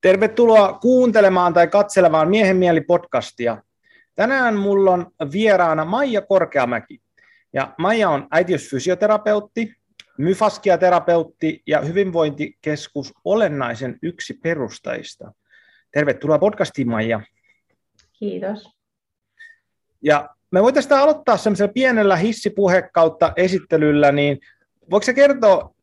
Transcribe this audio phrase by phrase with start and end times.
[0.00, 3.62] Tervetuloa kuuntelemaan tai katselemaan Miehen mieli podcastia.
[4.14, 7.00] Tänään mulla on vieraana Maija Korkeamäki.
[7.52, 9.74] Ja Maija on äitiysfysioterapeutti,
[10.18, 15.32] myfaskiaterapeutti ja hyvinvointikeskus Olennaisen yksi perustajista.
[15.90, 17.20] Tervetuloa podcastiin, Maija.
[18.12, 18.68] Kiitos.
[20.02, 24.38] Ja me voitaisiin aloittaa semmoisella pienellä hissipuhe kautta esittelyllä, niin
[24.90, 25.74] voiko se kertoa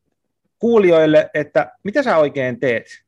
[0.59, 3.06] kuulijoille, että mitä sä oikein teet?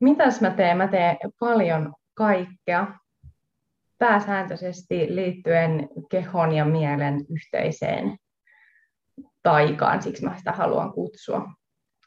[0.00, 0.76] Mitäs mä teen?
[0.76, 2.86] Mä teen paljon kaikkea
[3.98, 8.16] pääsääntöisesti liittyen kehon ja mielen yhteiseen
[9.42, 11.48] taikaan, siksi mä sitä haluan kutsua.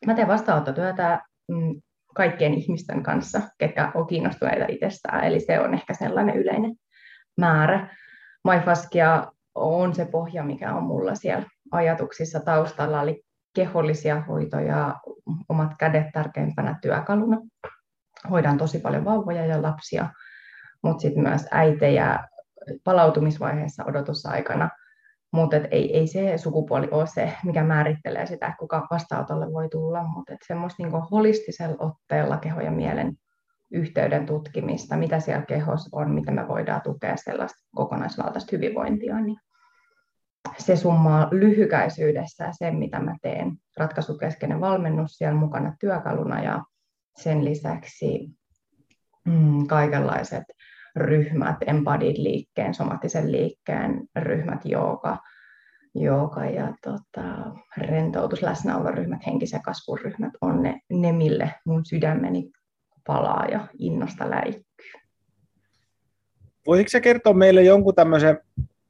[0.06, 1.82] Mä teen vastaanottotyötä mm,
[2.16, 6.76] kaikkien ihmisten kanssa, ketkä on kiinnostuneita itsestään, eli se on ehkä sellainen yleinen
[7.38, 7.96] määrä.
[8.44, 13.24] MyFaskia on se pohja, mikä on mulla siellä ajatuksissa taustalla, eli
[13.56, 14.96] kehollisia hoitoja,
[15.50, 17.38] omat kädet tärkeimpänä työkaluna
[18.30, 20.10] hoidan tosi paljon vauvoja ja lapsia,
[20.84, 22.28] mutta sitten myös äitejä
[22.84, 24.70] palautumisvaiheessa odotusaikana.
[25.32, 30.36] Mutta ei, ei se sukupuoli ole se, mikä määrittelee sitä, kuka vastaanotolle voi tulla, mutta
[30.48, 33.18] semmoista niinku holistisella otteella keho ja mielen
[33.72, 39.38] yhteyden tutkimista, mitä siellä kehossa on, miten me voidaan tukea sellaista kokonaisvaltaista hyvinvointia, niin
[40.58, 43.52] se summaa lyhykäisyydessä sen, mitä mä teen.
[43.78, 46.64] Ratkaisukeskeinen valmennus siellä mukana työkaluna ja
[47.16, 48.30] sen lisäksi
[49.26, 50.44] mm, kaikenlaiset
[50.96, 55.18] ryhmät, embodied liikkeen, somaattisen liikkeen ryhmät, jooga,
[55.96, 62.52] jooga ja tota, rentoutus, läsnäoloryhmät, henkisen kasvun ryhmät on ne, ne, mille mun sydämeni
[63.08, 64.92] palaa ja innosta läikkyy.
[66.68, 68.40] Voisitko kertoa meille jonkun tämmöisen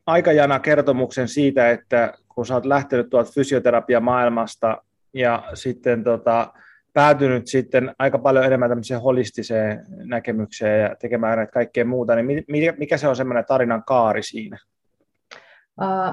[0.05, 6.53] aikajana kertomuksen siitä, että kun sä oot lähtenyt tuolta fysioterapiamaailmasta ja sitten tota,
[6.93, 12.45] päätynyt sitten aika paljon enemmän tämmöiseen holistiseen näkemykseen ja tekemään näitä kaikkea muuta, niin
[12.77, 14.57] mikä se on semmoinen tarinan kaari siinä?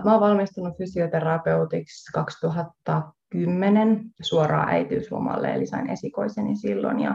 [0.04, 7.00] Mä oon valmistunut fysioterapeutiksi 2010 suoraan äitiyslomalle, eli sain esikoiseni silloin.
[7.00, 7.14] Ja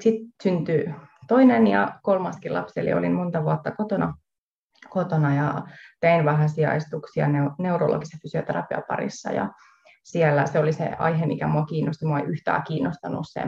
[0.00, 0.12] sitten
[0.42, 0.94] syntyi
[1.28, 4.14] toinen ja kolmaskin lapsi, eli olin monta vuotta kotona,
[4.90, 5.62] kotona ja
[6.00, 7.26] tein vähän sijaistuksia
[7.58, 9.32] neurologisen fysioterapian parissa.
[9.32, 9.48] Ja
[10.02, 10.46] siellä.
[10.46, 12.06] Se oli se aihe, mikä mua kiinnosti.
[12.06, 13.42] Mua ei yhtään kiinnostanut se.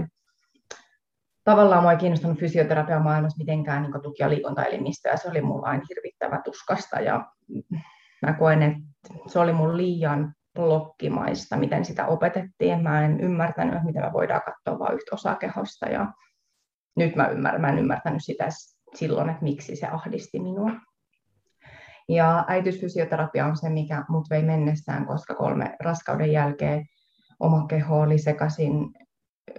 [1.44, 5.16] Tavallaan mua ei kiinnostanut fysioterapia maailmassa mitenkään niin tuki- ja liikuntaelimistöä.
[5.16, 7.26] Se oli mulla aina hirvittävä tuskasta ja
[8.22, 8.80] mä koen, että
[9.26, 12.82] se oli mun liian blokkimaista, miten sitä opetettiin.
[12.82, 16.12] Mä en ymmärtänyt, miten me voidaan katsoa vain yhtä osaa kehosta ja
[16.96, 18.48] nyt mä, ymmärrän, mä en ymmärtänyt sitä
[18.94, 20.70] silloin, että miksi se ahdisti minua.
[22.08, 26.86] Ja äitiysfysioterapia on se, mikä mut vei mennessään, koska kolme raskauden jälkeen
[27.40, 28.92] oma keho oli sekaisin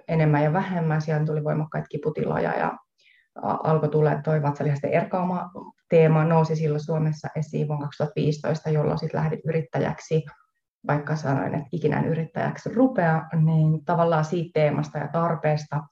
[0.08, 1.02] enemmän ja vähemmän.
[1.02, 2.78] Siellä tuli voimakkaita kiputiloja ja
[3.42, 5.52] alkoi tulla toi vatsalihasten erkauma
[5.90, 10.26] teema nousi silloin Suomessa esiin vuonna 2015, jolloin sitten lähdin yrittäjäksi,
[10.88, 15.84] vaikka sanoin, että ikinä yrittäjäksi rupea, niin tavallaan siitä teemasta ja tarpeesta,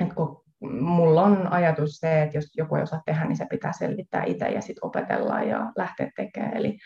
[0.00, 3.72] että kun mulla on ajatus se, että jos joku ei osaa tehdä, niin se pitää
[3.72, 6.56] selvittää itse ja sitten opetella ja lähteä tekemään.
[6.56, 6.78] Eli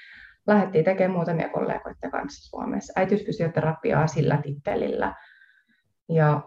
[0.47, 5.15] lähdettiin tekemään muutamia kollegoiden kanssa Suomessa äitiysfysioterapiaa sillä tittelillä.
[6.09, 6.43] Ja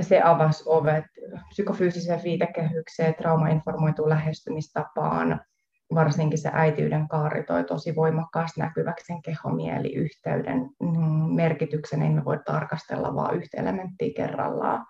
[0.00, 1.04] se avasi ovet
[1.48, 5.40] psykofyysiseen viitekehykseen, traumainformoituun lähestymistapaan.
[5.94, 12.02] Varsinkin se äitiyden kaari toi tosi voimakkaasti näkyväksi sen kehomieliyhteyden mm, merkityksen.
[12.02, 14.86] Emme voi tarkastella vain yhtä elementtiä kerrallaan.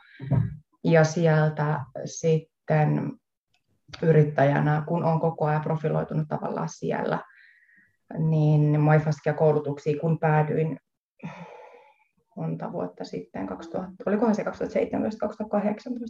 [0.87, 3.13] Ja sieltä sitten
[4.03, 7.21] yrittäjänä, kun on koko ajan profiloitunut tavallaan siellä,
[8.19, 10.81] niin MyFaskia koulutuksiin, kun päädyin
[12.37, 14.49] monta vuotta sitten, 2000, olikohan se 2017-2018,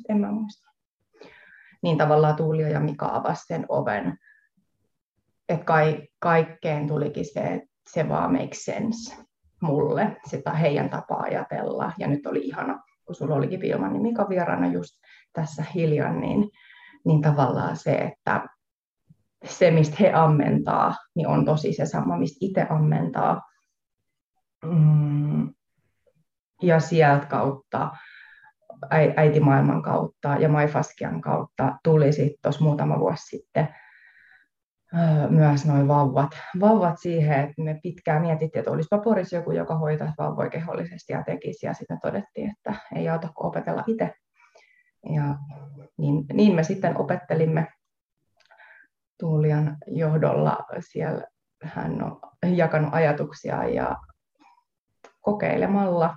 [0.08, 0.70] en mä muista.
[1.82, 4.18] Niin tavallaan Tuulio ja Mika avasi sen oven,
[5.48, 9.16] että kai, kaikkeen tulikin se, että se vaan makes sense
[9.62, 11.92] mulle, sitä heidän tapaa ajatella.
[11.98, 14.94] Ja nyt oli ihana kun sulla olikin Vilma, niin Mika vieraana just
[15.32, 16.50] tässä hiljan, niin,
[17.04, 18.46] niin tavallaan se, että
[19.44, 23.42] se, mistä he ammentaa, niin on tosi se sama, mistä itse ammentaa.
[24.64, 25.54] Mm,
[26.62, 27.90] ja sieltä kautta,
[29.16, 33.68] äitimaailman kautta ja Maifaskian kautta tuli sitten tuossa muutama vuosi sitten
[35.30, 40.14] myös noin vauvat, vauvat siihen, että me pitkään mietittiin, että olisipa Porissa joku, joka hoitaisi
[40.18, 44.14] vauvoja kehollisesti ja tekisi, ja sitten todettiin, että ei auta kuin opetella itse.
[45.14, 45.34] Ja
[45.98, 47.66] niin, niin me sitten opettelimme
[49.20, 50.58] Tuulian johdolla.
[50.80, 51.24] Siellä
[51.62, 52.20] hän on
[52.56, 53.96] jakanut ajatuksia ja
[55.20, 56.16] kokeilemalla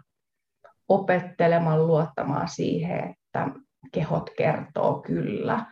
[0.90, 3.48] opettelemaan luottamaan siihen, että
[3.92, 5.66] kehot kertoo kyllä,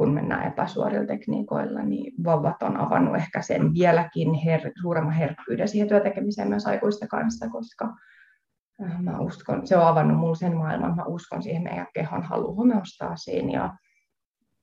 [0.00, 5.88] kun mennään epäsuorilla tekniikoilla, niin vauvat on avannut ehkä sen vieläkin her- suuremman herkkyyden siihen
[5.88, 7.94] työtekemiseen myös aikuisten kanssa, koska
[8.84, 12.54] äh, mä uskon, se on avannut mulle sen maailman, mä uskon siihen meidän kehon halu
[12.54, 13.76] homeostaasiin ja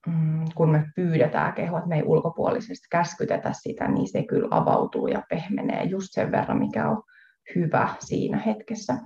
[0.07, 5.07] mm, kun me pyydetään kehoa, että me ei ulkopuolisesti käskytetä sitä, niin se kyllä avautuu
[5.07, 7.03] ja pehmenee just sen verran, mikä on
[7.55, 8.97] hyvä siinä hetkessä.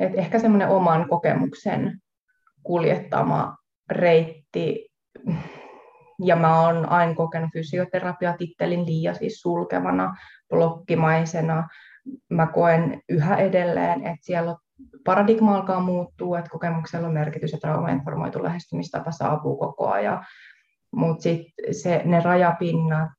[0.00, 2.00] Et ehkä semmoinen oman kokemuksen
[2.62, 3.56] kuljettama
[3.90, 4.88] reitti,
[6.24, 10.16] ja mä oon aina kokenut fysioterapiatittelin liian siis sulkevana,
[10.48, 11.68] blokkimaisena.
[12.30, 14.56] Mä koen yhä edelleen, että siellä
[15.04, 20.26] paradigma alkaa muuttua, että kokemuksella on merkitys ja traumainformoitu lähestymistapa saapuu koko ajan.
[20.96, 23.10] Mutta sitten ne rajapinnat,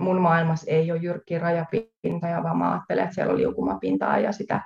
[0.00, 4.60] mun maailmassa ei ole jyrkkiä rajapintoja, vaan mä ajattelen, että siellä on liukumapintaa ja sitä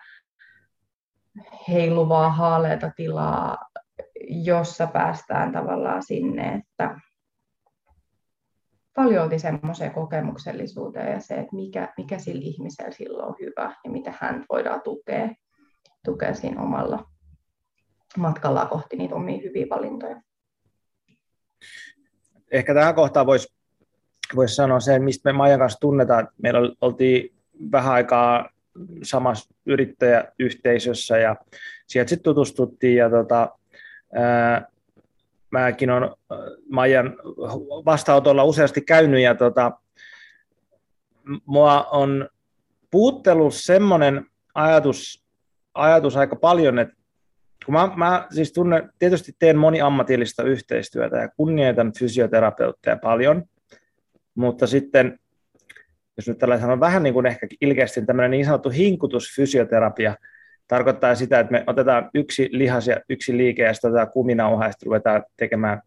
[1.68, 3.58] heiluvaa haaleita tilaa,
[4.28, 7.00] jossa päästään tavallaan sinne, että
[8.94, 14.14] paljon semmoiseen kokemuksellisuuteen ja se, että mikä, mikä sillä ihmisellä silloin on hyvä ja mitä
[14.20, 15.28] hän voidaan tukea,
[16.04, 17.04] tukea siinä omalla
[18.16, 20.22] matkalla kohti niitä omia hyviä valintoja.
[22.50, 23.54] Ehkä tähän kohtaan voisi
[24.36, 26.28] vois sanoa sen, mistä me Maijan kanssa tunnetaan.
[26.42, 27.34] Meillä oltiin
[27.72, 28.48] vähän aikaa
[29.02, 31.36] samassa yrittäjäyhteisössä ja
[31.86, 33.58] sieltä sitten tutustuttiin ja tota,
[34.14, 34.68] ää,
[35.50, 36.10] mäkin olen
[36.70, 37.16] Maijan
[37.84, 39.72] vastaanotolla useasti käynyt ja tota,
[41.46, 42.28] mua on
[42.90, 45.24] puuttellut semmoinen ajatus,
[45.74, 46.94] ajatus aika paljon, että
[47.66, 53.44] kun mä, mä siis tunnen, tietysti teen moniammatillista yhteistyötä ja kunnioitan fysioterapeutteja paljon,
[54.34, 55.18] mutta sitten
[56.16, 60.14] jos nyt tällä sanon vähän niin kuin ehkä ilkeästi tämmöinen niin sanottu hinkutusfysioterapia,
[60.68, 64.72] tarkoittaa sitä, että me otetaan yksi lihas ja yksi liike ja sitten otetaan kuminauha ja
[64.72, 65.82] sitten ruvetaan tekemään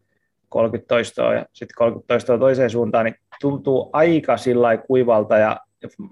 [0.48, 5.60] 30 toistoa ja sitten 30 toistoa toiseen suuntaan, niin tuntuu aika sillä kuivalta ja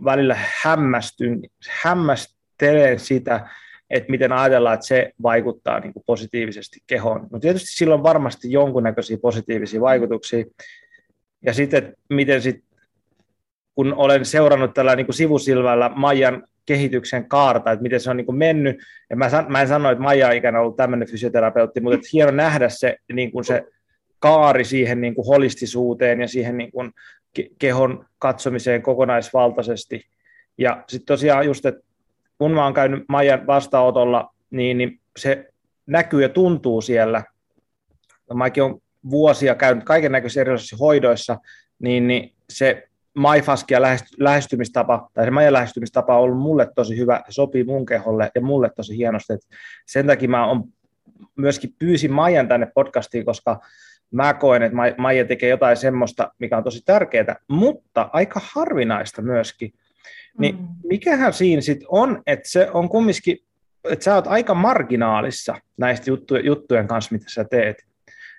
[0.04, 1.40] välillä hämmästyn,
[1.82, 3.48] hämmästelen sitä,
[3.90, 7.26] että miten ajatellaan, että se vaikuttaa niin kuin positiivisesti kehoon.
[7.30, 10.44] No tietysti sillä on varmasti jonkunnäköisiä positiivisia vaikutuksia.
[11.42, 12.64] Ja sitten, miten sit
[13.76, 18.26] kun olen seurannut tällä niin kuin sivusilmällä Maijan kehityksen kaarta, että miten se on niin
[18.26, 18.78] kuin mennyt.
[19.10, 22.30] Ja mä, mä en sano, että Maija on ikään ollut tämmöinen fysioterapeutti, mutta että hieno
[22.30, 23.64] nähdä se, niin kuin se
[24.18, 26.92] kaari siihen niin kuin holistisuuteen ja siihen niin kuin
[27.58, 30.06] kehon katsomiseen kokonaisvaltaisesti.
[30.58, 31.80] Ja sitten tosiaan just, että
[32.38, 35.52] kun mä oon käynyt Maijan vastaanotolla, niin, niin se
[35.86, 37.24] näkyy ja tuntuu siellä.
[38.34, 41.38] Mäkin olen vuosia käynyt kaiken näköisissä erilaisissa hoidoissa,
[41.78, 42.85] niin, niin se
[43.16, 43.78] MyFaskia
[44.18, 48.40] lähestymistapa, tai se Maija lähestymistapa on ollut mulle tosi hyvä, se sopii mun keholle ja
[48.40, 49.32] mulle tosi hienosti.
[49.32, 49.40] Et
[49.86, 50.64] sen takia mä on,
[51.36, 53.60] myöskin pyysin Maijan tänne podcastiin, koska
[54.10, 59.72] mä koen, että Maija tekee jotain semmoista, mikä on tosi tärkeää, mutta aika harvinaista myöskin.
[60.38, 60.68] Niin mm.
[60.84, 63.38] mikähän siinä sitten on, että se on kumminkin,
[63.90, 67.86] että sä oot aika marginaalissa näistä juttujen, juttujen kanssa, mitä sä teet.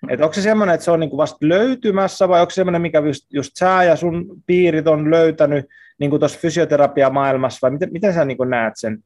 [0.10, 3.00] Et onko se semmoinen, että se on niinku vasta löytymässä vai onko se semmoinen, mikä
[3.00, 5.66] just, just sä ja sun piirit on löytänyt
[6.00, 9.04] niin tuossa fysioterapiamaailmassa vai miten, miten sä niinku näet sen?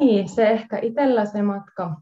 [0.00, 1.96] Niin, se ehkä itsellä se matka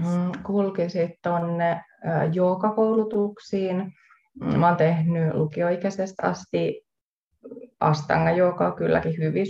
[0.00, 1.84] mm, kulki sitten tuonne
[2.32, 3.92] joogakoulutuksiin.
[4.40, 6.86] Mm, mä oon tehnyt lukioikäisestä asti
[7.80, 8.30] astanga
[8.66, 9.46] on kylläkin hyvin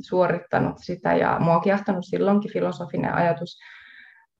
[0.00, 3.58] suorittanut sitä ja mua on kiehtonut silloinkin filosofinen ajatus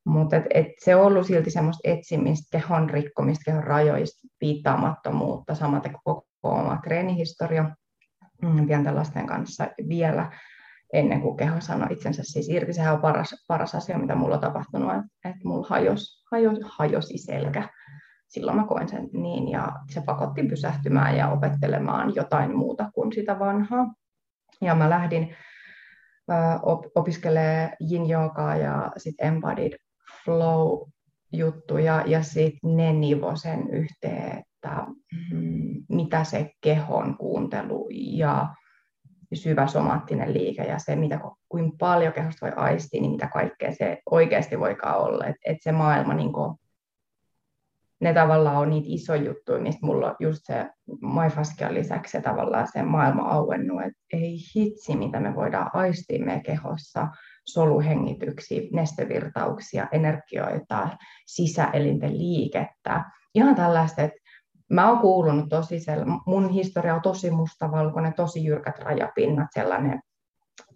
[0.04, 5.92] mutta et, et se on ollut silti semmoista etsimistä, kehon rikkomista, kehon rajoista, piittaamattomuutta, samaten
[5.92, 7.71] kuin koko oma treenihistoria
[8.42, 10.33] mm, pienten lasten kanssa vielä
[10.92, 12.73] ennen kuin keho sanoi itsensä siis irti.
[12.73, 17.19] Sehän on paras, paras asia, mitä mulla on tapahtunut, että et mulla hajos, hajos, hajosi
[17.19, 17.69] selkä.
[18.28, 23.38] Silloin mä koen sen niin, ja se pakotti pysähtymään ja opettelemaan jotain muuta kuin sitä
[23.38, 23.95] vanhaa.
[24.61, 25.37] Ja mä lähdin
[26.95, 29.73] opiskelee yin ja sitten embodied
[30.25, 34.87] flow-juttuja ja sitten ne nivo sen yhteen, että
[35.33, 38.55] mm, mitä se kehon kuuntelu ja
[39.35, 43.99] syvä somaattinen liike ja se, mitä, kuin paljon kehosta voi aistia, niin mitä kaikkea se
[44.11, 45.25] oikeasti voikaan olla.
[45.25, 46.57] Että et se maailma niin kuin,
[48.00, 50.71] ne tavallaan on niitä isoja juttuja, mistä mulla on just se
[51.03, 56.43] MyFascian lisäksi se tavallaan se maailma auennut, että ei hitsi, mitä me voidaan aistia meidän
[56.43, 57.09] kehossa,
[57.45, 60.89] soluhengityksiä, nestevirtauksia, energioita,
[61.27, 63.05] sisäelinten liikettä.
[63.35, 64.21] Ihan tällaista, että
[64.71, 65.79] mä oon kuulunut tosi,
[66.27, 70.01] mun historia on tosi mustavalkoinen, tosi jyrkät rajapinnat, sellainen,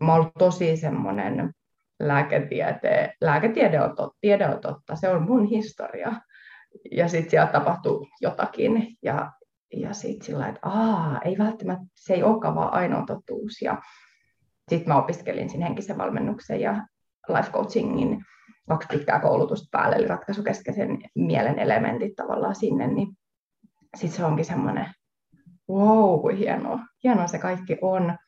[0.01, 1.55] mä oon ollut tosi semmoinen
[2.01, 6.13] lääketiede, lääketiede on, totta, tiede on totta, se on mun historia.
[6.93, 9.33] Ja sitten siellä tapahtuu jotakin ja,
[9.77, 13.63] ja sitten sillä että aa, ei välttämättä, se ei olekaan vaan ainoa totuus.
[13.63, 13.83] Ja
[14.69, 16.87] sitten mä opiskelin siinä henkisen valmennuksen ja
[17.29, 18.25] life coachingin
[18.69, 23.09] kaksi pitkää koulutusta päälle, eli ratkaisukeskeisen mielen elementit tavallaan sinne, niin
[23.97, 24.87] sitten se onkin semmoinen,
[25.69, 28.19] wow, hienoa, hienoa se kaikki on.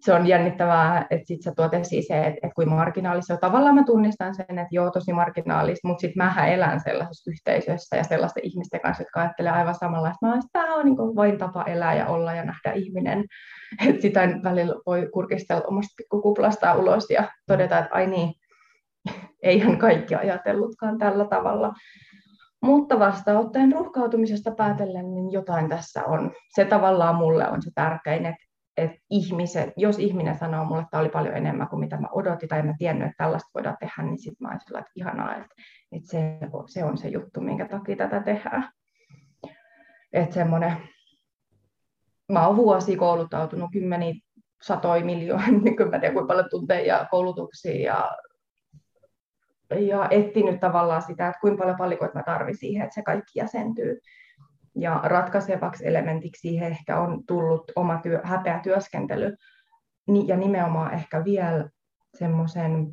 [0.00, 3.36] Se on jännittävää, että sitten sä tuot esiin se, että, että kuin marginaalista.
[3.36, 8.04] Tavallaan mä tunnistan sen, että joo, tosi marginaalista, mutta sitten mähän elän sellaisessa yhteisössä ja
[8.04, 11.94] sellaisten ihmisten kanssa, jotka ajattelee aivan samalla, että mä tämä on niin vain tapa elää
[11.94, 13.24] ja olla ja nähdä ihminen.
[13.88, 18.32] Että sitä välillä voi kurkistella omasta pikkukuplastaan ulos ja todeta, että ai niin,
[19.42, 21.72] eihän kaikki ajatellutkaan tällä tavalla.
[22.62, 26.32] Mutta vastaanottajan ruuhkautumisesta päätellen, niin jotain tässä on.
[26.54, 31.00] Se tavallaan mulle on se tärkein, että, että ihmiset, jos ihminen sanoo mulle, että tämä
[31.00, 34.18] oli paljon enemmän kuin mitä mä odotin, tai mä tiennyt, että tällaista voidaan tehdä, niin
[34.18, 35.54] sitten mä olen että ihanaa, että,
[35.92, 38.70] että se, se on se juttu, minkä takia tätä tehdään.
[40.12, 40.76] Että semmoinen,
[42.32, 44.14] mä oon vuosi kouluttautunut kymmeniä
[44.62, 48.10] satoja miljoonia, niin mä tiedän kuinka paljon tunteja ja koulutuksia ja
[49.80, 53.98] ja etsinyt tavallaan sitä, että kuinka paljon palikoita mä tarvitsen siihen, että se kaikki jäsentyy.
[54.74, 59.36] Ja ratkaisevaksi elementiksi siihen ehkä on tullut oma työ, häpeä työskentely.
[60.26, 61.68] Ja nimenomaan ehkä vielä
[62.18, 62.92] semmoisen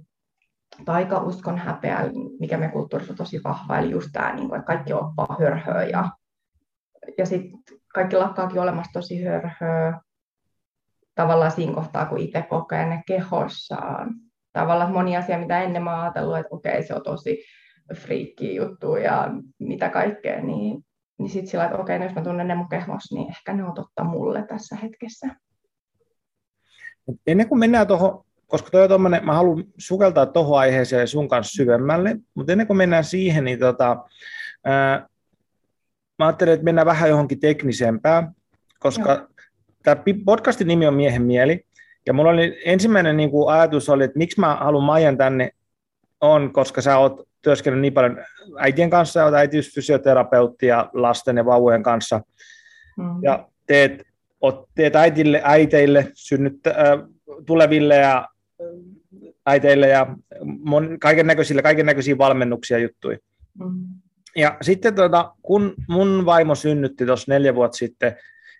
[0.85, 1.99] taikauskon häpeä,
[2.39, 5.83] mikä me kulttuurissa on tosi vahva, eli just tämä, niin että kaikki on vaan hörhöä
[5.83, 6.09] ja,
[7.17, 7.59] ja sitten
[7.93, 9.99] kaikki lakkaakin olemassa tosi hörhöä.
[11.15, 14.09] Tavallaan siinä kohtaa, kun itse kokee ne kehossaan.
[14.53, 17.43] Tavallaan moni asia, mitä ennen mä ajatellut, että okei, se on tosi
[17.95, 20.85] friikki juttu ja mitä kaikkea, niin,
[21.19, 23.63] niin sitten sillä, että okei, no jos mä tunnen ne mun kehmos, niin ehkä ne
[23.63, 25.27] on totta mulle tässä hetkessä.
[27.27, 31.55] Ennen kuin mennään tuohon, koska toi on tommonen, mä haluan sukeltaa tuohon aiheeseen sun kanssa
[31.55, 34.05] syvemmälle, mutta ennen kuin mennään siihen, niin tota,
[34.65, 35.07] ää,
[36.19, 38.31] mä ajattelin, että mennään vähän johonkin teknisempään,
[38.79, 39.27] koska
[39.83, 41.65] tämä podcastin nimi on Miehen mieli,
[42.07, 45.49] ja mulla oli ensimmäinen niin kuin ajatus oli, että miksi mä haluan Maijan tänne
[46.21, 48.17] on, koska sä oot työskennellyt niin paljon
[48.57, 52.21] äitien kanssa, olet äitiysfysioterapeutti ja lasten ja vauvojen kanssa,
[52.97, 53.23] mm.
[53.23, 54.03] ja teet,
[54.41, 57.09] oot, teet äitille, äiteille, synnyttä, äh,
[57.45, 58.27] tuleville ja
[59.45, 60.15] äiteille ja
[60.45, 63.17] mon, kaiken näköisille, kaiken näköisiä valmennuksia juttuja.
[63.59, 63.85] Mm.
[64.35, 68.15] Ja sitten tuota, kun mun vaimo synnytti tuossa neljä vuotta sitten,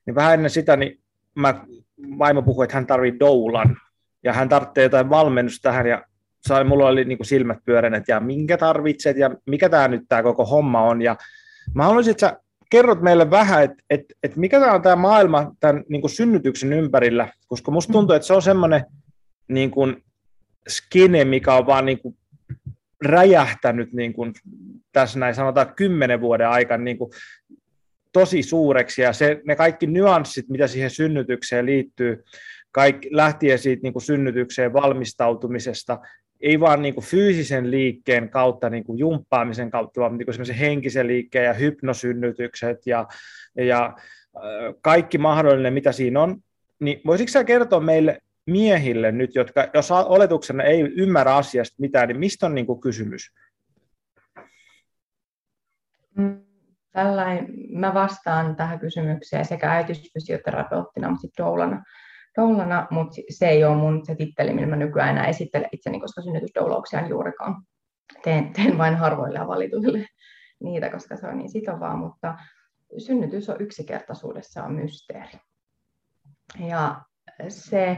[0.06, 1.00] niin vähän ennen sitä, niin
[1.36, 1.66] mä
[2.18, 3.78] vaimo puhui, että hän tarvii doulan
[4.24, 6.06] ja hän tarvitsee jotain valmennusta tähän ja
[6.48, 10.24] sai, mulla oli niin kuin silmät pyörenet ja minkä tarvitset ja mikä tämä nyt tämä
[10.24, 11.02] koko homma on.
[11.02, 11.16] Ja
[11.74, 15.52] mä haluaisin, että sä kerrot meille vähän, että, että, että mikä tämä on tämä maailma
[15.60, 18.86] tämän niin kuin synnytyksen ympärillä, koska musta tuntuu, että se on semmoinen
[19.48, 20.04] niin kuin
[20.70, 22.18] skene, mikä on vaan niin kuin
[23.06, 24.34] räjähtänyt niin kuin
[24.92, 27.12] tässä näin sanotaan kymmenen vuoden aikana niin kuin
[28.14, 29.02] tosi suureksi.
[29.02, 32.24] Ja se, ne kaikki nyanssit, mitä siihen synnytykseen liittyy,
[32.72, 36.00] kaikki, lähtien siitä niin kuin synnytykseen valmistautumisesta,
[36.42, 41.08] ei vaan niin kuin fyysisen liikkeen kautta, niin kuin jumppaamisen kautta, vaan niin kuin henkisen
[41.08, 43.08] liikkeen ja hypnosynnytykset ja,
[43.56, 43.98] ja
[44.82, 46.38] kaikki mahdollinen, mitä siinä on,
[46.80, 52.20] niin voisitko sä kertoa meille miehille nyt, jotka, jos oletuksena ei ymmärrä asiasta mitään, niin
[52.20, 53.32] mistä on niin kuin kysymys?
[56.18, 56.50] Mm
[56.92, 61.84] tällainen, mä vastaan tähän kysymykseen sekä äitiysfysioterapeuttina, mutta sitten doulana,
[62.40, 66.22] doulana, mutta se ei ole mun se titteli, millä mä nykyään enää esittelen itseni, koska
[66.22, 67.64] synnytysdoulauksia en juurikaan.
[68.24, 70.06] Teen, teen vain harvoille ja valituille
[70.64, 72.38] niitä, koska se on niin sitovaa, mutta
[72.98, 75.40] synnytys on yksinkertaisuudessaan mysteeri.
[76.60, 77.02] Ja
[77.50, 77.98] se,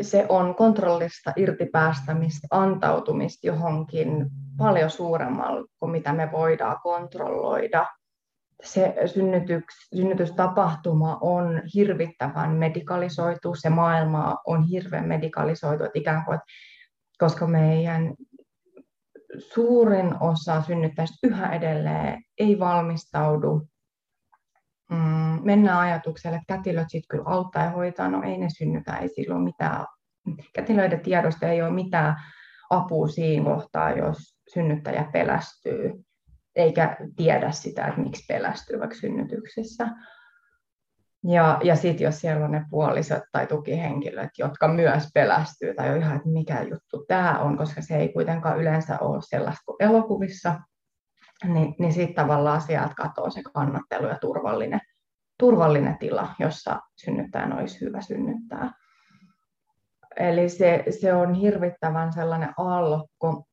[0.00, 4.26] se on kontrollista irtipäästämistä, antautumista johonkin
[4.58, 7.86] paljon suuremmalla kuin mitä me voidaan kontrolloida.
[8.62, 16.38] Se synnytyks, synnytystapahtuma on hirvittävän medikalisoitu, se maailma on hirveän medikalisoitu, että ikään kuin,
[17.18, 18.14] koska meidän
[19.38, 23.68] suurin osa synnyttäjistä yhä edelleen ei valmistaudu.
[24.90, 29.08] Mm, mennään ajatukselle, että kätilöt sitten kyllä auttaa ja hoitaa, no ei ne synnytä, ei
[29.08, 29.86] silloin mitään.
[30.54, 32.16] Kätilöiden tiedosta ei ole mitään
[32.70, 34.16] apua siinä kohtaa, jos
[34.52, 36.04] synnyttäjä pelästyy,
[36.56, 39.88] eikä tiedä sitä, että miksi pelästyy vaikka synnytyksessä.
[41.24, 45.96] Ja, ja sitten jos siellä on ne puolisot tai tukihenkilöt, jotka myös pelästyy tai on
[45.96, 50.60] ihan, että mikä juttu tämä on, koska se ei kuitenkaan yleensä ole sellaista kuin elokuvissa,
[51.44, 54.80] niin, niin sitten tavallaan sieltä katoaa se kannattelu ja turvallinen,
[55.38, 58.72] turvallinen tila, jossa synnyttäjän olisi hyvä synnyttää.
[60.16, 63.44] Eli se, se on hirvittävän sellainen aallokko.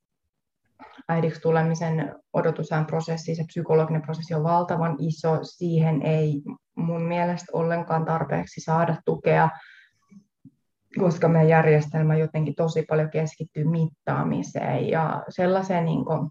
[1.09, 5.39] Äidiksi tulemisen odotusajan prosessi, se psykologinen prosessi on valtavan iso.
[5.41, 6.41] Siihen ei
[6.75, 9.49] mun mielestä ollenkaan tarpeeksi saada tukea,
[10.99, 16.29] koska meidän järjestelmä jotenkin tosi paljon keskittyy mittaamiseen ja sellaiseen niin kuin,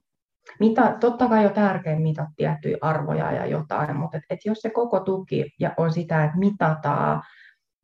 [0.61, 4.71] mitä, totta kai on tärkein mitata tiettyjä arvoja ja jotain, mutta et, et jos se
[4.71, 7.23] koko tuki ja on sitä, että mitataan,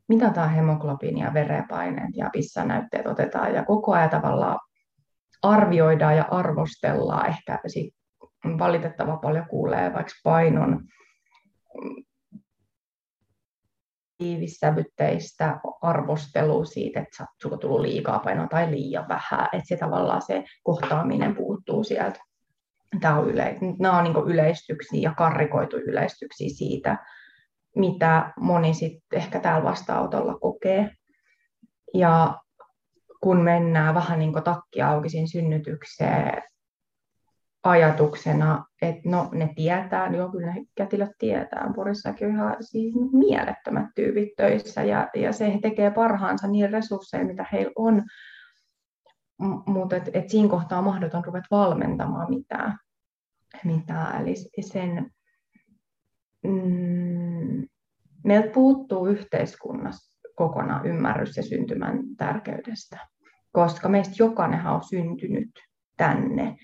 [0.09, 4.59] mitataan hemoglobiinia, verenpaineet ja pissanäytteet otetaan ja koko ajan tavallaan
[5.45, 7.59] arvioidaan ja arvostellaan, ehkä
[8.59, 10.81] valitettava paljon kuulee vaikka painon
[14.19, 20.45] tiivissävytteistä arvostelua siitä, että sulla tullut liikaa painoa tai liian vähän, että se tavallaan se
[20.63, 22.19] kohtaaminen puuttuu sieltä.
[23.01, 26.99] Tämä on yle, nämä on niin yleistyksiä ja karrikoitu yleistyksiä siitä,
[27.77, 30.91] mitä moni sitten ehkä täällä vastaanotolla kokee.
[31.95, 32.44] Ja
[33.25, 36.43] kun mennään vähän niin kuin takki auki siinä synnytykseen
[37.63, 41.73] ajatuksena, että no ne tietää, niin joo, kyllä ne kätilöt tietää.
[41.77, 47.47] Porissakin on ihan siis mielettömät tyypit töissä ja, ja se tekee parhaansa niin resursseja, mitä
[47.53, 48.03] heillä on.
[49.67, 52.79] Mutta et, et siinä kohtaa on mahdoton ruveta valmentamaan mitään.
[53.65, 54.23] mitään.
[54.23, 55.11] Eli sen,
[56.43, 57.67] mm,
[58.25, 63.14] meiltä puuttuu yhteiskunnassa kokonaan ymmärrys ja syntymän tärkeydestä,
[63.55, 65.51] koska meistä jokainen on syntynyt
[65.97, 66.57] tänne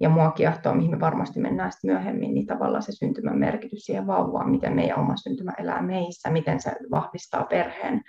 [0.00, 4.06] ja mua kiehtoo, mihin me varmasti mennään sitten myöhemmin, niin tavallaan se syntymän merkitys siihen
[4.06, 8.02] vauvaan, miten meidän oma syntymä elää meissä, miten se vahvistaa perheen,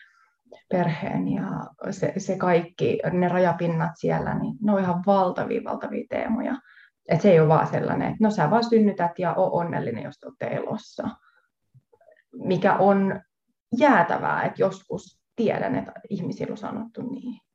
[0.70, 1.48] perheen ja
[1.92, 6.56] se, se kaikki, ne rajapinnat siellä, niin ne on ihan valtavia, valtavia teemoja.
[7.10, 10.24] Et se ei ole vaan sellainen, että no sä vaan synnytät ja o onnellinen, jos
[10.26, 11.10] olette elossa.
[12.34, 13.22] Mikä on
[13.78, 17.49] jäätävää, että joskus tiedän, että ihmisillä on sanottu niin.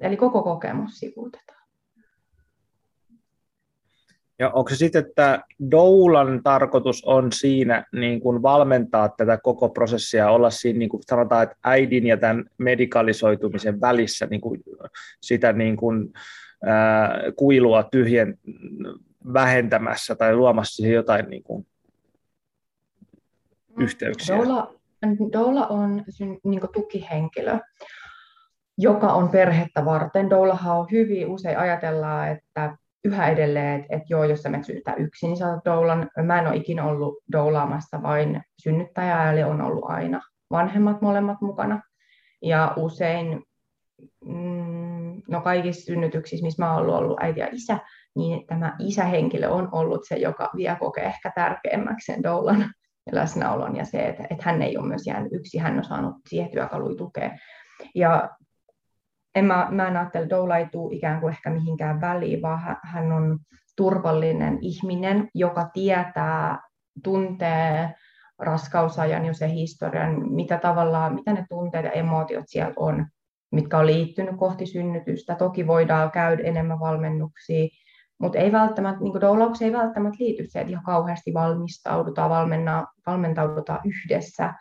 [0.00, 1.64] Eli koko kokemus sivuutetaan.
[4.38, 10.30] Ja onko se sitten, että doulan tarkoitus on siinä niin kuin valmentaa tätä koko prosessia,
[10.30, 14.62] olla siinä niin kuin sanotaan, että äidin ja tämän medikalisoitumisen välissä niin kuin
[15.20, 16.12] sitä niin kuin,
[16.64, 18.38] ää, kuilua tyhjen
[19.32, 21.66] vähentämässä tai luomassa siihen jotain niin kuin,
[23.78, 24.36] yhteyksiä?
[24.36, 24.74] Doula,
[25.32, 26.04] doula on
[26.44, 27.58] niin kuin tukihenkilö,
[28.78, 30.30] joka on perhettä varten.
[30.30, 34.94] Doulahan on hyvin usein ajatellaan, että yhä edelleen, että, että joo, jos sä menet synnyttää
[34.94, 36.10] yksin, niin sä doulan.
[36.22, 41.82] Mä en ole ikinä ollut doulaamassa vain synnyttäjää, eli on ollut aina vanhemmat molemmat mukana.
[42.42, 43.42] Ja usein,
[44.24, 47.78] mm, no kaikissa synnytyksissä, missä mä oon ollut, ollut äiti ja isä,
[48.16, 52.70] niin tämä isähenkilö on ollut se, joka vie kokee ehkä tärkeämmäksi sen doulan
[53.12, 56.50] läsnäolon ja se, että, että hän ei ole myös jäänyt yksi, hän on saanut siihen
[56.50, 57.30] työkaluja tukea.
[57.94, 58.30] Ja
[59.34, 63.12] en mä, mä en ajattele, Doula ei tule ikään kuin ehkä mihinkään väliin, vaan hän
[63.12, 63.38] on
[63.76, 66.58] turvallinen ihminen, joka tietää,
[67.02, 67.94] tuntee
[68.38, 73.06] raskausajan jo se historian, mitä tavallaan, mitä ne tunteet ja emotiot siellä on,
[73.52, 75.34] mitkä on liittynyt kohti synnytystä.
[75.34, 77.68] Toki voidaan käydä enemmän valmennuksia,
[78.18, 79.24] mutta ei välttämättä, niin
[79.60, 82.30] ei välttämättä liity se, että ihan kauheasti valmistaudutaan,
[83.06, 84.54] valmentaudutaan yhdessä,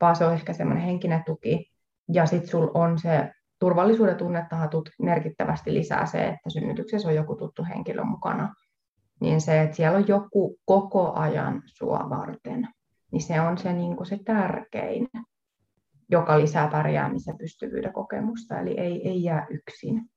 [0.00, 1.72] vaan se on ehkä semmoinen henkinen tuki.
[2.12, 4.70] Ja sitten sulla on se turvallisuuden tunnettahan
[5.02, 8.54] merkittävästi lisää se, että synnytyksessä on joku tuttu henkilö mukana.
[9.20, 12.68] Niin se, että siellä on joku koko ajan sua varten,
[13.12, 15.08] niin se on se, niin kuin se tärkein,
[16.10, 20.10] joka lisää pärjäämisen pystyvyyden kokemusta, eli ei, ei jää yksin.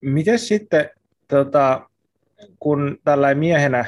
[0.00, 0.90] Miten sitten,
[1.28, 1.90] tota,
[2.58, 3.84] kun tällä miehenä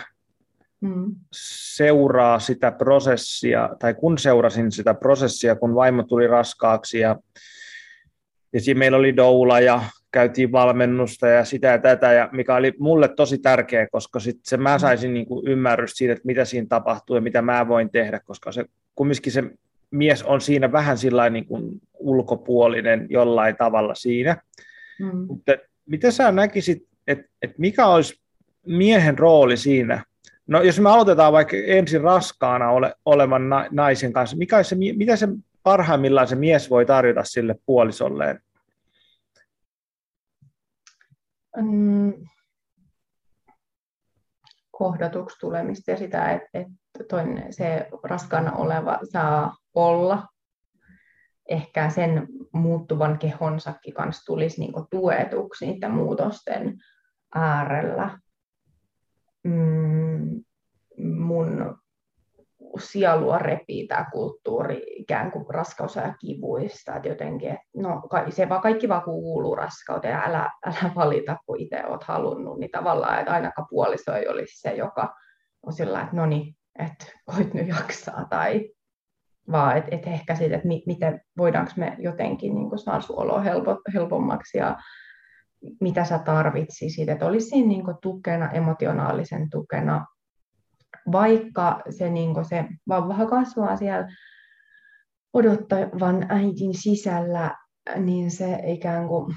[0.83, 1.15] mm.
[1.33, 7.17] seuraa sitä prosessia, tai kun seurasin sitä prosessia, kun vaimo tuli raskaaksi ja,
[8.53, 12.73] ja siinä meillä oli doula ja käytiin valmennusta ja sitä ja tätä, ja mikä oli
[12.79, 16.67] mulle tosi tärkeä, koska sit se mä saisin niin kuin ymmärrys siitä, että mitä siinä
[16.69, 18.65] tapahtuu ja mitä mä voin tehdä, koska se
[18.95, 19.43] kumminkin se
[19.91, 24.43] mies on siinä vähän sillä niin kuin ulkopuolinen jollain tavalla siinä.
[25.01, 25.27] Mm.
[25.27, 25.53] Mutta
[25.87, 28.21] miten sä näkisit, että, että mikä olisi
[28.67, 30.05] miehen rooli siinä,
[30.47, 35.17] No jos me aloitetaan vaikka ensin raskaana ole, olevan na, naisen kanssa, mikä se, mitä
[35.17, 35.29] se
[35.63, 38.41] parhaimmillaan se mies voi tarjota sille puolisolleen?
[41.57, 42.13] Mm,
[44.79, 50.27] kohdatuksi tulemista ja sitä, että, että toinen, se raskaana oleva saa olla.
[51.49, 56.79] Ehkä sen muuttuvan kehonsakin kanssa tulisi niin tuetuksi niiden muutosten
[57.35, 58.19] äärellä
[59.45, 60.45] mm,
[61.05, 61.79] mun
[62.79, 68.61] sielua repii tämä kulttuuri ikään kuin raskaus ja kivuista, että jotenkin, että no se vaan
[68.61, 73.33] kaikki vaan kuuluu raskauteen ja älä, älä valita, kun itse olet halunnut, niin tavallaan, että
[73.33, 75.15] ainakaan puoliso ei olisi se, joka
[75.63, 78.71] on sillä että no niin, että koit nyt jaksaa, tai
[79.53, 83.81] vaan että et ehkä siitä, että mi, miten voidaanko me jotenkin niin saada sun helpo,
[83.95, 84.77] helpommaksi ja
[85.81, 90.07] mitä sä tarvitsisit, että olisi siinä niin tukena, emotionaalisen tukena,
[91.13, 94.09] vaikka se, niin se vauva kasvaa siellä
[95.33, 97.57] odottavan äidin sisällä,
[97.97, 99.37] niin se ikään kuin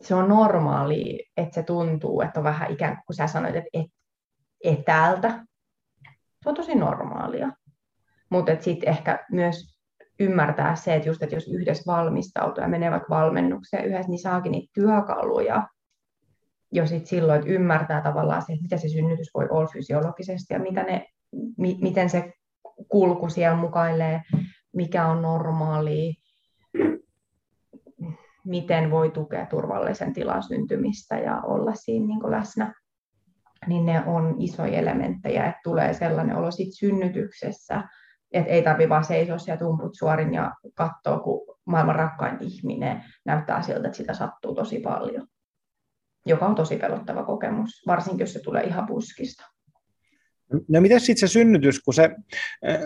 [0.00, 3.86] se on normaali, että se tuntuu, että on vähän ikään kuin, sä sanoit, että et,
[4.64, 5.44] etäältä.
[6.42, 7.52] Se on tosi normaalia.
[8.30, 9.73] Mutta sitten ehkä myös
[10.20, 14.52] ymmärtää se, että, just, että jos yhdessä valmistautuu ja menee vaikka valmennukseen yhdessä, niin saakin
[14.52, 15.68] niitä työkaluja.
[16.72, 20.60] Jo sit silloin, että ymmärtää tavallaan se, että mitä se synnytys voi olla fysiologisesti ja
[20.60, 21.06] mitä ne,
[21.58, 22.32] mi, miten se
[22.88, 24.22] kulku siellä mukailee,
[24.72, 26.14] mikä on normaali,
[28.44, 32.74] miten voi tukea turvallisen tilan syntymistä ja olla siinä niin läsnä,
[33.66, 37.82] niin ne on isoja elementtejä, että tulee sellainen olo sit synnytyksessä,
[38.34, 43.62] että ei tarvitse vaan seisoa siellä tumput suorin ja katsoa, kun maailman rakkain ihminen näyttää
[43.62, 45.28] siltä, että sitä sattuu tosi paljon
[46.26, 49.44] joka on tosi pelottava kokemus, varsinkin jos se tulee ihan puskista.
[50.68, 52.02] No miten sitten se synnytys, kun se,
[52.68, 52.80] äh,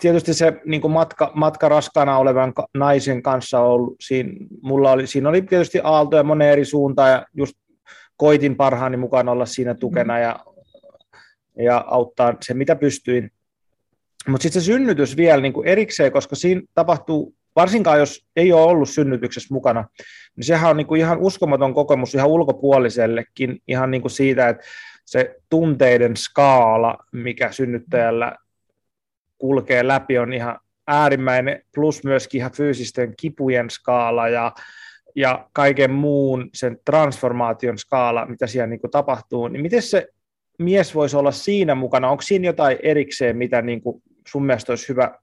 [0.00, 5.28] tietysti se niin matka, matka raskaana olevan naisen kanssa on ollut, siinä, mulla oli, siinä
[5.28, 7.54] oli tietysti aaltoja monen eri suuntaan ja just
[8.16, 10.44] koitin parhaani mukaan olla siinä tukena ja,
[11.58, 13.30] ja auttaa se, mitä pystyin.
[14.28, 18.62] Mutta sitten se synnytys vielä niin kuin erikseen, koska siinä tapahtuu varsinkaan jos ei ole
[18.62, 19.84] ollut synnytyksessä mukana,
[20.36, 24.64] niin sehän on niin kuin ihan uskomaton kokemus ihan ulkopuolisellekin, ihan niin kuin siitä, että
[25.04, 28.36] se tunteiden skaala, mikä synnyttäjällä
[29.38, 34.52] kulkee läpi, on ihan äärimmäinen, plus myöskin ihan fyysisten kipujen skaala ja,
[35.16, 40.08] ja kaiken muun sen transformaation skaala, mitä siellä niin kuin tapahtuu, niin miten se
[40.58, 42.10] mies voisi olla siinä mukana?
[42.10, 45.18] Onko siinä jotain erikseen, mitä niin kuin sun mielestä olisi hyvä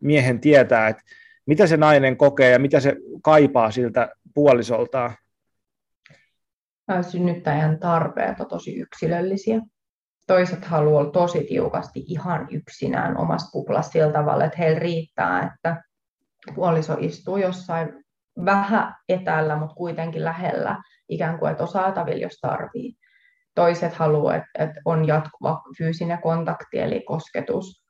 [0.00, 1.02] miehen tietää, että
[1.46, 5.14] mitä se nainen kokee ja mitä se kaipaa siltä puolisoltaan?
[7.10, 9.60] Synnyttäjän tarpeet on tosi yksilöllisiä.
[10.26, 15.82] Toiset haluaa tosi tiukasti ihan yksinään omassa kuplassa sillä tavalla, että heillä riittää, että
[16.54, 18.04] puoliso istuu jossain
[18.44, 22.94] vähän etäällä, mutta kuitenkin lähellä, ikään kuin, että on saatavilla, jos tarvii.
[23.54, 27.83] Toiset haluaa, että, että on jatkuva fyysinen kontakti, eli kosketus,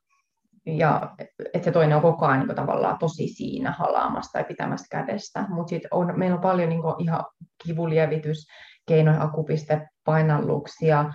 [0.65, 1.15] ja
[1.53, 5.45] että se toinen on koko ajan niin tavallaan tosi siinä halaamassa tai pitämässä kädestä.
[5.49, 7.25] Mutta sitten on, meillä on paljon niin ihan
[7.65, 11.13] kivulievityskeinoja, akupiste, painalluksia,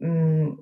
[0.00, 0.56] mm,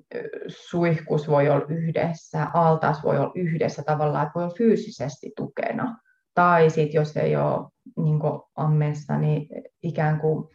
[0.47, 5.99] suihkus voi olla yhdessä, altaas voi olla yhdessä tavallaan, että voi olla fyysisesti tukena.
[6.35, 8.21] Tai sitten jos ei ole niin
[8.57, 9.49] ammeessa, niin
[9.83, 10.49] ikään kuin,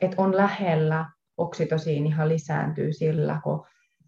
[0.00, 1.06] että on lähellä,
[1.36, 3.66] oksitosiinihan lisääntyy sillä, kun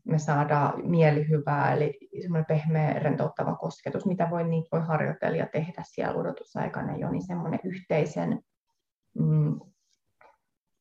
[0.08, 5.82] me saadaan mielihyvää, eli semmoinen pehmeä, rentouttava kosketus, mitä voi, niitä voi harjoitella ja tehdä
[5.84, 8.42] siellä odotusaikana jo, niin semmoinen yhteisen,
[9.18, 9.60] mm,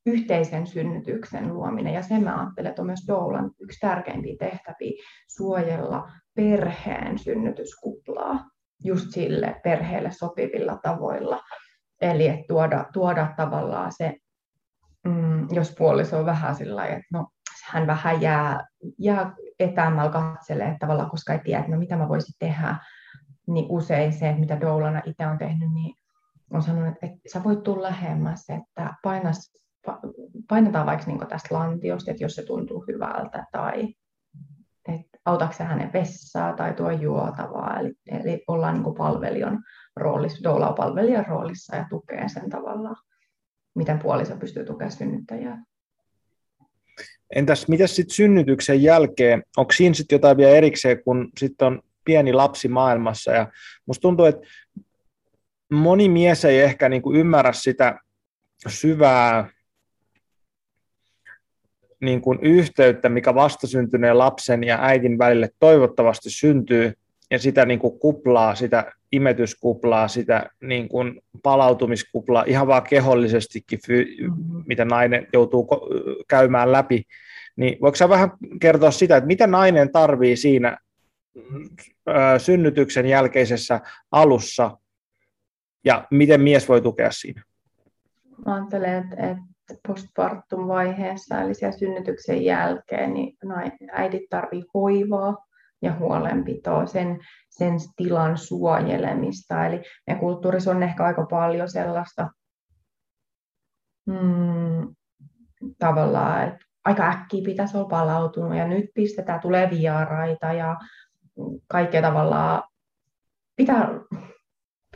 [0.05, 1.93] yhteisen synnytyksen luominen.
[1.93, 8.49] Ja sen mä ajattelen, että on myös Doulan yksi tärkeimpiä tehtäviä suojella perheen synnytyskuplaa
[8.83, 11.39] just sille perheelle sopivilla tavoilla.
[12.01, 14.17] Eli että tuoda, tuoda tavallaan se,
[15.07, 17.27] mm, jos puoliso on vähän sillä että no
[17.65, 18.67] hän vähän jää,
[18.97, 22.75] jää etäämällä katselee tavallaan, koska ei tiedä, että no mitä mä voisin tehdä,
[23.47, 25.95] niin usein se, mitä Doulana itse on tehnyt, niin
[26.53, 29.51] on sanonut, että, että sä voit tulla lähemmäs, että painas,
[30.49, 33.93] painetaan vaikka niin tästä lantiosta, että jos se tuntuu hyvältä, tai
[34.87, 39.63] että autatko hänen vessaa tai tuo juotavaa, eli, eli ollaan niin palvelijan
[39.95, 42.95] roolissa, Doula palvelijan roolissa ja tukee sen tavallaan,
[43.77, 45.63] miten puoliso pystyy tukemaan synnyttäjää.
[47.35, 49.43] Entäs mitä sitten synnytyksen jälkeen?
[49.57, 53.31] Onko siinä sitten jotain vielä erikseen, kun sitten on pieni lapsi maailmassa?
[53.31, 53.51] Ja
[53.85, 54.47] musta tuntuu, että
[55.71, 57.99] moni mies ei ehkä niinku ymmärrä sitä
[58.67, 59.49] syvää
[62.01, 66.93] niin kuin yhteyttä, mikä vastasyntyneen lapsen ja äidin välille toivottavasti syntyy,
[67.31, 74.63] ja sitä niin kuin kuplaa, sitä imetyskuplaa, sitä niin kuin palautumiskuplaa, ihan vaan kehollisestikin, mm-hmm.
[74.67, 75.67] mitä nainen joutuu
[76.27, 77.03] käymään läpi,
[77.55, 80.77] niin voiko sä vähän kertoa sitä, että mitä nainen tarvii siinä
[82.37, 83.79] synnytyksen jälkeisessä
[84.11, 84.77] alussa,
[85.85, 87.43] ja miten mies voi tukea siinä?
[88.45, 93.37] Mä ajattelen, että, että postpartum-vaiheessa, eli siellä synnytyksen jälkeen, niin
[93.91, 95.46] äidit tarvitsevat hoivaa
[95.81, 99.65] ja huolenpitoa, sen, sen tilan suojelemista.
[99.65, 102.29] Eli meidän kulttuurissa on ehkä aika paljon sellaista
[104.05, 104.95] mm,
[105.79, 110.75] tavallaan, että aika äkkiä pitäisi olla palautunut ja nyt pistetään, tulee vieraita ja
[111.67, 112.63] kaikkea tavallaan
[113.55, 113.89] pitää,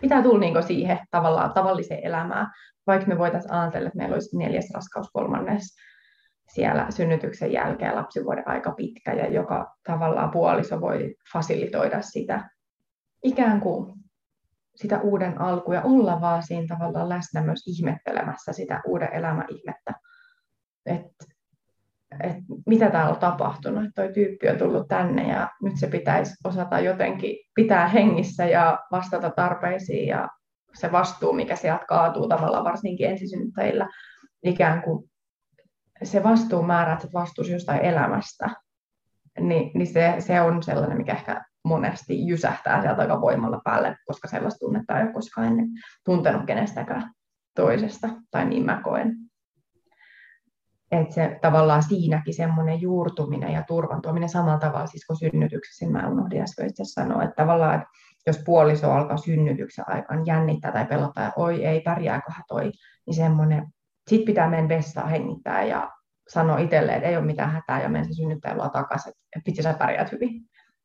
[0.02, 2.48] pitää tulla niin siihen tavallaan tavalliseen elämään,
[2.88, 5.76] vaikka me voitaisiin ajatella, että meillä olisi neljäs raskaus, kolmannes
[6.54, 12.50] siellä synnytyksen jälkeen lapsivuoden aika pitkä ja joka tavallaan puoliso voi fasilitoida sitä
[13.24, 13.94] ikään kuin
[14.76, 19.94] sitä uuden alkua ja olla vaan siinä tavallaan läsnä myös ihmettelemässä sitä uuden elämän ihmettä.
[20.86, 21.26] Että
[22.24, 26.34] et mitä täällä on tapahtunut, että toi tyyppi on tullut tänne ja nyt se pitäisi
[26.44, 30.28] osata jotenkin pitää hengissä ja vastata tarpeisiin ja
[30.74, 33.88] se vastuu, mikä sieltä kaatuu tavallaan varsinkin ensisynnyttäjillä,
[34.44, 35.11] ikään kuin
[36.04, 38.50] se vastuu määrää, että vastuus jostain elämästä,
[39.40, 44.28] niin, niin se, se on sellainen, mikä ehkä monesti jysähtää sieltä aika voimalla päälle, koska
[44.28, 45.68] sellaista tunnetta ei ole koskaan ennen
[46.06, 47.12] tuntenut kenestäkään
[47.56, 49.16] toisesta, tai niin mä koen.
[50.92, 56.08] Että se tavallaan siinäkin semmoinen juurtuminen ja turvan tuominen samalla tavalla siis kuin synnytyksessä, mä
[56.08, 57.88] unohdin äsken sanoa, että tavallaan, että
[58.28, 62.72] jos puoliso alkaa synnytyksen aikaan jännittää tai pelottaa, ja oi ei, pärjääköhän toi,
[63.06, 63.68] niin semmoinen,
[64.12, 65.92] sit pitää mennä vessaan hengittää ja
[66.28, 69.64] sanoa itselleen, että ei ole mitään hätää ja mennä se synnyttäjä luo takaisin, että vitsi
[69.64, 70.42] sä pärjäät hyvin.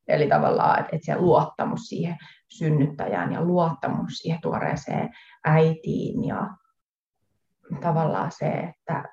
[0.08, 2.16] Eli tavallaan, että, että se luottamus siihen
[2.48, 5.10] synnyttäjään ja luottamus siihen tuoreeseen
[5.44, 6.50] äitiin ja
[7.80, 9.04] tavallaan se, että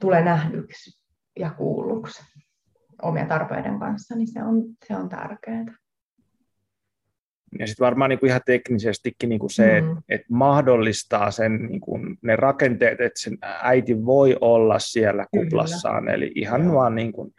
[0.00, 1.00] tulee nähdyksi
[1.38, 2.22] ja kuulluksi
[3.02, 5.64] omien tarpeiden kanssa, niin se on, se on tärkeää.
[7.58, 9.90] Ja sitten varmaan niin kuin ihan teknisestikin niin kuin se, mm.
[9.90, 16.02] että et mahdollistaa sen, niin kuin ne rakenteet, että sen äiti voi olla siellä kuplassaan.
[16.02, 16.14] Kyllä.
[16.14, 16.74] Eli ihan Kyllä.
[16.74, 17.34] vaan niin kuin,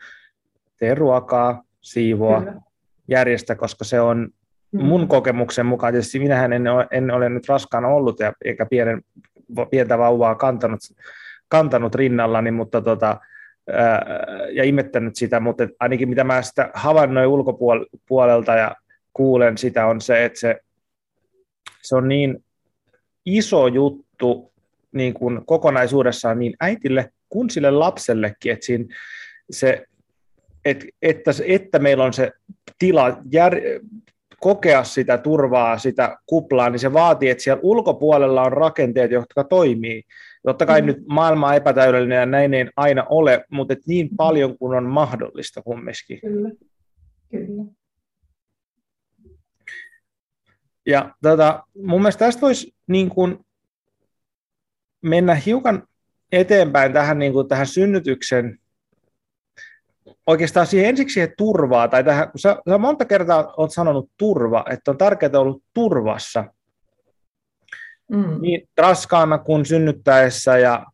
[0.78, 2.62] tee ruokaa, siivoa, Kyllä.
[3.08, 4.30] järjestä, koska se on
[4.72, 4.86] mm.
[4.86, 9.02] mun kokemuksen mukaan, tietysti minähän en ole, en ole nyt raskaana ollut ja, eikä pienen,
[9.72, 10.80] pientä vauvaa kantanut,
[11.48, 13.18] kantanut rinnallani, mutta tota,
[14.52, 18.76] ja imettänyt sitä, mutta ainakin mitä mä sitä havainnoin ulkopuolelta ja
[19.20, 20.56] kuulen sitä, on se, että se,
[21.82, 22.44] se on niin
[23.26, 24.52] iso juttu
[24.92, 28.86] niin kuin kokonaisuudessaan niin äitille kuin sille lapsellekin, että siinä
[29.52, 29.86] se,
[30.66, 32.32] että, että, että meillä on se
[32.80, 33.56] tila jär,
[34.40, 40.04] kokea sitä turvaa, sitä kuplaa, niin se vaatii, että siellä ulkopuolella on rakenteet, jotka toimii.
[40.44, 40.86] Totta kai mm.
[40.86, 44.86] nyt maailma on epätäydellinen ja näin ei aina ole, mutta et niin paljon kuin on
[44.86, 46.20] mahdollista kumminkin.
[46.22, 46.52] Kyllä,
[47.32, 47.79] kyllä.
[50.90, 53.46] Ja tota, mun mielestä tästä voisi niin kuin
[55.02, 55.88] mennä hiukan
[56.32, 58.60] eteenpäin tähän, niin kuin tähän synnytyksen,
[60.28, 64.66] oikeastaan siihen ensiksi siihen turvaa, tai tähän, kun sä, sä monta kertaa olet sanonut turva,
[64.70, 66.46] että on tärkeää olla turvassa,
[68.12, 68.42] mm.
[68.42, 70.86] niin raskaana kuin synnyttäessä, ja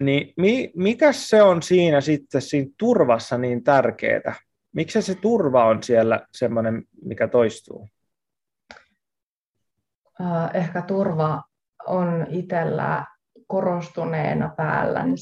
[0.00, 4.34] niin mi, mikä se on siinä sitten siinä turvassa niin tärkeää?
[4.72, 7.88] Miksi se turva on siellä semmoinen, mikä toistuu?
[10.54, 11.42] Ehkä turva
[11.86, 13.04] on itsellä
[13.46, 15.16] korostuneena päällä niin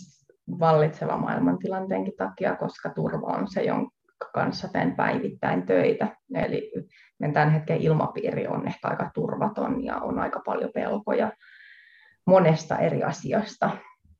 [0.60, 3.96] vallitseva maailmantilanteenkin takia, koska turva on se, jonka
[4.34, 6.16] kanssa teen päivittäin töitä.
[6.34, 6.72] Eli
[7.32, 11.32] tämän hetken ilmapiiri on ehkä aika turvaton ja on aika paljon pelkoja
[12.26, 13.70] monesta eri asiasta.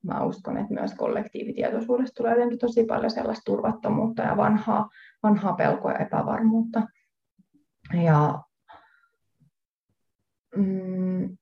[0.04, 4.88] Mä uskon, että myös kollektiivitietoisuudesta tulee jotenkin tosi paljon sellaista turvattomuutta ja vanhaa,
[5.22, 6.83] vanhaa pelkoa ja epävarmuutta.
[8.04, 8.42] Ja
[10.56, 11.36] mm,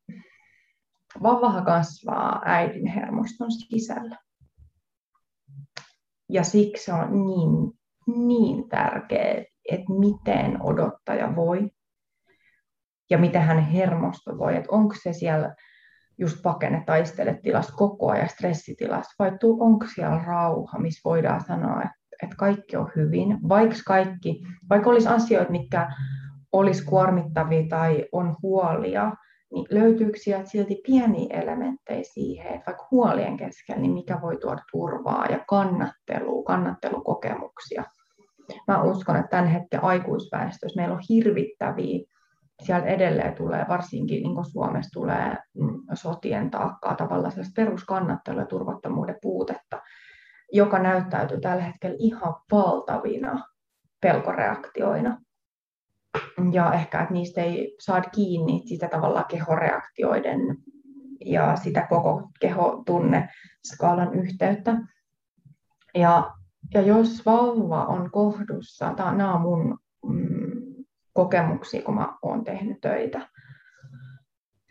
[1.23, 4.17] vauvahan kasvaa äidin hermoston sisällä.
[6.29, 7.79] Ja siksi on niin,
[8.27, 11.71] niin tärkeää, että miten odottaja voi
[13.11, 15.55] ja miten hän hermosto voi, että onko se siellä
[16.19, 21.95] just pakene taistele tilassa koko ajan stressitilassa, vai onko siellä rauha, missä voidaan sanoa, että,
[22.23, 25.89] että kaikki on hyvin, vaikka kaikki, vaikka olisi asioita, mitkä
[26.53, 29.13] olisi kuormittavia tai on huolia,
[29.53, 34.63] niin löytyykö sieltä silti pieniä elementtejä siihen, että vaikka huolien keskellä, niin mikä voi tuoda
[34.73, 37.85] turvaa ja kannattelua, kannattelukokemuksia.
[38.69, 42.05] Mä uskon, että tämän hetken aikuisväestössä meillä on hirvittäviä,
[42.63, 49.19] sieltä edelleen tulee, varsinkin niin Suomessa tulee mm, sotien taakkaa, tavallaan sellaista peruskannattelua ja turvattomuuden
[49.23, 49.81] puutetta,
[50.53, 53.45] joka näyttäytyy tällä hetkellä ihan valtavina
[54.01, 55.21] pelkoreaktioina
[56.53, 60.41] ja ehkä, että niistä ei saa kiinni sitä tavallaan kehoreaktioiden
[61.25, 63.29] ja sitä koko kehotunne
[63.67, 64.77] skaalan yhteyttä.
[65.95, 66.31] Ja,
[66.75, 73.29] ja jos vauva on kohdussa, tämä on mun mm, kokemuksia, kun mä oon tehnyt töitä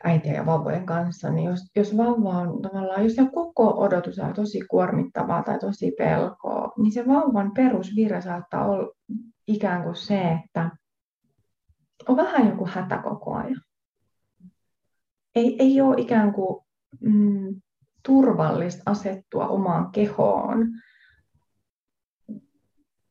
[0.04, 4.34] äitien ja vauvojen kanssa, niin jos, jos vauva on tavallaan, jos se koko odotus on
[4.34, 8.94] tosi kuormittavaa tai tosi pelkoa, niin se vauvan perusvirre saattaa olla
[9.48, 10.70] ikään kuin se, että
[12.08, 13.62] on vähän joku hätä koko ajan.
[15.36, 16.66] Ei, ei ole ikään kuin
[17.02, 17.62] mm,
[18.06, 20.68] turvallista asettua omaan kehoon.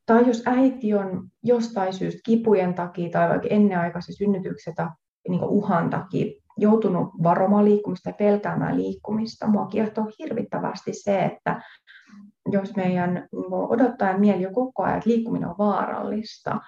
[0.05, 4.73] Tai jos äiti on jostain syystä kipujen takia tai vaikka ennenaikaisen synnytyksen
[5.29, 9.47] niin uhan takia joutunut varomaan liikkumista ja pelkäämään liikkumista.
[9.47, 11.61] Mua kiehtoo hirvittävästi se, että
[12.51, 16.59] jos meidän odottaa mieli jo koko ajan, että liikkuminen on vaarallista,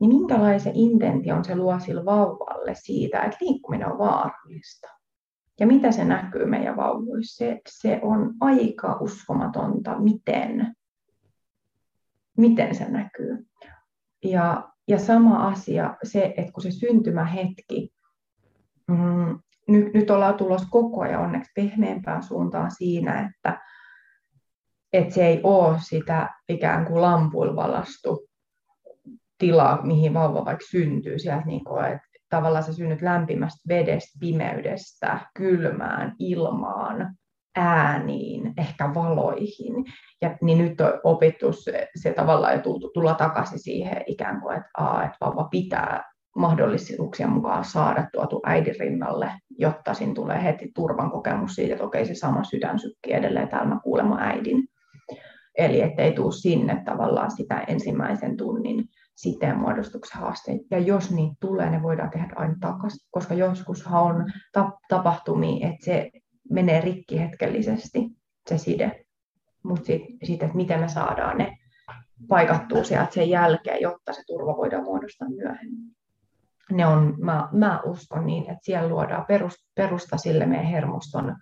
[0.00, 4.88] niin minkälaisen intention se luo sille vauvalle siitä, että liikkuminen on vaarallista?
[5.60, 7.44] Ja mitä se näkyy meidän vauvoissa?
[7.44, 10.74] Se, se on aika uskomatonta, miten,
[12.36, 13.46] miten se näkyy.
[14.24, 17.94] Ja, ja sama asia se, että kun se syntymähetki,
[18.88, 23.60] mm, nyt, nyt ollaan tulossa koko ajan onneksi pehmeämpään suuntaan siinä, että,
[24.92, 27.56] että se ei ole sitä ikään kuin lampuilla
[29.40, 31.18] tilaa, mihin vauva vaikka syntyy.
[31.18, 37.16] Sieltä niin kuin, että tavallaan sä synnyt lämpimästä vedestä, pimeydestä, kylmään, ilmaan,
[37.56, 39.84] ääniin, ehkä valoihin.
[40.22, 44.56] Ja, niin nyt on opittu se, se tavallaan ja tultu, tulla takaisin siihen ikään kuin,
[44.56, 50.70] että, aa, että vauva pitää mahdollisuuksien mukaan saada tuotu äidin rinnalle, jotta siinä tulee heti
[50.74, 54.64] turvan kokemus siitä, että okei se sama sydän sykkii edelleen täällä mä kuulemma äidin.
[55.58, 60.64] Eli ettei tule sinne tavallaan sitä ensimmäisen tunnin siteen muodostuksen haasteita.
[60.70, 64.32] Ja jos niitä tulee, ne voidaan tehdä aina takaisin, koska joskushan on
[64.88, 66.10] tapahtumia, että se
[66.50, 68.00] menee rikki hetkellisesti,
[68.48, 69.04] se side.
[69.62, 71.58] Mutta sitten, sit, että miten me saadaan ne
[72.28, 75.90] paikattua sieltä sen jälkeen, jotta se turva voidaan muodostaa myöhemmin
[76.70, 79.26] ne on, mä, mä uskon niin, että siellä luodaan
[79.74, 81.36] perusta sille meidän hermoston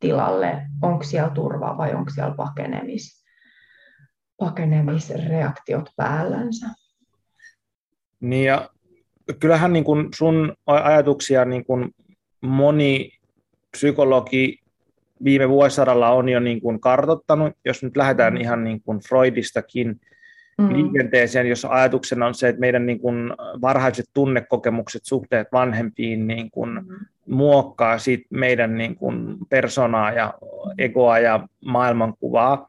[0.00, 3.24] tilalle, onko siellä turvaa vai onko siellä pakenemis,
[4.36, 6.66] pakenemisreaktiot päällänsä.
[8.22, 8.70] Niin ja
[9.40, 11.90] kyllähän niin kun sun ajatuksia niin kun
[12.40, 13.10] moni
[13.70, 14.58] psykologi
[15.24, 18.40] viime vuosisadalla on jo niin kun kartottanut, jos nyt lähdetään mm.
[18.40, 20.00] ihan niin kun Freudistakin,
[20.58, 20.72] mm.
[20.72, 23.16] liikenteeseen, jos ajatuksena on se, että meidän niin kuin
[23.60, 27.06] varhaiset tunnekokemukset, suhteet vanhempiin niin kuin mm.
[27.26, 30.34] muokkaa siitä meidän niin kuin personaa ja
[30.78, 32.68] egoa ja maailmankuvaa.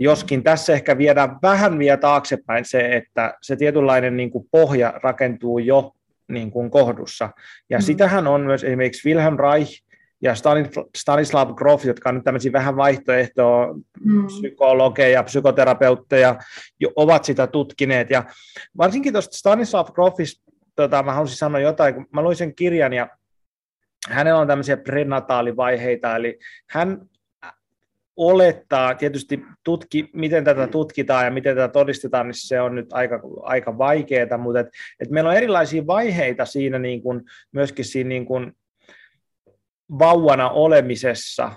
[0.00, 5.58] Joskin tässä ehkä viedään vähän vielä taaksepäin se, että se tietynlainen niin kuin pohja rakentuu
[5.58, 5.92] jo
[6.28, 7.30] niin kuin kohdussa.
[7.70, 7.82] Ja mm.
[7.82, 9.82] sitähän on myös esimerkiksi Wilhelm Reich
[10.22, 10.34] ja
[10.96, 14.26] Stanislav Grof, jotka on nyt tämmöisiä vähän vaihtoehtoja, mm.
[14.26, 16.36] psykologeja, psykoterapeutteja,
[16.80, 18.10] jo ovat sitä tutkineet.
[18.10, 18.24] Ja
[18.78, 23.08] varsinkin tuosta Stanislav Grofista, tota, mä haluaisin sanoa jotain, kun mä luin sen kirjan ja
[24.08, 26.38] hänellä on tämmöisiä prenataalivaiheita, eli
[26.70, 27.00] hän
[28.18, 33.20] olettaa, tietysti tutki, miten tätä tutkitaan ja miten tätä todistetaan, niin se on nyt aika,
[33.42, 34.66] aika vaikeaa, mutta et,
[35.00, 38.52] et meillä on erilaisia vaiheita siinä niin kuin, myöskin siinä niin kuin,
[39.98, 41.52] vauvana olemisessa,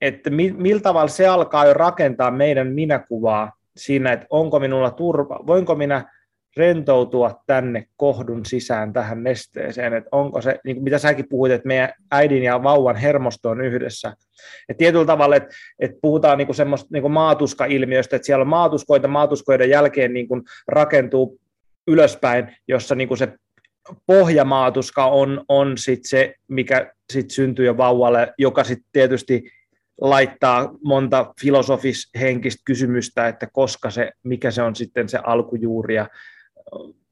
[0.00, 5.74] että millä tavalla se alkaa jo rakentaa meidän minäkuvaa siinä, että onko minulla turva, voinko
[5.74, 6.17] minä
[6.56, 11.68] rentoutua tänne kohdun sisään tähän nesteeseen, että onko se, niin kuin mitä säkin puhuit, että
[11.68, 14.14] meidän äidin ja vauvan hermosto on yhdessä.
[14.68, 18.48] Et tietyllä tavalla, että, että puhutaan niin kuin semmoista niin kuin maatuska-ilmiöstä, että siellä on
[18.48, 21.40] maatuskoita, maatuskoiden jälkeen niin kuin rakentuu
[21.88, 23.28] ylöspäin, jossa niin kuin se
[24.06, 29.50] pohjamaatuska on, on sit se, mikä sit syntyy jo vauvalle, joka sitten tietysti
[30.00, 36.08] laittaa monta filosofis-henkistä kysymystä, että koska se, mikä se on sitten se alkujuuri ja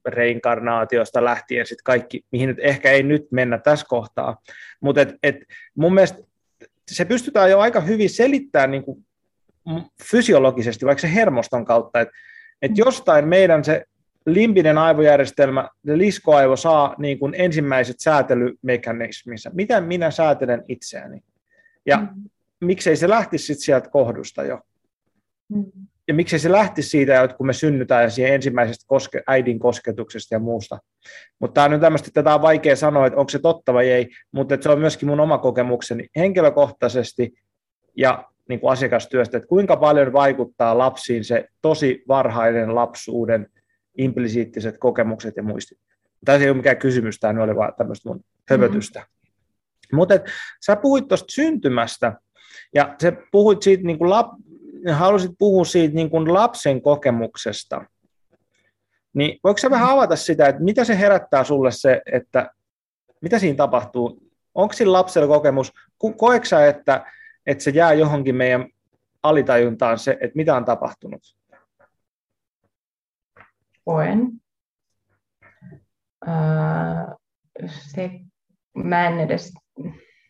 [0.05, 4.41] reinkarnaatiosta lähtien sitten kaikki, mihin nyt ehkä ei nyt mennä tässä kohtaa,
[4.79, 5.35] mutta et, et
[5.75, 6.19] mun mielestä
[6.91, 9.05] se pystytään jo aika hyvin selittämään niin kuin
[10.03, 12.13] fysiologisesti, vaikka se hermoston kautta, että
[12.61, 13.85] et jostain meidän se
[14.25, 19.51] limbinen aivojärjestelmä, liskoaivo saa niin kuin ensimmäiset säätelymekanismissa.
[19.53, 21.23] Miten minä säätelen itseäni?
[21.85, 22.29] Ja mm.
[22.61, 24.59] miksei se lähtisi sit sieltä kohdusta jo?
[25.49, 25.65] Mm.
[26.07, 30.35] Ja miksei se lähtisi siitä, että kun me synnytään ja siihen ensimmäisestä koske, äidin kosketuksesta
[30.35, 30.79] ja muusta.
[31.39, 33.89] Mutta tämä on nyt tämmöistä, että tätä on vaikea sanoa, että onko se totta vai
[33.89, 37.33] ei, mutta se on myöskin mun oma kokemukseni henkilökohtaisesti
[37.97, 43.47] ja niin kuin asiakastyöstä, että kuinka paljon vaikuttaa lapsiin se tosi varhainen lapsuuden
[43.97, 45.77] implisiittiset kokemukset ja muistit.
[46.25, 49.05] Tässä ei ole mikään kysymys, tämä oli vaan tämmöistä mun höpötystä.
[49.93, 50.13] Mutta
[50.65, 52.13] sä puhuit tuosta syntymästä,
[52.75, 54.27] ja sä puhuit siitä, niin kuin lap,
[54.93, 57.85] halusit puhua siitä niin kuin lapsen kokemuksesta.
[59.13, 62.51] Niin voiko sä vähän avata sitä, että mitä se herättää sulle se, että
[63.21, 64.23] mitä siinä tapahtuu?
[64.55, 65.73] Onko sillä lapsella kokemus?
[65.97, 67.05] Koetko että,
[67.45, 68.67] että se jää johonkin meidän
[69.23, 71.21] alitajuntaan se, että mitä on tapahtunut?
[73.85, 74.31] Koen.
[77.67, 78.11] se,
[78.75, 79.53] mä en edes,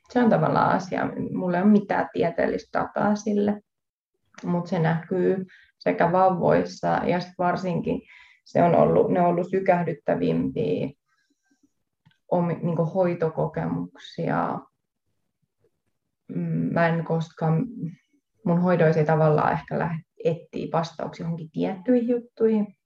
[0.10, 3.62] se on tavallaan asia, mulla ei ole mitään tieteellistä dataa sille,
[4.44, 5.46] mutta se näkyy
[5.80, 8.02] sekä vauvoissa ja varsinkin
[8.46, 10.90] se on ollut, ne on ollut sykähdyttävimpiä
[12.32, 14.60] omi, niin hoitokokemuksia.
[16.28, 17.66] Mm, mä en koskaan,
[18.46, 22.77] mun hoidoissa ei tavallaan ehkä lähde etsiä vastauksia johonkin tiettyihin juttuihin,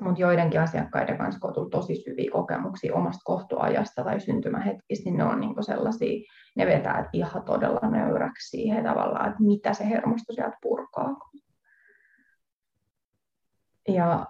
[0.00, 5.16] mutta joidenkin asiakkaiden kanssa, kun on tullut tosi syviä kokemuksia omasta kohtuajasta tai syntymähetkistä, niin
[5.16, 10.32] ne on niin sellaisia, ne vetää ihan todella nöyräksi siihen tavallaan, että mitä se hermosto
[10.32, 11.16] sieltä purkaa.
[13.88, 14.26] Ja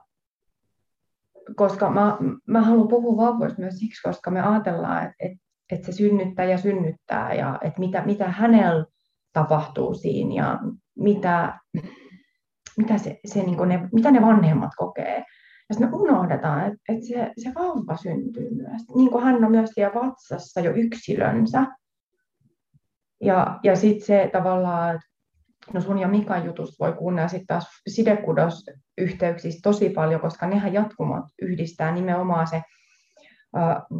[1.56, 5.38] koska mä, mä haluan puhua vauvoista myös siksi, koska me ajatellaan, että, että,
[5.72, 8.86] että se synnyttää ja synnyttää ja että mitä, mitä hänellä
[9.32, 10.58] tapahtuu siinä ja
[10.98, 11.58] mitä,
[12.76, 15.24] mitä, se, se, niin ne, mitä ne vanhemmat kokee.
[15.70, 18.82] Sitten me unohdetaan, että, että se, se vauva syntyy myös.
[18.96, 21.66] Niin kuin hän on myös siellä vatsassa jo yksilönsä.
[23.20, 25.06] Ja, ja sitten se tavallaan, että
[25.74, 31.24] no sun ja Mikan jutusta voi kuunnella sitten taas sidekudosyhteyksistä tosi paljon, koska nehän jatkumot
[31.42, 32.62] yhdistää nimenomaan se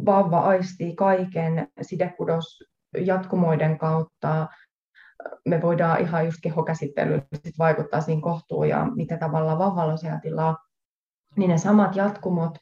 [0.05, 2.63] vauva aistii kaiken sidekudos
[2.97, 4.47] jatkumoiden kautta.
[5.45, 7.21] Me voidaan ihan just kehokäsittelyllä
[7.59, 10.57] vaikuttaa siihen kohtuun ja mitä tavalla vauvalla siellä tilaa.
[11.35, 12.57] Niin ne samat jatkumot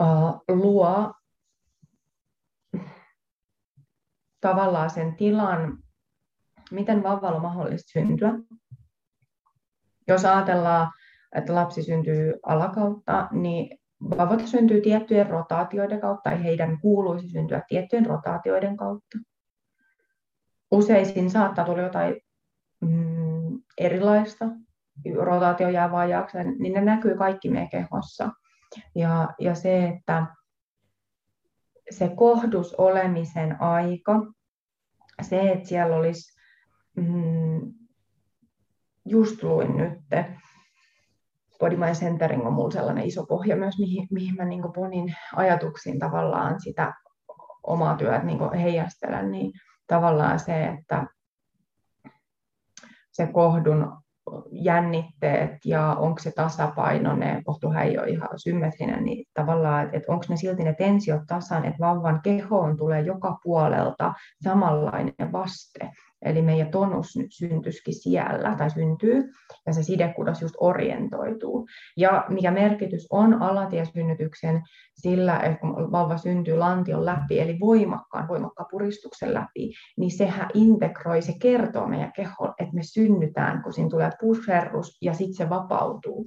[0.00, 1.14] uh, luo
[4.40, 5.78] tavallaan sen tilan,
[6.70, 8.32] miten vauvalla on mahdollista syntyä.
[10.08, 10.92] Jos ajatellaan,
[11.34, 13.78] että lapsi syntyy alakautta, niin
[14.10, 19.18] vauvat syntyy tiettyjen rotaatioiden kautta, tai heidän kuuluisi syntyä tiettyjen rotaatioiden kautta.
[20.70, 22.20] Useisin saattaa tulla jotain
[22.80, 24.44] mm, erilaista,
[25.22, 28.30] rotaatio jää vajaaksi, niin ne näkyy kaikki meidän kehossa.
[28.94, 30.26] Ja, ja se, että
[31.90, 34.12] se kohdus olemisen aika,
[35.22, 36.40] se, että siellä olisi
[36.96, 37.72] mm,
[39.04, 39.98] just luin nyt,
[41.58, 46.60] Body Centering on mulla sellainen iso pohja myös, mihin, mihin mä niin ponin ajatuksiin tavallaan
[46.60, 46.94] sitä
[47.62, 49.52] omaa työtä niin heijastelen, niin
[49.86, 51.06] tavallaan se, että
[53.12, 54.03] se kohdun
[54.52, 60.24] jännitteet ja onko se tasapainoinen, kohtuuhan ei ole ihan symmetrinen, niin tavallaan, että, että onko
[60.28, 64.14] ne silti ne tensiot tasan, että vauvan kehoon tulee joka puolelta
[64.44, 65.90] samanlainen vaste.
[66.22, 69.30] Eli meidän tonus nyt syntyisikin siellä tai syntyy
[69.66, 71.66] ja se sidekudos just orientoituu.
[71.96, 74.62] Ja mikä merkitys on alatiesynnytyksen
[74.94, 81.22] sillä, että kun vauva syntyy lantion läpi, eli voimakkaan, voimakkaan puristuksen läpi, niin sehän integroi,
[81.22, 86.26] se kertoo meidän keholle, että me synnytään, kun siinä tulee pusherrus ja sitten se vapautuu.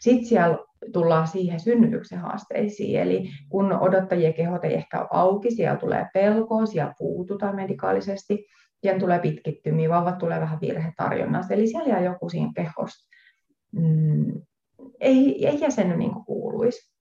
[0.00, 0.58] Sitten siellä
[0.92, 6.66] tullaan siihen synnytyksen haasteisiin, eli kun odottajien kehot ei ehkä ole auki, siellä tulee pelkoa,
[6.66, 8.46] siellä puututaan medikaalisesti,
[8.82, 11.54] ja tulee pitkittymiä, vauvat tulee vähän virhetarjonnasta.
[11.54, 13.08] Eli siellä jää joku siinä kehossa.
[13.72, 14.42] Mm,
[15.00, 16.92] ei, ei jäsenny niin kuin kuuluisi,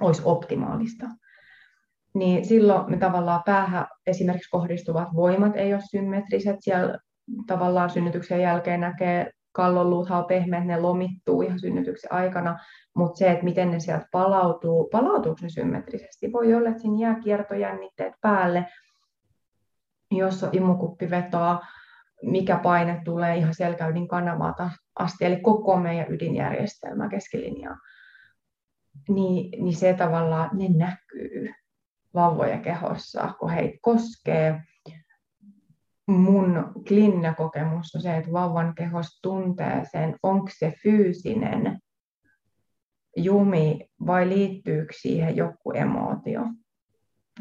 [0.00, 1.06] olisi optimaalista.
[2.14, 6.56] Niin silloin me tavallaan päähän esimerkiksi kohdistuvat voimat ei ole symmetriset.
[6.60, 6.98] Siellä
[7.46, 12.58] tavallaan synnytyksen jälkeen näkee kallonluuthan on pehmeät, ne lomittuu ihan synnytyksen aikana,
[12.96, 17.20] mutta se, että miten ne sieltä palautuu, palautuuko ne symmetrisesti, voi olla, että siinä jää
[17.20, 18.66] kiertojännitteet päälle,
[20.10, 21.60] jos on imukuppi vetoa,
[22.22, 27.76] mikä paine tulee ihan selkäydin kanavaa asti, eli koko meidän ydinjärjestelmä keskilinjaa,
[29.08, 31.54] niin, niin se tavallaan, ne näkyy
[32.14, 34.62] vauvojen kehossa, kun heitä koskee.
[36.06, 41.78] Mun klinnakokemus on se, että vauvan kehos tuntee sen, onko se fyysinen
[43.16, 46.42] jumi vai liittyykö siihen joku emootio.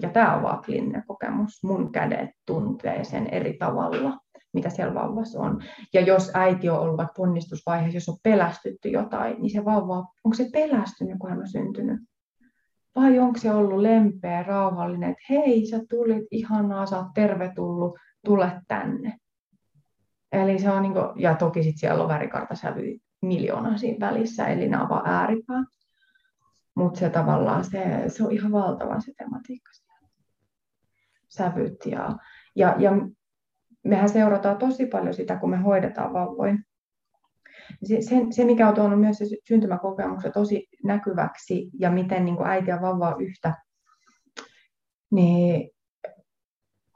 [0.02, 1.64] Ja tämä on vaan kliininen kokemus.
[1.64, 4.20] Mun kädet tuntee sen eri tavalla,
[4.54, 5.62] mitä siellä vauvassa on.
[5.94, 10.36] Ja jos äiti on ollut vaikka ponnistusvaiheessa, jos on pelästytty jotain, niin se vauva, onko
[10.36, 12.00] se pelästynyt, kun hän on syntynyt?
[12.96, 18.62] Vai onko se ollut lempeä, rauhallinen, että hei, sä tulit, ihanaa, sä oot tervetullut, tule
[18.68, 19.18] tänne.
[20.32, 24.70] Eli se on niin kuin, ja toki sitten siellä on värikartasävy miljoona siinä välissä, eli
[24.70, 25.64] nämä on vaan ääripää.
[26.76, 29.72] Mutta se tavallaan, se, se on ihan valtava se tematiikka
[31.36, 32.16] sävyt ja,
[32.56, 32.92] Ja, ja
[33.84, 36.56] mehän seurataan tosi paljon sitä, kun me hoidetaan vauvoja.
[37.84, 42.48] Se, se, se, mikä on tuonut myös se syntymäkokemuksen tosi näkyväksi ja miten niin kuin
[42.48, 43.54] äiti ja vauva on yhtä,
[45.12, 45.70] niin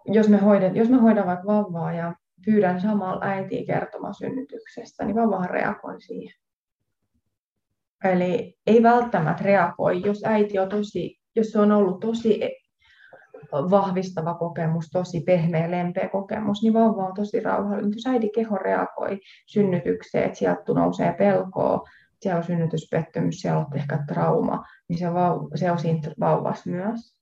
[0.05, 2.15] jos me, hoidan, jos me hoidan vaikka vauvaa ja
[2.45, 6.39] pyydän samalla äitiä kertomaan synnytyksestä, niin vauvahan reagoi siihen.
[8.03, 12.41] Eli ei välttämättä reagoi, jos äiti on tosi, jos se on ollut tosi
[13.51, 17.93] vahvistava kokemus, tosi pehmeä, lempeä kokemus, niin vauva on tosi rauhallinen.
[17.95, 21.83] Jos äidin keho reagoi synnytykseen, että sieltä nousee pelkoa,
[22.21, 27.19] siellä on synnytyspettymys, siellä on ehkä trauma, niin se, vauva, se on siinä vauvassa myös.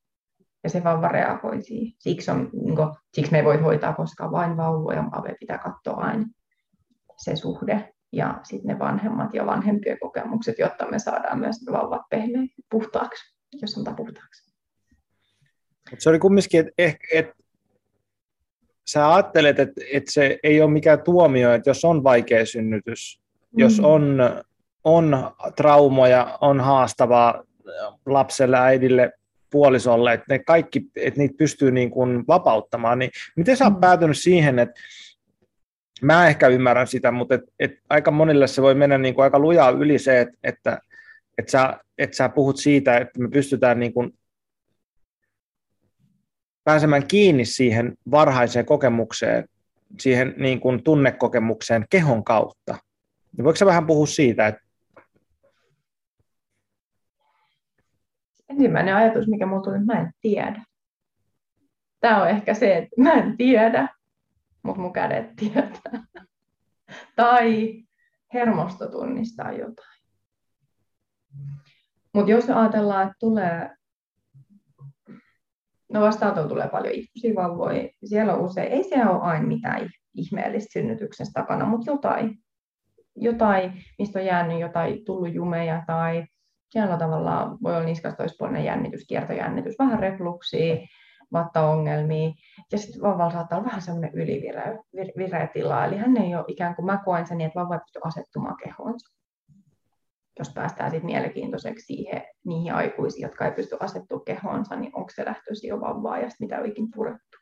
[0.64, 1.94] Ja se vauva reagoi siihen.
[2.00, 5.96] Siksi, on, niin kuin, siksi me ei voi hoitaa koskaan vain vauvoja, vaan pitää katsoa
[5.96, 6.26] aina
[7.18, 12.02] se suhde ja sitten ne vanhemmat ja vanhempien kokemukset, jotta me saadaan myös ne vauvat
[12.10, 14.47] pehmeä puhtaaksi, jos sanotaan puhtaaksi.
[15.92, 17.32] Mut se oli kumminkin, että et, et,
[18.88, 23.22] sä ajattelet, että et se ei ole mikään tuomio, että jos on vaikea synnytys,
[23.52, 23.60] mm.
[23.60, 24.20] jos on,
[24.84, 27.44] on traumoja, on haastavaa
[28.06, 29.12] lapselle, äidille,
[29.50, 33.80] puolisolle, että ne kaikki, että niitä pystyy niin kuin vapauttamaan, niin miten sä oot mm.
[33.80, 34.82] päätynyt siihen, että
[36.02, 39.40] mä ehkä ymmärrän sitä, mutta et, et aika monille se voi mennä niin kuin aika
[39.40, 40.80] lujaa yli se, että, että,
[41.38, 44.16] että, sä, että sä puhut siitä, että me pystytään niin kuin
[46.68, 49.49] pääsemään kiinni siihen varhaiseen kokemukseen,
[49.99, 52.76] siihen niin kuin tunnekokemukseen kehon kautta.
[53.38, 54.61] Niin voiko sä vähän puhua siitä, että
[58.49, 60.63] Ensimmäinen ajatus, mikä mulla tuli, että mä en tiedä.
[61.99, 63.89] Tämä on ehkä se, että mä en tiedä,
[64.63, 66.03] mutta mun kädet tietää.
[67.15, 67.74] tai
[68.34, 70.01] hermosto tunnistaa jotain.
[72.13, 73.77] Mutta jos ajatellaan, että tulee
[75.94, 77.90] No vastaanotolla tulee paljon ihmisiä vauvoja.
[78.04, 82.38] Siellä on usein, ei siellä ole aina mitään ihmeellistä synnytyksestä takana, mutta jotain.
[83.16, 86.26] Jotain, mistä on jäänyt jotain, tullut jumeja tai
[86.70, 90.76] siellä on tavallaan, voi olla niskasta toispuolinen jännitys, kiertojännitys, vähän refluksia,
[91.34, 92.32] vattaongelmia.
[92.72, 95.86] Ja sitten vauvalla saattaa olla vähän semmoinen ylivireä tila.
[95.86, 98.58] Eli hän ei ole ikään kuin, mä koen sen niin, että vauva ei pysty asettumaan
[98.64, 99.18] kehoonsa
[100.40, 105.26] jos päästään sitten mielenkiintoiseksi siihen, niihin aikuisiin, jotka ei pysty asettumaan kehoonsa, niin onko se
[105.26, 107.38] lähtöisin jo vauvaa ja mitä on ikinä purettu.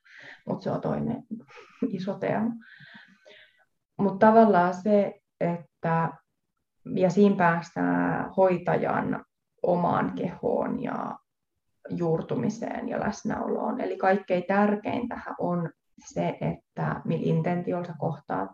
[0.48, 1.24] Mutta se on toinen
[1.98, 2.52] iso teema.
[3.98, 6.10] Mutta tavallaan se, että
[6.96, 9.26] ja siinä päästään hoitajan
[9.64, 11.20] omaan kehoon ja
[11.90, 13.82] juurtumiseen ja läsnäoloon.
[13.82, 15.70] Eli kaikkein tärkeintähän on
[16.06, 18.50] se, että millä intentiolla kohtaat,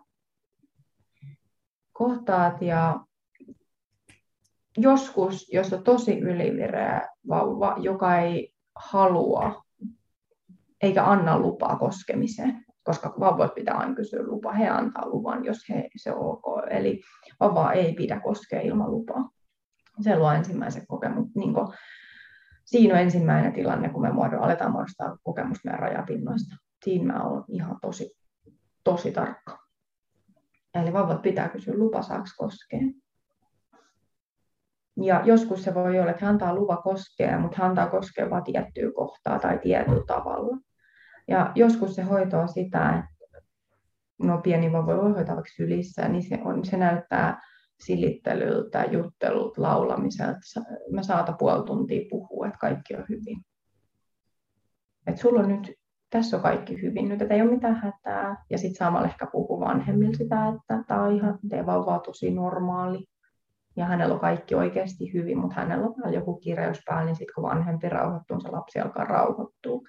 [1.92, 3.00] kohtaat ja
[4.76, 9.62] joskus, jos on tosi ylivireä vauva, joka ei halua
[10.82, 15.88] eikä anna lupaa koskemiseen, koska vauvoit pitää aina kysyä lupa, he antaa luvan, jos he,
[15.96, 16.44] se on ok.
[16.70, 17.00] Eli
[17.40, 19.30] vauva ei pidä koskea ilman lupaa.
[20.00, 21.32] Se luo ensimmäisen kokemuksen.
[21.34, 21.54] Niin
[22.64, 26.56] siinä on ensimmäinen tilanne, kun me muodon, aletaan muodostaa kokemus meidän rajapinnoista.
[26.84, 28.16] Siinä mä olen ihan tosi,
[28.84, 29.58] tosi tarkka.
[30.74, 32.80] Eli vauvat pitää kysyä lupa, saaks koskea.
[34.96, 38.44] Ja joskus se voi olla, että hän antaa luva koskea, mutta hän antaa koskea vain
[38.44, 40.56] tiettyä kohtaa tai tietyllä tavalla.
[41.28, 43.38] Ja joskus se hoito on sitä, että
[44.22, 47.40] no pieni vauva voi hoitaa vaikka sylissä, niin se, on, se näyttää
[47.84, 50.40] silittelyltä, juttelulta, laulamiselta.
[50.90, 53.44] Mä saata puoli tuntia puhua, että kaikki on hyvin.
[55.06, 55.72] Että sulla on nyt,
[56.10, 58.44] tässä on kaikki hyvin nyt, että ei ole mitään hätää.
[58.50, 62.30] Ja sitten samalla ehkä puhuu vanhemmille sitä, että tämä on ihan, teidän vauva on tosi
[62.30, 63.06] normaali
[63.76, 67.44] ja hänellä on kaikki oikeasti hyvin, mutta hänellä on joku kireys päällä, niin sitten kun
[67.44, 69.80] vanhempi rauhoittuu, se lapsi alkaa rauhoittua.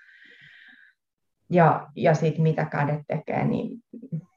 [1.49, 3.84] Ja, ja sitten mitä kädet tekee, niin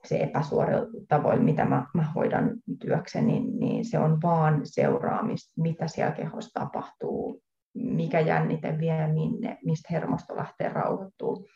[0.05, 5.89] se epäsuorilla tavoin, mitä mä, mä hoidan työkseni, niin, niin se on vaan seuraamista, mitä
[5.89, 7.43] siellä kehossa tapahtuu,
[7.75, 11.47] mikä jännite vie minne, mistä hermosto lähtee rauhoittuu.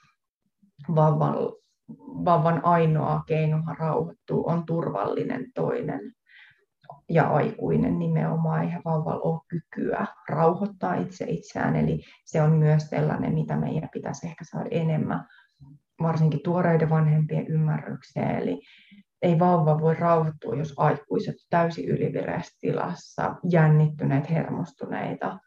[0.94, 1.34] Vauvan,
[2.24, 6.00] vauvan ainoa keinohan rauhoittuu on turvallinen toinen
[7.08, 13.34] ja aikuinen nimenomaan, eihän vauvalla ole kykyä rauhoittaa itse itseään, eli se on myös sellainen,
[13.34, 15.26] mitä meidän pitäisi ehkä saada enemmän,
[16.02, 18.60] varsinkin tuoreiden vanhempien ymmärrykseen, eli
[19.22, 25.38] ei vauva voi rauhoittua, jos aikuiset täysin ylivireässä tilassa, jännittyneet, hermostuneita.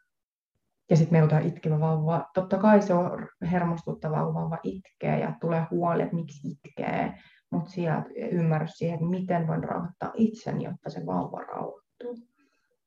[0.90, 2.30] Ja sitten meillä on itkevä vauva.
[2.34, 7.14] Totta kai se on hermostuttava vauva itkee ja tulee huoli, että miksi itkee
[7.54, 12.18] mutta sieltä ymmärrys siihen, että miten voin rauhoittaa itseni, jotta se vauva rauhoittuu.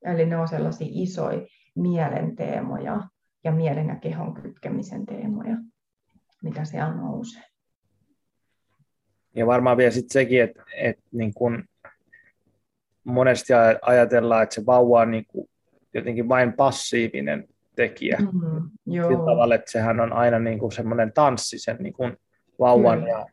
[0.04, 2.36] Eli ne on sellaisia isoja mielen
[3.44, 5.56] ja mielen ja kehon kytkemisen teemoja,
[6.42, 7.42] mitä siellä nousee.
[9.34, 11.64] ja varmaan vielä sitten sekin, että, että niin kun
[13.04, 13.52] monesti
[13.82, 15.26] ajatellaan, että se vauva on niin
[15.94, 18.18] jotenkin vain passiivinen tekijä.
[18.18, 19.10] Mm, joo.
[19.10, 22.16] Sillä tavalla, että sehän on aina niin kuin semmoinen tanssi sen niin kuin
[22.58, 23.06] vauvan mm.
[23.06, 23.26] ja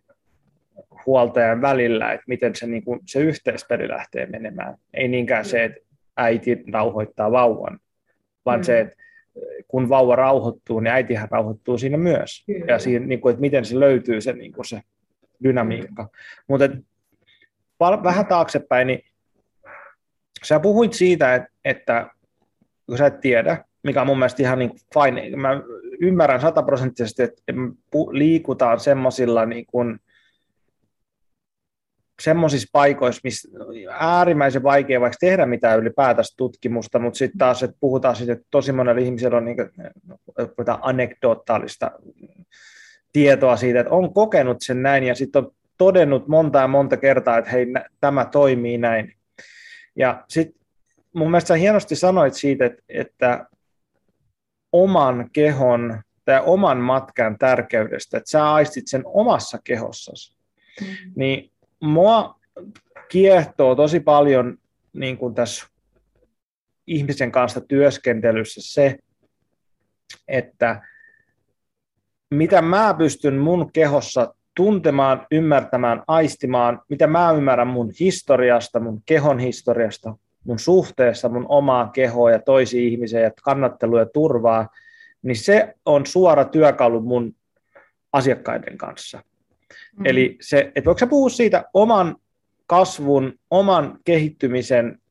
[1.05, 4.75] huoltajan välillä, että miten se, niin kuin, se yhteispeli lähtee menemään.
[4.93, 5.79] Ei niinkään se, että
[6.17, 7.79] äiti rauhoittaa vauvan,
[8.45, 8.63] vaan mm.
[8.63, 8.95] se, että
[9.67, 12.43] kun vauva rauhoittuu, niin äitihän rauhoittuu siinä myös.
[12.45, 12.65] Kyllä.
[12.67, 14.81] Ja siinä, niin kuin, että miten se löytyy se, niin kuin se
[15.43, 16.09] dynamiikka.
[16.47, 16.69] Mutta
[17.79, 19.05] vähän taaksepäin, niin
[20.43, 22.09] sä puhuit siitä, että, että
[22.85, 25.35] kun sä et tiedä, mikä on mun mielestä ihan niin fine.
[25.35, 25.61] Mä
[26.01, 27.43] ymmärrän sataprosenttisesti, että
[28.11, 29.99] liikutaan semmoisilla niin kuin,
[32.21, 33.49] semmoisissa paikoissa, missä
[33.99, 38.71] äärimmäisen vaikea vaikka tehdä mitään ylipäätänsä tutkimusta, mutta sitten taas, että puhutaan siitä, että tosi
[38.71, 39.69] monella ihmisellä on niin kuin,
[40.81, 41.91] anekdotaalista
[43.13, 47.37] tietoa siitä, että on kokenut sen näin ja sitten on todennut monta ja monta kertaa,
[47.37, 47.67] että hei,
[48.01, 49.13] tämä toimii näin.
[49.95, 50.61] Ja sitten
[51.13, 53.45] mun mielestä sä hienosti sanoit siitä, että, että
[54.71, 60.37] oman kehon tai oman matkan tärkeydestä, että sä aistit sen omassa kehossasi,
[60.81, 61.13] mm-hmm.
[61.15, 61.51] niin
[61.85, 62.39] mua
[63.09, 64.57] kiehtoo tosi paljon
[64.93, 65.67] niin kuin tässä
[66.87, 68.97] ihmisen kanssa työskentelyssä se,
[70.27, 70.81] että
[72.29, 79.39] mitä mä pystyn mun kehossa tuntemaan, ymmärtämään, aistimaan, mitä mä ymmärrän mun historiasta, mun kehon
[79.39, 84.69] historiasta, mun suhteessa mun omaa kehoa ja toisiin ihmisiä ja kannattelua ja turvaa,
[85.21, 87.35] niin se on suora työkalu mun
[88.13, 89.23] asiakkaiden kanssa.
[89.97, 90.05] Mm.
[90.05, 92.15] Eli se, että voiko sä puhua siitä oman
[92.67, 95.01] kasvun, oman kehittymisen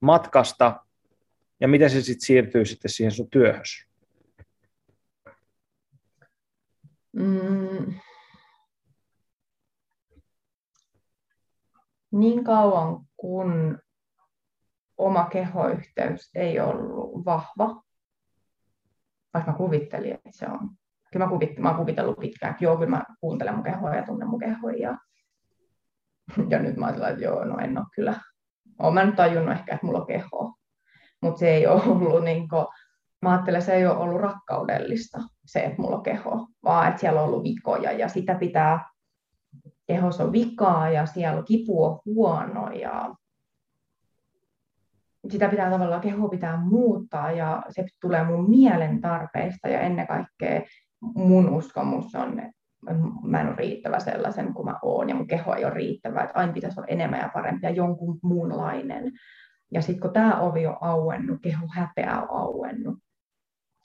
[0.00, 0.86] matkasta
[1.60, 3.62] ja miten se sitten siirtyy sitten siihen sun työhön?
[7.12, 7.94] Mm.
[12.12, 13.78] Niin kauan kun
[14.98, 17.82] oma kehoyhteys ei ollut vahva,
[19.34, 20.70] vaikka kuvittelin, että se on.
[21.12, 24.02] Kyllä mä, kuvit, mä oon kuvitellut pitkään, että joo, kyllä mä kuuntelen mun kehoa ja
[24.02, 24.72] tunnen mun kehoa.
[24.72, 24.98] Ja,
[26.50, 28.20] ja nyt mä ajattelen, että joo, no en ole kyllä.
[28.78, 30.54] Olen mä nyt tajunnut ehkä, että mulla on keho.
[31.22, 32.66] Mutta se ei ole ollut niin kuin,
[33.22, 37.20] mä ajattelen, se ei ole ollut rakkaudellista, se, että mulla on keho, vaan että siellä
[37.20, 38.90] on ollut vikoja ja sitä pitää,
[39.86, 43.14] kehossa on vikaa ja siellä kipu on huono ja
[45.28, 50.62] sitä pitää tavallaan, keho pitää muuttaa ja se tulee mun mielen tarpeista ja ennen kaikkea
[51.02, 52.62] mun uskomus on, että
[53.22, 56.38] mä en ole riittävä sellaisen kuin mä oon ja mun keho ei ole riittävä, että
[56.38, 59.12] aina pitäisi olla enemmän ja parempi ja jonkun muunlainen.
[59.72, 62.98] Ja sitten kun tämä ovi on auennut, keho häpeä on auennut,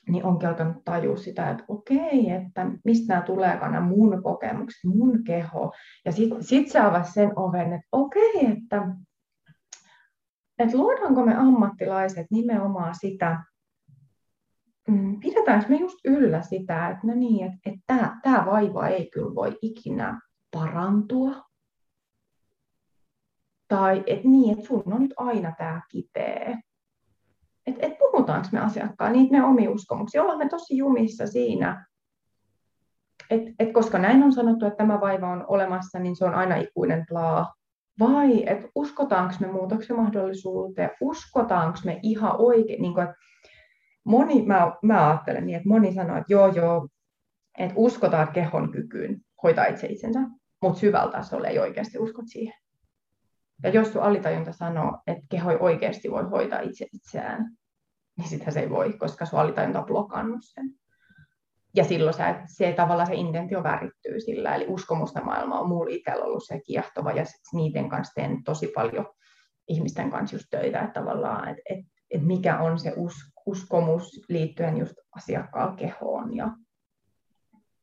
[0.09, 5.23] niin onkin alkanut tajua sitä, että okei, että mistä nämä tuleekaan nämä mun kokemukset, mun
[5.23, 5.73] keho.
[6.05, 8.87] Ja sitten sit se avasi sen oven, että okei, että
[10.59, 13.43] että luodaanko me ammattilaiset nimenomaan sitä,
[14.89, 19.35] mm, pidetäänkö me just yllä sitä, että no niin, että, että tämä, vaiva ei kyllä
[19.35, 20.21] voi ikinä
[20.51, 21.31] parantua.
[23.67, 26.61] Tai että niin, että sun on nyt aina tämä kipeä.
[27.67, 31.85] Että et puhutaanko me asiakkaan niitä me omia uskomuksia, ollaan me tosi jumissa siinä,
[33.29, 36.55] et, et koska näin on sanottu, että tämä vaiva on olemassa, niin se on aina
[36.55, 37.53] ikuinen plaa.
[37.99, 43.07] Vai että uskotaanko me muutoksen mahdollisuuteen, uskotaanko me ihan oikein, niin kuin,
[44.07, 46.87] moni, mä, mä ajattelen niin, että moni sanoo, että joo joo,
[47.57, 50.19] että uskotaan kehon kykyyn hoitaa itse itsensä,
[50.61, 52.59] mutta syvällä tasolla ei oikeasti usko siihen.
[53.63, 57.51] Ja jos sun alitajunta sanoo, että keho ei oikeasti voi hoitaa itse itseään,
[58.17, 60.77] niin sitä se ei voi, koska sun alitajunta on blokannut sen
[61.77, 66.25] ja silloin se, se tavallaan se intentio värittyy sillä, eli uskomusta maailma on mulla itsellä
[66.25, 69.05] ollut se kiehtova, ja niiden kanssa teen tosi paljon
[69.67, 73.13] ihmisten kanssa just töitä, että tavallaan, että et, et mikä on se us,
[73.47, 76.51] uskomus liittyen just asiakkaan kehoon, ja,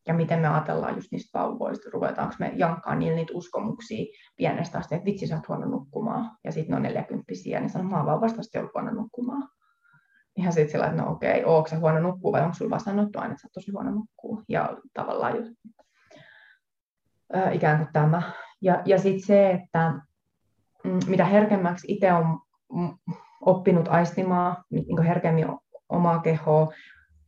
[0.07, 4.05] ja miten me ajatellaan just niistä vauvoista, ruvetaanko me jankkaa niillä niitä uskomuksia
[4.37, 7.91] pienestä asti, että vitsi sä oot huono nukkumaan, ja sitten ne on 40 niin sanoo,
[7.91, 9.49] mä oon vauvasta asti ollut huono nukkumaan
[10.37, 13.19] ihan sitten sillä, että no okei, ootko sä huono nukkuu vai onko sulla vaan sanottu
[13.19, 14.43] aina, että sä oot tosi huono nukkuu.
[14.49, 15.53] Ja tavallaan just,
[17.37, 18.23] äh, ikään kuin tämä.
[18.63, 19.93] Ja, ja sitten se, että
[20.85, 22.41] mm, mitä herkemmäksi itse on
[23.47, 25.47] oppinut aistimaan niin herkemmin
[25.89, 26.73] omaa kehoa,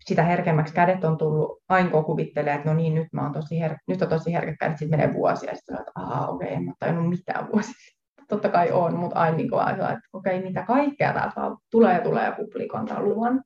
[0.05, 3.61] sitä herkemmäksi kädet on tullut, aina kun kuvittelee, että no niin, nyt, mä oon tosi
[3.61, 6.57] her- nyt on tosi herkät kädet, sitten menee vuosia, ja sitten että aah, okei, okay,
[6.57, 7.97] en mä tajunnut mitään vuosia
[8.29, 12.01] totta kai on, mutta aina niin ajatella, että okei, mitä kaikkea täältä vaan tulee ja
[12.01, 13.43] tulee ja publik antaa luvan.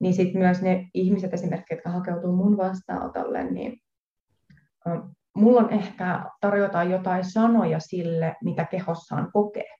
[0.00, 3.80] Niin sitten myös ne ihmiset esimerkiksi, jotka hakeutuu mun vastaanotolle, niin
[5.36, 9.77] mulla on ehkä tarjota jotain sanoja sille, mitä kehossaan kokee.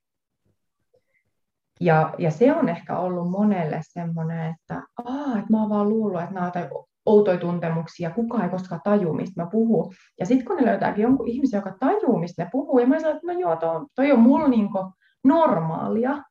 [1.81, 6.21] Ja, ja se on ehkä ollut monelle semmoinen, että, Aa, että mä oon vaan luullut,
[6.21, 9.93] että nämä on outoja tuntemuksia, kukaan ei koskaan tajua, mistä mä puhun.
[10.21, 13.17] Ja sitten kun ne löytääkin jonkun ihmisen, joka tajuu, mistä ne puhuu, ja mä sanon,
[13.17, 14.79] että no joo, toi, toi on mulla niinku
[15.25, 16.23] normaalia,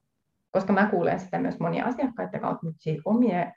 [0.52, 3.54] koska mä kuulen sitä myös monia asiakkaiden kautta, mutta siitä omien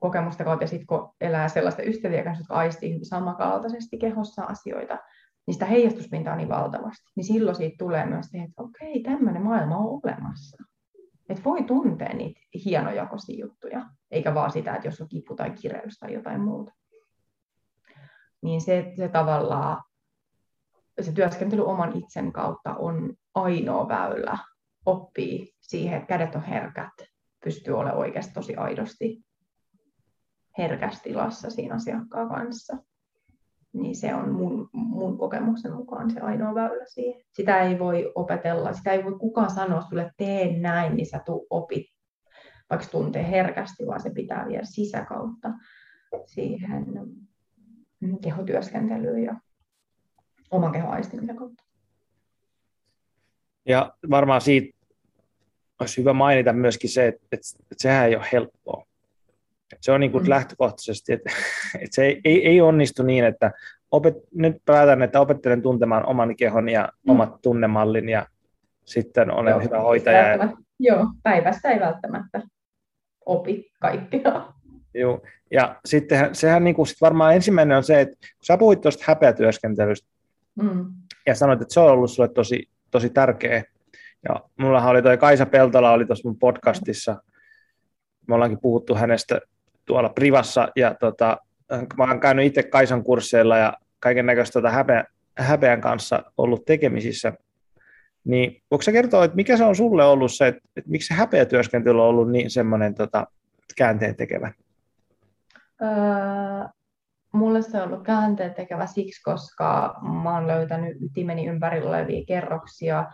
[0.00, 4.98] kokemusta kautta, ja sitten kun elää sellaista ystäviä kanssa, jotka aistii samankaltaisesti kehossa asioita,
[5.46, 7.04] niin sitä heijastuspintaa on niin valtavasti.
[7.16, 10.64] Niin silloin siitä tulee myös se, että okei, tämmöinen maailma on olemassa.
[11.28, 15.98] Että voi tuntea niitä hienojakoisia juttuja, eikä vaan sitä, että jos on kipu tai kireys
[15.98, 16.72] tai jotain muuta.
[18.42, 19.82] Niin se, se tavallaan,
[21.00, 24.38] se työskentely oman itsen kautta on ainoa väylä
[24.86, 26.92] oppii siihen, että kädet on herkät,
[27.44, 29.24] pystyy olemaan oikeasti tosi aidosti
[30.58, 32.76] herkässä tilassa siinä asiakkaan kanssa.
[33.74, 37.22] Niin se on mun, mun kokemuksen mukaan se ainoa väylä siihen.
[37.32, 41.46] Sitä ei voi opetella, sitä ei voi kukaan sanoa sulle, tee näin, niin sä tuu
[41.50, 41.86] opit,
[42.70, 45.52] vaikka tuntee herkästi, vaan se pitää viedä sisäkautta
[46.26, 46.94] siihen
[48.22, 49.34] kehotyöskentelyyn ja
[50.50, 51.64] oman kehon aistimisen kautta.
[53.66, 54.78] Ja varmaan siitä
[55.80, 58.86] olisi hyvä mainita myöskin se, että, että, että sehän ei ole helppoa.
[59.80, 60.30] Se on niin kuin mm.
[60.30, 61.30] lähtökohtaisesti, että,
[61.82, 63.52] että se ei, ei, ei onnistu niin, että
[63.90, 67.10] opet, nyt päätän, että opettelen tuntemaan oman kehon ja mm.
[67.10, 68.26] omat tunnemallin ja
[68.84, 70.28] sitten olen Joo, hyvä hoitaja.
[70.28, 70.52] Ja...
[70.78, 72.42] Joo, päivässä ei välttämättä
[73.26, 74.52] opi kaikkea.
[74.94, 78.80] Joo, ja sitten sehän niin kuin sit varmaan ensimmäinen on se, että kun sä puhuit
[78.80, 80.08] tuosta häpeätyöskentelystä
[80.62, 80.86] mm.
[81.26, 83.64] ja sanoit, että se on ollut sulle tosi, tosi tärkeä.
[84.28, 87.22] Ja mullahan oli toi Kaisa Peltola oli tuossa mun podcastissa.
[88.28, 89.40] Me ollaankin puhuttu hänestä
[89.84, 91.38] tuolla privassa ja tota,
[91.96, 95.04] mä oon käynyt itse Kaisan kursseilla ja kaiken näköistä tota häpeä,
[95.38, 97.32] häpeän kanssa ollut tekemisissä.
[98.24, 101.14] Niin voiko sä kertoa, että mikä se on sulle ollut se, että, että miksi se
[101.14, 103.26] häpeätyöskentely on ollut niin semmoinen tota,
[103.76, 104.52] käänteen tekevä?
[105.82, 105.88] Öö,
[107.32, 113.04] mulle se on ollut käänteen tekevä siksi, koska mä oon löytänyt ytimeni ympärillä olevia kerroksia,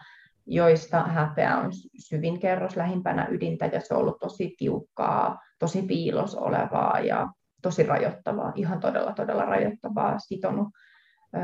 [0.47, 6.35] joista häpeä on syvin kerros lähimpänä ydintä ja se on ollut tosi tiukkaa, tosi piilos
[6.35, 7.29] olevaa ja
[7.63, 10.69] tosi rajoittavaa, ihan todella todella rajoittavaa, sitonut.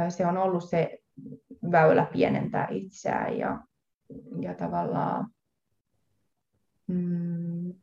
[0.09, 0.99] Se on ollut se
[1.73, 3.61] väylä pienentää itseään ja,
[4.41, 5.29] ja tavallaan
[6.87, 7.75] mm,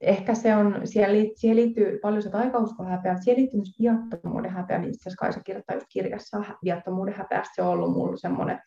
[0.00, 5.10] ehkä se on, siihen, liittyy paljon se taikauskohäpeä, mutta siihen liittyy myös viattomuuden häpeä, mistä
[5.18, 7.52] Kaisa kirjoittaa just kirjassa viattomuuden häpeästä.
[7.54, 8.60] Se on ollut mulla semmoinen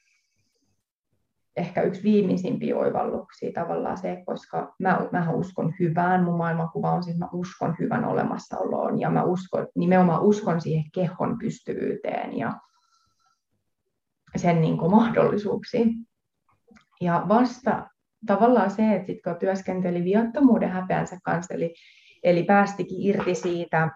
[1.58, 7.18] ehkä yksi viimeisimpiä oivalluksia tavallaan se, koska mä, mä uskon hyvään, mun maailmankuva on siis,
[7.18, 12.54] mä uskon hyvän olemassaoloon ja mä uskon, nimenomaan uskon siihen kehon pystyvyyteen ja
[14.36, 15.96] sen niin kuin, mahdollisuuksiin.
[17.02, 17.90] Ja vasta
[18.26, 21.74] tavallaan se, että sit, kun työskenteli viattomuuden häpeänsä kanssa, eli,
[22.24, 23.90] eli päästikin irti siitä,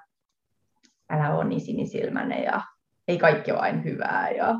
[1.09, 2.61] älä ole niin sinisilmäinen ja
[3.07, 4.55] ei kaikki ole aina hyvää ja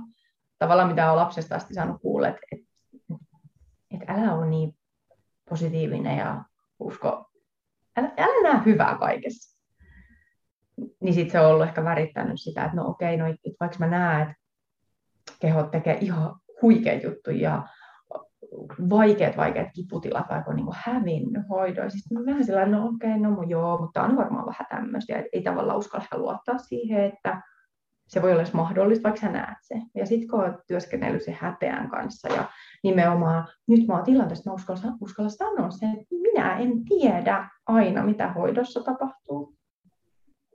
[0.59, 2.72] tavallaan mitä on lapsesta asti saanut kuulla, että, että
[3.93, 4.75] että älä ole niin
[5.49, 6.43] positiivinen ja
[6.79, 7.25] usko,
[7.97, 9.59] älä, älä näe hyvää kaikessa.
[11.01, 13.25] Niin sitten se on ollut ehkä värittänyt sitä, että no okei, no,
[13.59, 14.33] vaikka mä näen, että
[15.39, 17.67] kehot tekee ihan huikeita juttuja ja
[18.89, 21.99] vaikeat, vaikeat kiputilat vaikka on niin hävinnyt hoidoissa.
[21.99, 25.13] Sitten mä vähän sellainen, no okei, no joo, mutta on varmaan vähän tämmöistä.
[25.13, 27.41] Ja ei tavallaan uskalla luottaa siihen, että
[28.07, 29.75] se voi olla mahdollista, vaikka sä näet se.
[29.95, 32.49] Ja sitten kun olet työskennellyt sen häpeän kanssa ja
[32.83, 38.03] nimenomaan nyt mä oon tilanteessa, mä uskalla, uskalla sanoa sen, että minä en tiedä aina,
[38.03, 39.55] mitä hoidossa tapahtuu.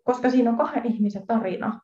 [0.05, 1.81] Koska siinä on kahden ihmisen tarina.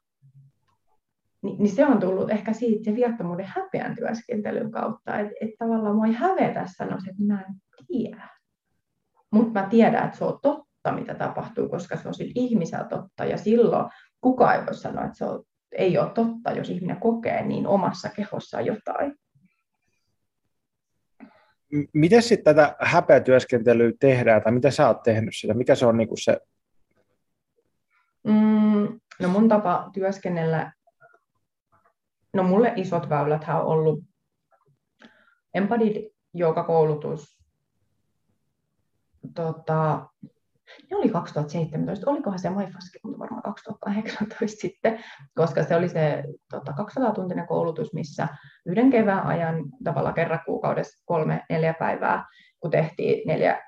[1.42, 5.96] Ni, niin se on tullut ehkä siitä se viattomuuden häpeän työskentelyn kautta, että et tavallaan
[5.96, 7.54] mua ei hävetä sanoa, että mä en
[7.86, 8.28] tiedä.
[9.30, 13.24] Mutta mä tiedän, että se on totta, mitä tapahtuu, koska se on sillä ihmisellä totta.
[13.24, 13.90] Ja silloin
[14.20, 15.44] kukaan ei voi sanoa, että se on
[15.78, 19.14] ei ole totta, jos ihminen kokee niin omassa kehossa jotain.
[21.92, 25.54] Miten sitten tätä häpeätyöskentelyä tehdään, tai mitä sä oot tehnyt sitä?
[25.54, 26.40] Mikä se on niinku se?
[28.24, 30.72] Mm, no mun tapa työskennellä,
[32.32, 34.04] no mulle isot väylät on ollut
[35.54, 37.38] Embodied joka koulutus
[39.34, 40.06] tota,
[40.90, 45.04] ne oli 2017, olikohan se MyFaski, mutta varmaan 2018 sitten,
[45.34, 48.28] koska se oli se tota, 200-tuntinen koulutus, missä
[48.66, 52.24] yhden kevään ajan tavallaan kerran kuukaudessa kolme, neljä päivää,
[52.60, 53.62] kun tehtiin neljä,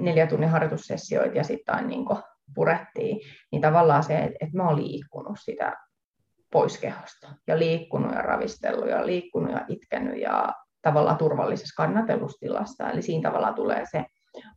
[0.00, 2.04] neljä tunnin harjoitussessioita ja sitten niin
[2.54, 3.20] purettiin,
[3.52, 5.76] niin tavallaan se, että, mä oon liikkunut sitä
[6.52, 10.52] pois kehosta ja liikkunut ja ravistellut ja liikkunut ja itkenyt ja
[10.82, 12.90] tavallaan turvallisessa kannatelustilassa.
[12.90, 14.04] Eli siinä tavalla tulee se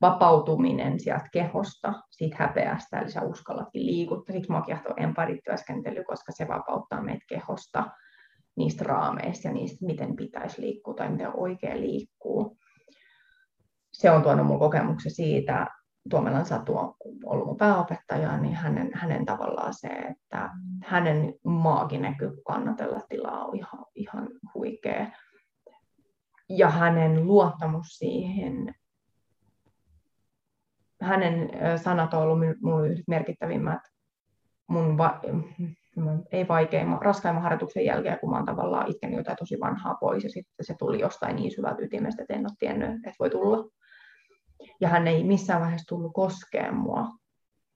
[0.02, 4.34] vapautuminen sieltä kehosta, siitä häpeästä, eli sä uskallatkin liikuttaa.
[4.34, 7.88] Siksi mua kiehtoo emparityöskentely, koska se vapauttaa meitä kehosta
[8.58, 12.58] niistä raameista ja niistä, miten pitäisi liikkua tai miten oikein liikkuu.
[13.94, 15.68] Se on tuonut mun kokemuksen siitä,
[16.10, 20.50] Tuomelan Satu on ollut mun pääopettaja, niin hänen, hänen tavallaan se, että
[20.84, 22.16] hänen maaginen
[22.48, 25.08] kannatella tilaa on ihan, ihan huikea.
[26.50, 28.76] Ja hänen luottamus siihen,
[31.02, 33.82] hänen sanat on ollut minulle merkittävimmät
[34.68, 35.22] mun va-
[36.32, 40.30] ei vaikeimman, raskaimman harjoituksen jälkeen, kun mä oon tavallaan itkenyt jotain tosi vanhaa pois ja
[40.30, 43.70] sitten se tuli jostain niin syvältä ytimestä, että en ole tiennyt, että voi tulla.
[44.82, 47.08] Ja hän ei missään vaiheessa tullut koskeen mua.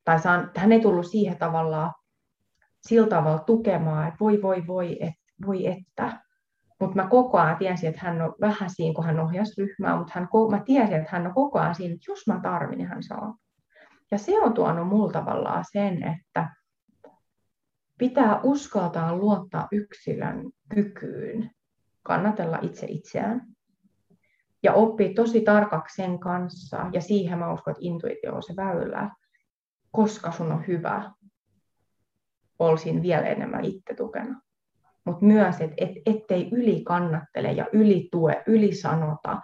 [0.03, 1.93] Tai saan, hän ei tullut siihen tavallaan
[2.82, 5.13] sillä tavalla tukemaan, että voi voi voi, et,
[5.45, 6.22] voi että.
[6.82, 10.11] Mutta mä koko ajan tiesin, että hän on vähän siinä, kun hän ohjasi ryhmää, mutta
[10.15, 13.03] hän, mä tiesin, että hän on koko ajan siinä, että jos mä tarvin, niin hän
[13.03, 13.38] saa.
[14.11, 16.49] Ja se on tuonut mulla tavallaan sen, että
[17.97, 21.51] pitää uskaltaa luottaa yksilön kykyyn
[22.03, 23.41] kannatella itse itseään
[24.63, 29.15] ja oppii tosi tarkaksi sen kanssa, ja siihen mä uskon, että intuitio on se väylä,
[29.91, 31.11] koska sun on hyvä,
[32.59, 34.41] olisin vielä enemmän itse tukena.
[35.06, 39.41] Mutta myös, että et, ettei yli kannattele ja yli tue, yli sanota,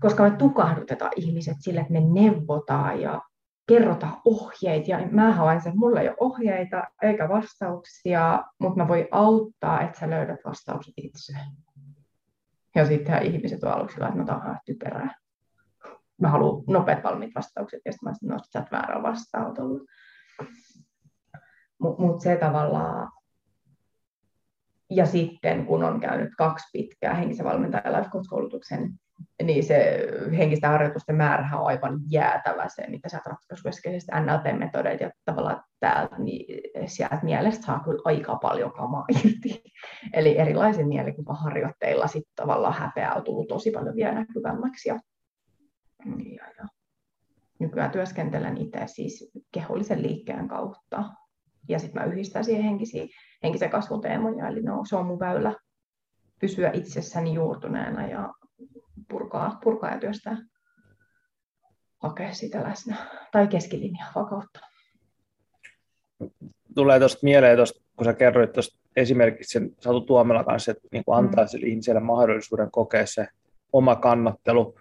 [0.00, 3.22] koska me tukahdutetaan ihmiset sille, että me neuvotaan ja
[3.68, 4.90] kerrotaan ohjeita.
[4.90, 9.98] Ja mä havain että mulla ei ole ohjeita eikä vastauksia, mutta mä voin auttaa, että
[9.98, 11.32] sä löydät vastaukset itse.
[12.74, 15.14] Ja sitten ihmiset on aluksi että no tämä on typerää.
[16.20, 19.80] Mä haluan nopeat valmiit vastaukset, ja sitten mä sanoin, että sä et väärä vastaanotolla.
[21.82, 23.12] Mutta mut se tavallaan,
[24.90, 28.98] ja sitten kun on käynyt kaksi pitkää henkisen valmentajan life koulutuksen
[29.42, 30.08] niin se
[30.38, 36.60] henkisten harjoitusten määrä on aivan jäätävä se, mitä sä ratkaisukeskeisesti NLP-metodeet ja tavallaan täältä, niin
[36.86, 39.62] sieltä mielestä saa kyllä aika paljon kamaa irti.
[40.14, 44.88] Eli erilaisen mielikuvaharjoitteilla sitten tavallaan häpeä on tullut tosi paljon vielä näkyvämmäksi.
[44.88, 45.00] Ja,
[46.36, 46.68] ja, ja.
[47.58, 51.04] Nykyään työskentelen itse siis kehollisen liikkeen kautta.
[51.68, 53.06] Ja sitten mä yhdistän siihen henkisiä,
[53.42, 55.54] henkisen kasvun teemoja, eli no, se on mun väylä
[56.40, 58.32] pysyä itsessäni juurtuneena ja
[59.08, 60.36] purkaa, purkaa ja työstää,
[62.02, 62.96] hakea sitä läsnä
[63.32, 64.60] tai keskilinjaa vakautta.
[66.74, 71.04] Tulee tuosta mieleen, tosta, kun sä kerroit tuosta esimerkiksi sen Satu Tuomela kanssa, että niin
[71.04, 71.48] kuin antaa mm.
[71.48, 73.28] sille ihmiselle mahdollisuuden kokea se
[73.72, 74.74] oma kannattelu,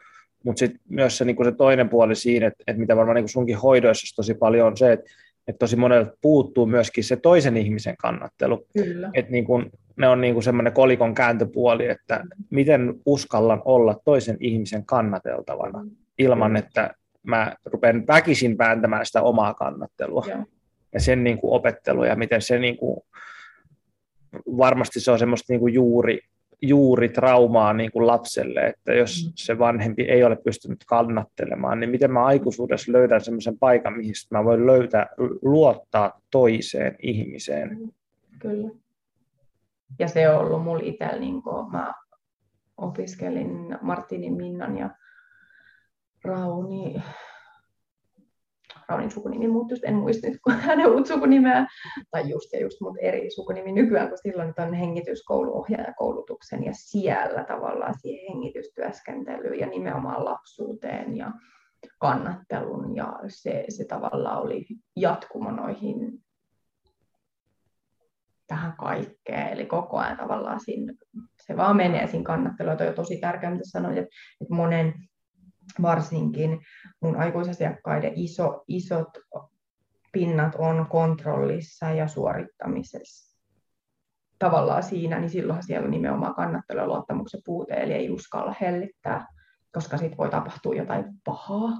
[0.45, 3.23] mutta sitten myös se, niin kuin se toinen puoli siinä, että, että mitä varmaan niin
[3.23, 5.11] kuin sunkin hoidoissa tosi paljon on se, että,
[5.47, 8.67] että tosi monelta puuttuu myöskin se toisen ihmisen kannattelu.
[8.73, 9.09] Kyllä.
[9.13, 14.85] Että niin kuin, ne on niin semmoinen kolikon kääntöpuoli, että miten uskallan olla toisen ihmisen
[14.85, 15.85] kannateltavana
[16.17, 20.25] ilman, että mä rupean väkisin vääntämään sitä omaa kannattelua.
[20.27, 20.45] Joo.
[20.93, 23.01] Ja sen niin kuin opettelu ja miten se niin kuin,
[24.57, 26.19] varmasti se on semmoista niin kuin juuri,
[26.61, 29.31] juuri traumaa niin kuin lapselle, että jos mm.
[29.35, 34.43] se vanhempi ei ole pystynyt kannattelemaan, niin miten mä aikuisuudessa löydän semmoisen paikan, mihin mä
[34.43, 35.07] voin löytää,
[35.41, 37.77] luottaa toiseen ihmiseen.
[38.39, 38.69] Kyllä.
[39.99, 41.93] Ja se on ollut mulla itsellä, niin kun mä
[42.77, 44.89] opiskelin Martinin Minnan ja
[46.23, 46.95] Rauni,
[48.91, 51.67] Raunin sukunimi muuttui, en muista nyt hänen uut sukunimeä,
[52.11, 57.93] tai just ja just, mutta eri sukunimi nykyään, kun silloin on hengityskouluohjaajakoulutuksen ja siellä tavallaan
[57.99, 61.31] siihen hengitystyöskentelyyn ja nimenomaan lapsuuteen ja
[61.99, 64.65] kannattelun ja se, se tavallaan oli
[64.95, 66.23] jatkumo noihin
[68.47, 69.47] tähän kaikkeen.
[69.47, 70.93] Eli koko ajan tavallaan siinä,
[71.47, 72.75] se vaan menee siinä kannattelua.
[72.75, 74.93] Toi on tosi tärkeää, mitä sanoit, että, että monen
[75.81, 76.59] varsinkin
[77.01, 79.09] mun aikuisasiakkaiden iso, isot
[80.11, 83.31] pinnat on kontrollissa ja suorittamisessa
[84.41, 89.27] tavallaan siinä, niin silloinhan siellä on nimenomaan kannattelu ja luottamuksen puute, eli ei uskalla hellittää,
[89.73, 91.71] koska sitten voi tapahtua jotain pahaa,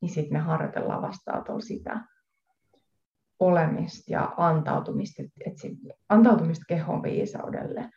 [0.00, 2.00] niin sitten me harjoitellaan vastaanotolla sitä
[3.40, 5.54] olemista ja antautumista, et
[6.08, 7.90] antautumista kehon viisaudelle.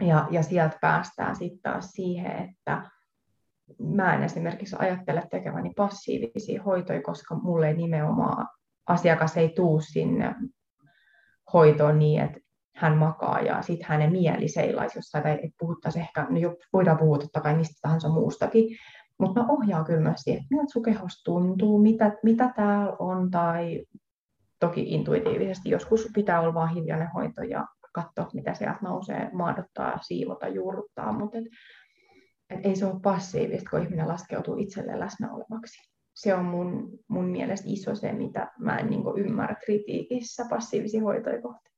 [0.00, 2.90] Ja, ja sieltä päästään sitten taas siihen, että
[3.78, 8.48] mä en esimerkiksi ajattele tekeväni passiivisia hoitoja, koska mulle ei nimenomaan
[8.86, 10.34] asiakas ei tuu sinne
[11.52, 12.40] hoitoon niin, että
[12.76, 17.18] hän makaa ja sitten hänen mieli seilaisi jossain, tai puhuttaisiin ehkä, no jo, voidaan puhua
[17.18, 18.76] totta kai mistä tahansa muustakin,
[19.18, 23.30] mutta mä ohjaan kyllä myös siihen, että miltä sun kehos tuntuu, mitä, mitä täällä on,
[23.30, 23.84] tai
[24.60, 30.48] toki intuitiivisesti joskus pitää olla vain hiljainen hoito ja katsoa, mitä sieltä nousee, maadottaa, siivota,
[30.48, 31.38] juurruttaa, mutta
[32.50, 35.90] et ei se ole passiivista, kun ihminen laskeutuu itselleen läsnä olevaksi.
[36.14, 41.42] Se on mun, mun mielestä iso se, mitä mä en niin ymmärrä kritiikissä passiivisia hoitoja
[41.42, 41.70] kohti.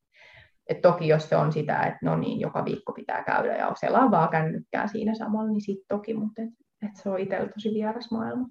[0.69, 4.11] Et toki jos se on sitä, että no niin, joka viikko pitää käydä ja selaa
[4.11, 6.49] vaan kännykkää siinä samalla, niin sitten toki, mutta et,
[6.81, 8.47] et se on itsellä tosi vieras maailma.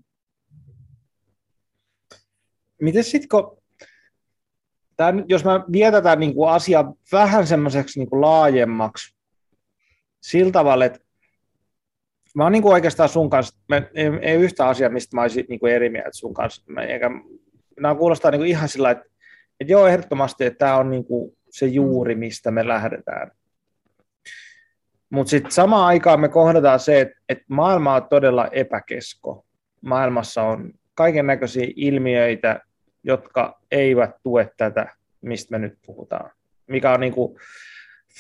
[2.83, 3.62] Miten sitten, kun
[4.97, 6.51] tämän, jos mä vietetään niin kuin
[7.12, 9.17] vähän semmoiseksi niin kuin laajemmaksi,
[10.23, 11.06] sillä tavalla, että
[12.37, 15.47] mä oon niin kuin oikeastaan sun kanssa, mä, ei, ei yhtä asiaa, mistä mä olisin
[15.49, 17.11] niin kuin eri mieltä sun kanssa, mä, eikä,
[17.80, 19.05] nämä kuulostaa niin kuin ihan sillä että,
[19.61, 23.30] että joo, ehdottomasti, että tämä on niin kuin se juuri, mistä me lähdetään.
[25.11, 29.45] Mutta sitten samaan aikaan me kohdataan se, että, että maailma on todella epäkesko.
[29.80, 32.61] Maailmassa on kaiken näköisiä ilmiöitä,
[33.05, 36.30] jotka eivät tue tätä, mistä me nyt puhutaan,
[36.66, 37.39] mikä on niin kuin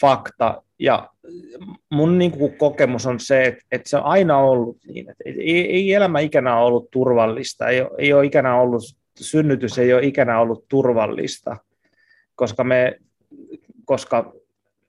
[0.00, 0.62] fakta.
[0.78, 1.10] Ja
[1.90, 5.70] mun niin kuin kokemus on se, että, että se on aina ollut niin, että ei,
[5.70, 8.82] ei elämä ikänä ollut turvallista, ei, ei ole ikänä ollut,
[9.20, 11.56] synnytys ei ole ikänä ollut turvallista,
[12.34, 12.98] koska me,
[13.84, 14.32] koska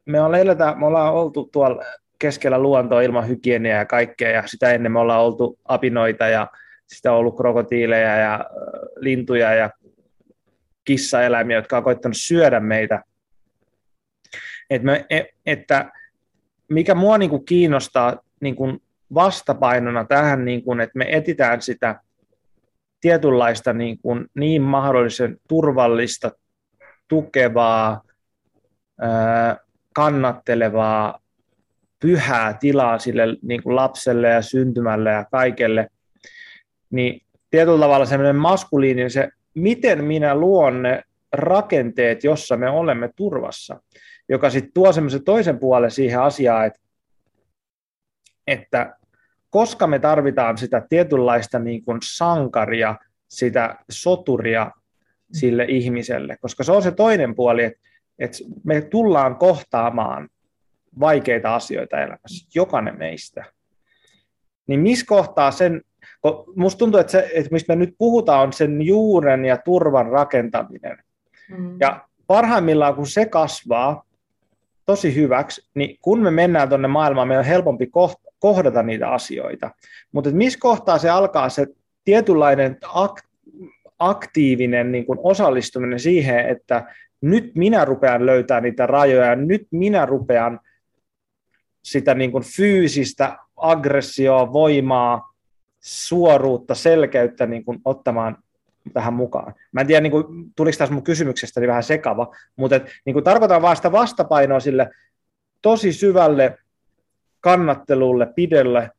[0.06, 1.84] me, on eletään, me ollaan oltu tuolla
[2.20, 6.48] keskellä luontoa ilman hygieniaa ja kaikkea, ja sitä ennen me ollaan oltu apinoita ja
[6.88, 8.46] sitä on ollut krokotiileja ja
[8.96, 9.70] lintuja ja
[10.86, 13.04] kissaeläimiä, jotka on koittanut syödä meitä.
[14.70, 15.92] Et me, e, että
[16.70, 18.82] mikä mua niin kuin kiinnostaa niin kuin
[19.14, 22.02] vastapainona tähän, niin kuin, että me etitään sitä
[23.02, 26.32] tietynlaista niin, kuin, niin mahdollisen turvallista,
[27.08, 28.02] tukevaa,
[29.94, 31.20] kannattelevaa,
[32.00, 35.88] pyhää tilaa sille niin kuin lapselle ja syntymälle ja kaikelle,
[36.90, 43.82] niin tietyllä tavalla semmoinen maskuliininen se miten minä luon ne rakenteet, jossa me olemme turvassa,
[44.30, 46.80] joka sitten tuo semmoisen toisen puolen siihen asiaan, että,
[48.48, 48.96] että
[49.50, 52.96] koska me tarvitaan sitä tietynlaista niin kuin sankaria,
[53.28, 54.72] sitä soturia
[55.34, 57.80] sille ihmiselle, koska se on se toinen puoli, että,
[58.20, 60.30] että me tullaan kohtaamaan
[61.00, 63.46] vaikeita asioita elämässä, jokainen meistä.
[64.68, 65.82] Niin missä kohtaa sen
[66.56, 70.98] Musta tuntuu, että se, että mistä me nyt puhutaan, on sen juuren ja turvan rakentaminen.
[71.58, 71.78] Mm.
[71.80, 74.04] Ja parhaimmillaan, kun se kasvaa
[74.88, 77.90] tosi hyväksi, niin kun me mennään tuonne maailmaan, meidän on helpompi
[78.40, 79.72] kohdata niitä asioita.
[80.12, 81.68] Mutta missä kohtaa se alkaa se
[82.06, 82.78] tietynlainen
[84.00, 90.60] aktiivinen niin kuin osallistuminen siihen, että nyt minä rupean löytämään niitä rajoja, nyt minä rupean
[91.84, 95.34] sitä niin kuin fyysistä aggressioa, voimaa,
[95.80, 98.38] suoruutta, selkeyttä niin kuin ottamaan
[98.94, 99.54] tähän mukaan.
[99.72, 100.26] Mä en tiedä, niin kuin,
[100.56, 104.60] tuliko tässä mun kysymyksestäni niin vähän sekava, mutta et, niin kuin, tarkoitan vaan sitä vastapainoa
[104.60, 104.90] sille
[105.62, 106.58] tosi syvälle
[107.42, 108.92] kannattelulle, pidelle,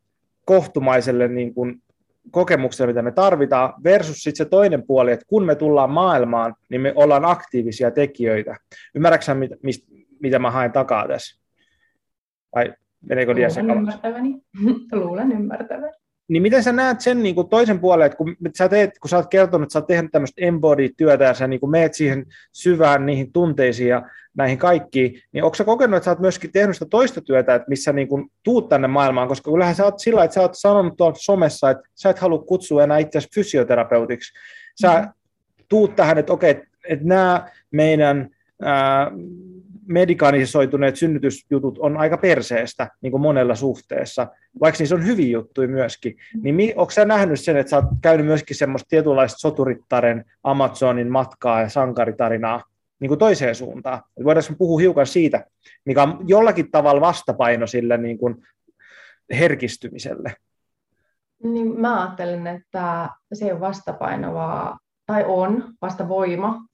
[0.45, 1.83] kohtumaiselle niin kuin,
[2.31, 6.81] kokemukselle, mitä me tarvitaan, versus sitten se toinen puoli, että kun me tullaan maailmaan, niin
[6.81, 8.57] me ollaan aktiivisia tekijöitä.
[8.95, 9.85] Ymmärrätkö mit, mit,
[10.21, 11.41] mitä mä haen takaa tässä?
[12.55, 12.73] Vai
[13.09, 13.79] meneekö liian sekavaksi?
[13.79, 14.43] Ymmärtäväni.
[15.05, 15.93] Luulen ymmärtäväni.
[16.29, 19.17] Niin miten sä näet sen niin kuin toisen puolen, että kun sä, teet, kun sä
[19.17, 23.07] oot kertonut, että sä oot tehnyt tämmöistä embody-työtä ja sä niin kuin meet siihen syvään
[23.07, 24.03] niihin tunteisiin ja
[24.37, 27.69] näihin kaikkiin, niin onko sä kokenut, että sä oot myöskin tehnyt sitä toista työtä, että
[27.69, 30.97] missä niin kuin tuut tänne maailmaan, koska kyllähän sä oot sillä, että sä oot sanonut
[30.97, 34.33] tuolla somessa, että sä et halua kutsua enää itse fysioterapeutiksi.
[34.81, 35.13] Sä mm-hmm.
[35.69, 36.51] tuut tähän, että okei,
[36.89, 38.29] että nämä meidän
[38.63, 39.11] ää,
[39.89, 44.27] medikanisoituneet synnytysjutut on aika perseestä niin kuin monella suhteessa,
[44.61, 46.17] vaikka niissä on hyviä juttuja myöskin.
[46.43, 51.61] Niin onko sä nähnyt sen, että sä oot käynyt myöskin semmoista tietynlaista soturittaren Amazonin matkaa
[51.61, 52.63] ja sankaritarinaa
[53.01, 54.03] niin kuin toiseen suuntaan?
[54.25, 55.45] Voidaanko puhua hiukan siitä,
[55.85, 58.37] mikä on jollakin tavalla vastapaino sille niin kuin
[59.31, 60.35] herkistymiselle?
[61.45, 64.77] Niin mä ajattelen, että se on vastapainoa,
[65.07, 66.67] tai on vasta voima.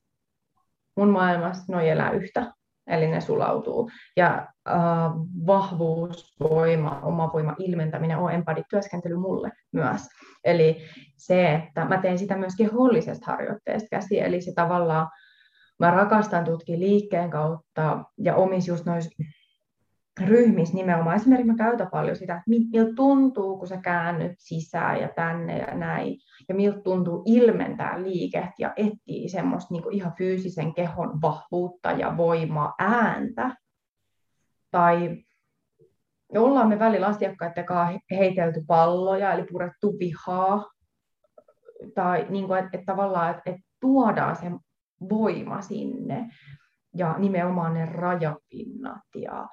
[0.96, 2.52] Mun maailmassa noi elää yhtä
[2.86, 3.90] eli ne sulautuu.
[4.16, 4.76] Ja äh,
[5.46, 10.02] vahvuus, voima, oma voima, ilmentäminen on empadityöskentely mulle myös.
[10.44, 10.76] Eli
[11.16, 15.08] se, että mä teen sitä myöskin hollisesta harjoitteesta käsi, eli se tavallaan,
[15.78, 19.10] mä rakastan tutkia liikkeen kautta ja omissa just noissa
[20.20, 21.16] ryhmissä nimenomaan.
[21.16, 25.74] Esimerkiksi mä käytän paljon sitä, että miltä tuntuu, kun sä käännyt sisään ja tänne ja
[25.74, 26.16] näin.
[26.48, 32.74] Ja miltä tuntuu ilmentää liiket ja etsii semmoista niin ihan fyysisen kehon vahvuutta ja voimaa,
[32.78, 33.56] ääntä.
[34.70, 35.24] Tai
[36.38, 40.70] ollaan me välillä asiakkaiden kanssa heitelty palloja, eli purettu vihaa.
[41.94, 44.50] Tai niin kuin, että, että tavallaan, että, että tuodaan se
[45.10, 46.30] voima sinne
[46.96, 49.48] ja nimenomaan ne rajapinnat ja,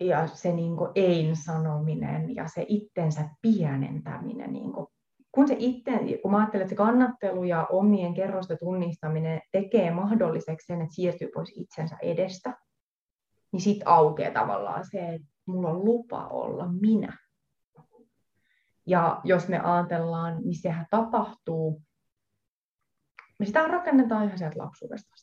[0.00, 4.52] ja se niin ein sanominen ja se itsensä pienentäminen.
[4.52, 4.86] Niin kuin,
[5.32, 5.92] kun, se itse,
[6.22, 11.28] kun mä ajattelen, että se kannattelu ja omien kerrosten tunnistaminen tekee mahdolliseksi sen, että siirtyy
[11.34, 12.56] pois itsensä edestä,
[13.52, 17.18] niin sitten aukeaa tavallaan se, että mulla on lupa olla minä.
[18.86, 21.82] Ja jos me ajatellaan, niin sehän tapahtuu,
[23.38, 25.14] me sitä rakennetaan ihan sieltä lapsuudesta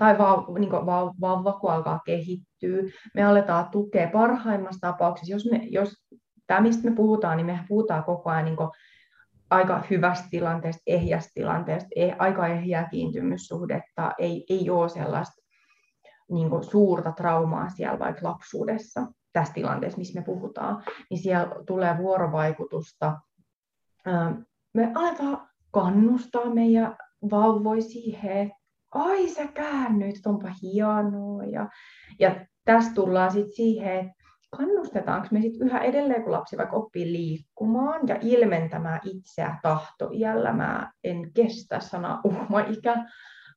[0.00, 0.72] tai vauva, niin
[1.20, 2.82] vauva, kun alkaa kehittyä,
[3.14, 5.94] me aletaan tukea parhaimmassa tapauksessa, jos, me, jos
[6.46, 8.56] tämä, mistä me puhutaan, niin me puhutaan koko ajan niin
[9.50, 15.42] aika hyvästä tilanteesta, ehjästä tilanteesta, eh, aika ehjää kiintymyssuhdetta, ei, ei ole sellaista
[16.30, 23.18] niin suurta traumaa siellä vaikka lapsuudessa, tässä tilanteessa, missä me puhutaan, niin siellä tulee vuorovaikutusta.
[24.74, 26.96] Me aletaan kannustaa meidän
[27.30, 28.52] vauvoja siihen,
[28.94, 31.44] ai sä käännyt, onpa hienoa.
[31.44, 31.68] Ja,
[32.18, 34.12] ja tästä tullaan sitten siihen, että
[34.56, 40.52] kannustetaanko me sitten yhä edelleen, kun lapsi vaikka oppii liikkumaan ja ilmentämään itseä tahtoiällä.
[40.52, 43.04] Mä en kestä sana uhmaikä,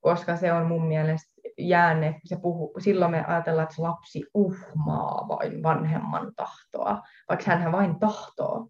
[0.01, 5.63] koska se on mun mielestä jäänyt, se puhuu, silloin me ajatellaan, että lapsi uhmaa vain
[5.63, 8.67] vanhemman tahtoa, vaikka hän vain tahtoo.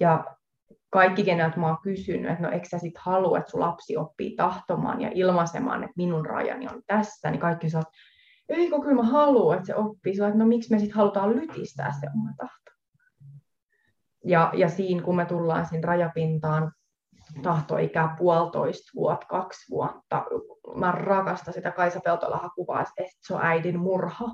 [0.00, 0.24] Ja
[0.92, 4.36] kaikki, keneltä mä oon kysynyt, että no eikö sä sit halua, että sun lapsi oppii
[4.36, 7.90] tahtomaan ja ilmaisemaan, että minun rajani on tässä, niin kaikki sanoo,
[8.48, 10.14] että eikö kyllä mä haluan, että se oppii.
[10.14, 12.70] Sillä, että no miksi me sitten halutaan lytistää se oma tahto.
[14.24, 16.72] Ja, ja siinä, kun me tullaan siinä rajapintaan,
[17.42, 20.24] tahtoikää puolitoista vuotta, kaksi vuotta.
[20.74, 24.28] Mä rakastan sitä Kaisa Peltolaha kuvaa, että se on äidin murha.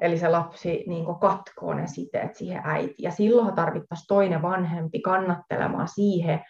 [0.00, 2.94] Eli se lapsi niin katkoo ne siteet siihen äitiin.
[2.98, 6.40] Ja silloin tarvittaisiin toinen vanhempi kannattelemaan siihen,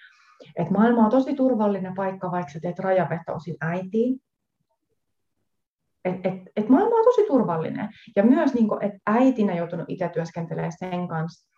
[0.56, 4.20] että maailma on tosi turvallinen paikka, vaikka sä teet rajavetoa äitiin.
[6.04, 7.88] Et, et, et maailma on tosi turvallinen.
[8.16, 11.48] Ja myös, niin että äitinä joutunut itse työskentelemään sen kanssa,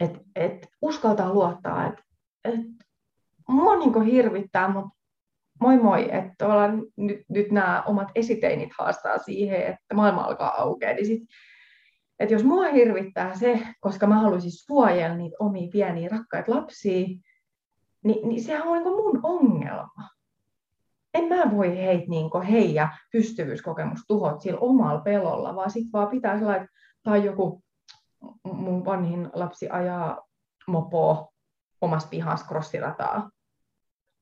[0.00, 2.02] että et uskaltaa luottaa, että
[2.44, 2.60] et,
[3.48, 4.99] mua niin hirvittää, mutta
[5.60, 6.46] moi moi, että
[6.96, 11.22] nyt, nyt nämä omat esiteinit haastaa siihen, että maailma alkaa aukeaa, niin sit,
[12.18, 17.06] että jos mua hirvittää se, koska mä haluaisin suojella niitä omia pieniä rakkaita lapsia,
[18.04, 20.08] niin, niin sehän on niin mun ongelma.
[21.14, 26.38] En mä voi heitä niin heidän pystyvyyskokemus tuhot sillä omalla pelolla, vaan sitten vaan pitää
[26.38, 26.68] sellainen,
[27.02, 27.62] tai joku
[28.44, 30.26] mun vanhin lapsi ajaa
[30.66, 31.28] mopoa
[31.80, 33.30] omassa pihassa crossirataa,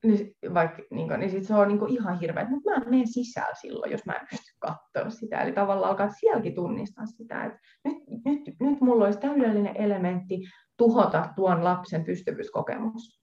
[0.04, 3.08] niin, vaikka, niin, kuin, niin sit se on niin kuin ihan hirveä, mutta mä menen
[3.08, 5.40] sisällä silloin, jos mä en pysty katsoa sitä.
[5.40, 10.40] Eli tavallaan alkaa sielläkin tunnistaa sitä, että nyt, nyt, nyt mulla olisi täydellinen elementti
[10.76, 13.20] tuhota tuon lapsen pystyvyyskokemus.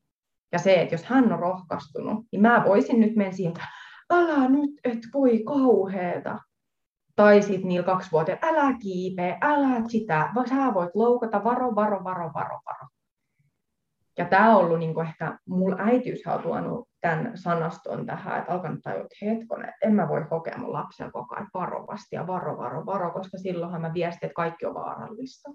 [0.52, 3.68] Ja se, että jos hän on rohkaistunut, niin mä voisin nyt mennä siihen, että
[4.14, 6.40] älä nyt, et voi kauheeta.
[7.16, 12.60] Tai sitten niillä kaksivuotiailla, älä kiipeä, älä sitä, sä voit loukata, varo, varo, varo, varo,
[12.66, 12.88] varo.
[14.18, 18.80] Ja tämä on ollut niin ehkä, mulla äitiys on tuonut tämän sanaston tähän, että alkanut
[18.84, 22.86] tajua, että hetkonen, en mä voi kokea mun lapsen koko ajan varovasti ja varo, varo,
[22.86, 25.52] varo, koska silloinhan mä viestin, että kaikki on vaarallista.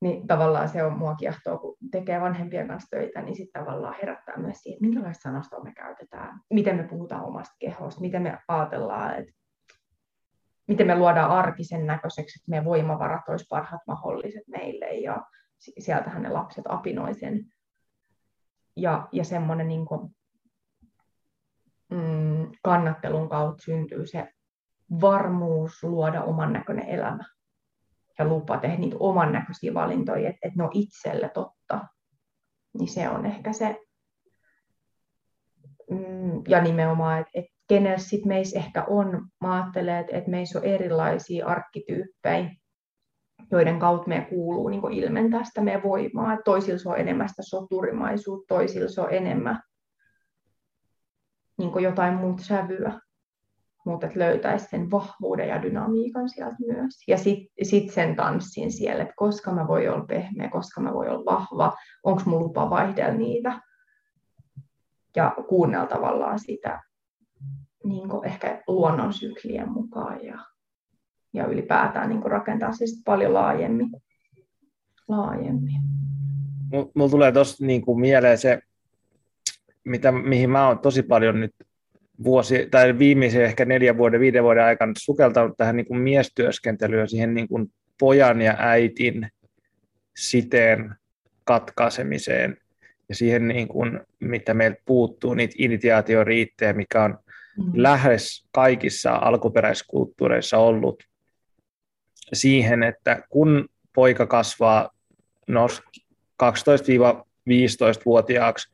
[0.00, 4.36] Niin tavallaan se on mua kiehtoo, kun tekee vanhempien kanssa töitä, niin sitten tavallaan herättää
[4.36, 9.32] myös siihen, minkälaista sanastoa me käytetään, miten me puhutaan omasta kehosta, miten me ajatellaan, että
[10.68, 15.24] miten me luodaan arkisen näköiseksi, että meidän voimavarat olisi parhaat mahdolliset meille ja
[15.58, 17.52] sieltähän ne lapset apinoi sen.
[18.76, 20.16] Ja, ja semmoinen niin kuin,
[21.90, 24.28] mm, kannattelun kautta syntyy se
[25.00, 27.24] varmuus luoda oman näköinen elämä
[28.18, 31.86] ja lupa tehdä niitä oman näköisiä valintoja, että, että ne on itselle totta.
[32.78, 33.80] Niin se on ehkä se,
[35.90, 40.58] mm, ja nimenomaan, että, että kenellä sitten meissä ehkä on, mä ajattelen, että, että meissä
[40.58, 42.50] on erilaisia arkkityyppejä,
[43.50, 46.36] joiden kautta meidän kuuluu niin ilmentää sitä meidän voimaa.
[46.44, 49.62] Toisilla se on enemmän sitä soturimaisuutta, toisilla se on enemmän
[51.58, 53.00] niin jotain muuta sävyä,
[53.86, 57.08] mutta löytäisi sen vahvuuden ja dynamiikan sieltä myös.
[57.08, 61.08] Ja sitten sit sen tanssin siellä, että koska mä voi olla pehmeä, koska mä voi
[61.08, 61.72] olla vahva,
[62.04, 63.60] onko mun lupa vaihdella niitä.
[65.16, 66.82] Ja kuunnella tavallaan sitä
[67.84, 70.38] niin ehkä luonnon syklien mukaan ja
[71.36, 73.90] ja ylipäätään niin rakentaa siis paljon laajemmin.
[75.08, 75.80] laajemmin.
[76.94, 78.60] Mulla tulee tuossa niin mieleen se,
[79.84, 81.54] mitä, mihin mä oon tosi paljon nyt
[82.24, 87.34] vuosi, tai viimeisen ehkä neljän vuoden, viiden vuoden aikana sukeltanut tähän niin kuin miestyöskentelyyn, siihen
[87.34, 89.28] niin kuin pojan ja äitin
[90.16, 90.94] siteen
[91.44, 92.56] katkaisemiseen.
[93.08, 97.18] ja siihen, niin kuin, mitä meiltä puuttuu, niitä initiaatioriittejä, mikä on
[97.58, 97.72] mm.
[97.74, 101.02] lähes kaikissa alkuperäiskulttuureissa ollut
[102.32, 104.90] siihen, että kun poika kasvaa
[105.46, 105.66] no,
[106.42, 108.72] 12-15-vuotiaaksi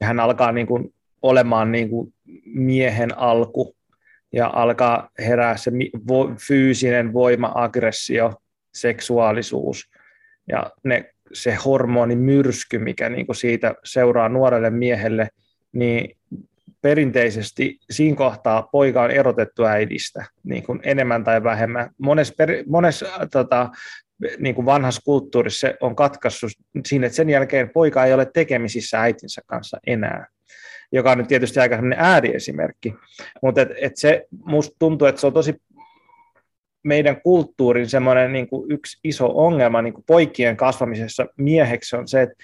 [0.00, 3.76] ja hän alkaa niin kuin olemaan niin kuin miehen alku
[4.32, 5.70] ja alkaa herää se
[6.48, 8.32] fyysinen voima, aggressio,
[8.74, 9.90] seksuaalisuus
[10.48, 15.28] ja ne, se hormonimyrsky, mikä niin kuin siitä seuraa nuorelle miehelle,
[15.72, 16.16] niin
[16.80, 21.90] perinteisesti siinä kohtaa poika on erotettu äidistä niin kuin enemmän tai vähemmän.
[21.98, 23.70] Monessa, per, monessa tota,
[24.38, 26.50] niin kuin vanhassa kulttuurissa se on katkaissut
[26.86, 30.26] siinä, että sen jälkeen poika ei ole tekemisissä äitinsä kanssa enää
[30.92, 32.94] joka on nyt tietysti aika ääriesimerkki.
[33.42, 35.54] Mutta et, et se, musta tuntuu, että se on tosi
[36.84, 42.22] meidän kulttuurin semmoinen niin kuin yksi iso ongelma niin kuin poikien kasvamisessa mieheksi on se,
[42.22, 42.34] että,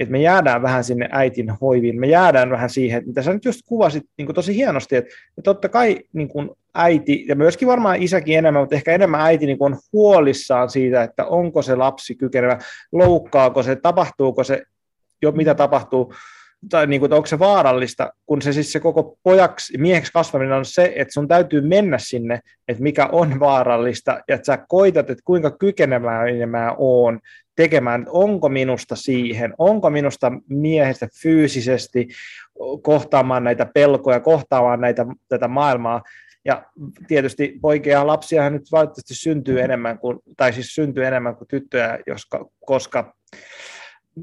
[0.00, 3.44] että me jäädään vähän sinne äitin hoiviin, me jäädään vähän siihen, että mitä sä nyt
[3.44, 5.10] just kuvasit niin kuin tosi hienosti, että,
[5.44, 9.58] totta kai niin kuin äiti, ja myöskin varmaan isäkin enemmän, mutta ehkä enemmän äiti niin
[9.58, 12.58] kuin on huolissaan siitä, että onko se lapsi kykenevä,
[12.92, 14.62] loukkaako se, tapahtuuko se,
[15.22, 16.14] jo mitä tapahtuu,
[16.68, 20.64] tai niin kuin, onko se vaarallista, kun se siis se koko pojaksi, mieheksi kasvaminen on
[20.64, 25.22] se, että sun täytyy mennä sinne, että mikä on vaarallista, ja että sä koitat, että
[25.24, 27.20] kuinka kykenevää mä oon
[27.56, 32.08] tekemään, onko minusta siihen, onko minusta miehestä fyysisesti
[32.82, 36.02] kohtaamaan näitä pelkoja, kohtaamaan näitä, tätä maailmaa,
[36.44, 36.66] ja
[37.08, 41.98] tietysti poikia ja lapsia nyt valitettavasti syntyy enemmän kuin, tai siis syntyy enemmän kuin tyttöjä,
[42.66, 43.14] koska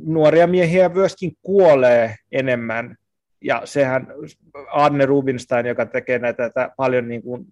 [0.05, 2.97] nuoria miehiä myöskin kuolee enemmän,
[3.41, 4.07] ja sehän
[4.71, 7.45] Anne Rubinstein, joka tekee näitä, tätä paljon niin kuin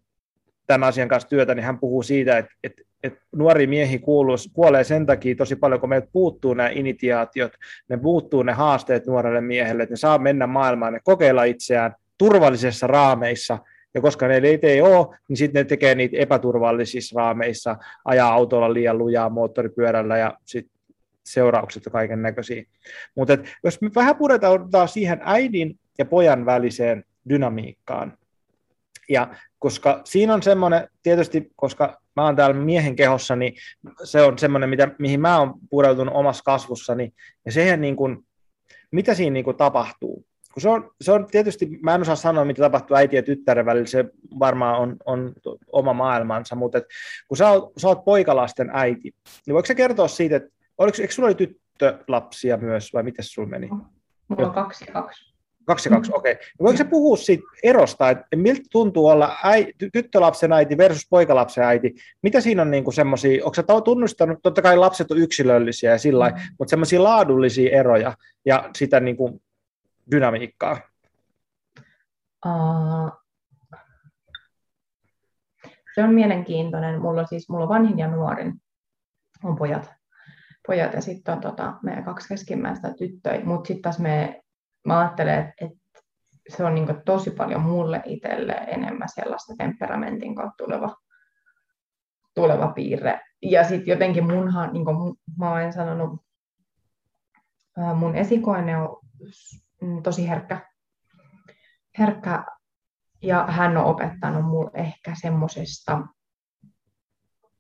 [0.68, 4.84] tämän asian kanssa työtä, niin hän puhuu siitä, että, että, että nuori miehi kuuluu, kuolee
[4.84, 7.52] sen takia tosi paljon, kun meiltä puuttuu nämä initiaatiot,
[7.90, 12.88] ne puuttuu ne haasteet nuorelle miehelle, että ne saa mennä maailmaan, ne kokeilla itseään turvallisissa
[12.88, 13.58] raameissa,
[13.94, 18.98] ja koska ne ei ole, niin sitten ne tekee niitä epäturvallisissa raameissa, ajaa autolla liian
[18.98, 20.79] lujaa moottoripyörällä ja sitten
[21.32, 22.64] seuraukset ja kaiken näköisiä.
[23.16, 28.18] Mutta jos me vähän puretaan siihen äidin ja pojan väliseen dynamiikkaan,
[29.10, 33.54] ja koska siinä on semmoinen, tietysti koska mä oon täällä miehen kehossa, niin
[34.04, 37.14] se on semmoinen, mitä, mihin mä oon pureutunut omassa kasvussani,
[37.46, 38.26] ja sehän niin kuin,
[38.92, 40.26] mitä siinä niin kuin tapahtuu.
[40.54, 43.66] Kun se, on, se on tietysti, mä en osaa sanoa, mitä tapahtuu äiti ja tyttären
[43.66, 44.06] välillä, se
[44.40, 45.34] varmaan on, on
[45.72, 46.86] oma maailmansa, mutta et,
[47.28, 49.14] kun sä oot, sä oot poikalasten äiti,
[49.46, 50.50] niin voiko sä kertoa siitä, että
[50.80, 53.70] Oliko, eikö sulla oli tyttölapsia myös, vai miten sulla meni?
[54.28, 55.30] Mulla on kaksi ja kaksi.
[55.66, 56.32] Kaksi ja kaksi, okei.
[56.32, 56.46] Okay.
[56.60, 61.96] Voiko se puhua siitä erosta, että miltä tuntuu olla äi, tyttölapsen äiti versus poikalapsen äiti?
[62.24, 66.30] Mitä siinä on niin semmoisia, onko sä tunnistanut, totta kai lapset on yksilöllisiä ja sillä
[66.30, 66.36] mm.
[66.60, 68.14] mutta semmoisia laadullisia eroja
[68.46, 69.42] ja sitä niin kuin
[70.12, 70.80] dynamiikkaa?
[72.46, 73.12] Uh,
[75.96, 77.02] se on mielenkiintoinen.
[77.02, 78.54] Mulla on siis mulla on vanhin ja nuorin
[79.44, 79.99] on pojat
[80.70, 84.42] pojat ja sitten on tota, meidän kaksi keskimmäistä tyttöjä, mutta sitten taas me,
[84.88, 85.72] mä ajattelen, että et
[86.50, 90.96] se on niinku tosi paljon mulle itselle enemmän sellaista temperamentin kautta tuleva,
[92.36, 93.22] tuleva piirre.
[93.42, 96.22] Ja sitten jotenkin munhan, niin kuin mä olen sanonut,
[97.96, 100.70] mun esikoinen on tosi herkkä,
[102.00, 102.44] herkkä
[103.22, 106.02] ja hän on opettanut mulle ehkä semmoisesta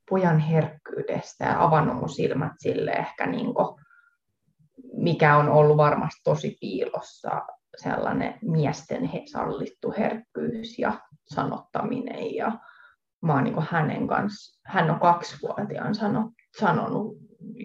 [0.09, 3.75] pojan herkkyydestä ja avannut mun silmät sille ehkä niin kuin,
[4.93, 7.41] mikä on ollut varmasti tosi piilossa
[7.77, 10.99] sellainen miesten he, sallittu herkkyys ja
[11.33, 12.51] sanottaminen ja
[13.21, 17.17] mä oon niin hänen kanssa, hän on kaksivuotiaan sanonut, sanonut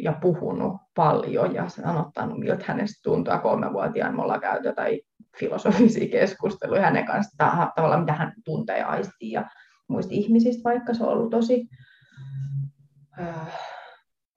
[0.02, 3.34] ja puhunut paljon ja sanottanut, miltä hänestä tuntuu.
[3.42, 5.00] Kolmevuotiaan me ollaan käyty jotain
[5.38, 7.46] filosofisia keskusteluja hänen kanssa,
[7.76, 9.44] tavallaan mitä hän tuntee ja aistii ja
[9.88, 11.68] muista ihmisistä, vaikka se on ollut tosi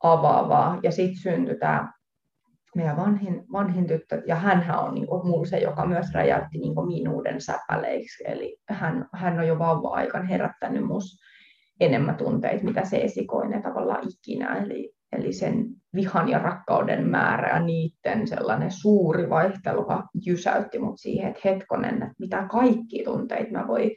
[0.04, 0.80] avaavaa.
[0.84, 1.94] Ja sitten syntyi tämä
[2.76, 6.88] meidän vanhin, vanhin tyttö, ja hän on niin mulla se, joka myös räjäytti niin kuin
[6.88, 8.24] minuuden säpäleiksi.
[8.28, 11.20] Eli hän, hän on jo vauva-aikan herättänyt mus
[11.80, 14.56] enemmän tunteita, mitä se esikoinen tavallaan ikinä.
[14.56, 19.86] Eli, eli sen vihan ja rakkauden määrä ja niiden sellainen suuri vaihtelu
[20.26, 23.96] jysäytti mut siihen, että hetkonen, että mitä kaikki tunteita mä voi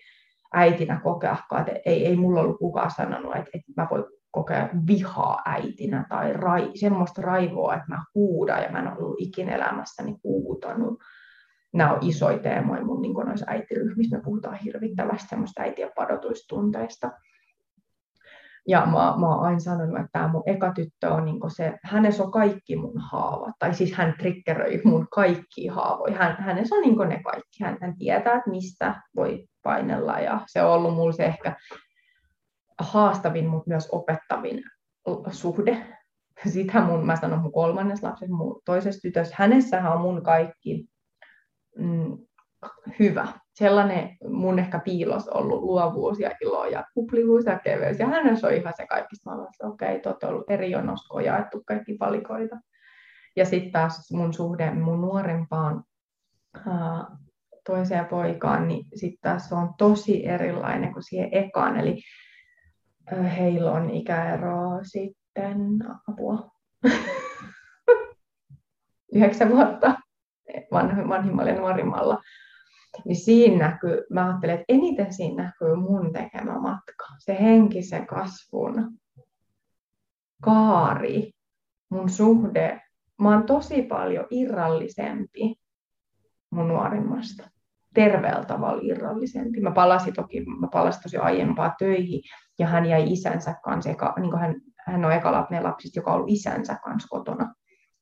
[0.55, 5.43] äitinä kokea, että ei, ei mulla ollut kukaan sanonut, että, että mä voin kokea vihaa
[5.47, 10.99] äitinä tai rai, semmoista raivoa, että mä huudan ja mä en ollut ikinä elämässäni huutanut.
[11.75, 14.17] Nämä on isoja teemoja mun niin noissa äitiryhmissä.
[14.17, 17.11] Me puhutaan hirvittävästi semmoista äitien padotuistunteista.
[18.69, 22.23] Ja mä, mä oon aina sanonut, että tämä mun eka tyttö on niin se, hänessä
[22.23, 26.17] on kaikki mun haavat, tai siis hän triggeröi mun kaikki haavoja.
[26.17, 27.65] Hän, hänessä on niin ne kaikki.
[27.65, 31.57] Hän, hän tietää, että mistä voi painella, ja se on ollut mulle se ehkä
[32.85, 34.63] haastavin, mutta myös opettavin
[35.31, 35.87] suhde.
[36.49, 40.89] Sitä mun, mä sanon mun kolmannes lapsessa, mun toisessa tytössä, hänessähän on mun kaikki
[41.79, 42.19] mm,
[42.99, 43.29] hyvä.
[43.55, 47.99] Sellainen mun ehkä piilos ollut luovuus ja ilo ja kuplivuus ja keveys.
[47.99, 49.31] Ja hänessä on ihan se kaikista.
[49.31, 52.57] Mä että okei, okay, te ollut eri jonossa jaettu kaikki palikoita.
[53.37, 55.85] Ja sitten taas mun suhde mun nuorempaan
[56.67, 57.05] ää,
[57.67, 61.81] toiseen poikaan, niin sitten taas on tosi erilainen kuin siihen ekaan.
[61.81, 62.03] Eli
[63.17, 65.79] heillä on ikäeroa sitten
[66.09, 66.51] apua.
[69.15, 69.95] Yhdeksän vuotta
[71.09, 72.23] vanhimmalla ja nuorimmalla
[73.05, 78.99] niin siinä näkyy, mä ajattelen, että eniten siinä näkyy mun tekemä matka, se henkisen kasvun
[80.43, 81.31] kaari,
[81.89, 82.81] mun suhde.
[83.21, 85.55] Mä oon tosi paljon irrallisempi
[86.51, 87.51] mun nuorimmasta.
[87.95, 89.61] Terveellä tavalla irrallisempi.
[89.61, 92.21] Mä palasin toki, mä palasin tosi aiempaa töihin
[92.59, 94.55] ja hän jäi isänsä kanssa, eka, niin hän,
[94.87, 97.55] hän on eka lapsista, joka on ollut isänsä kanssa kotona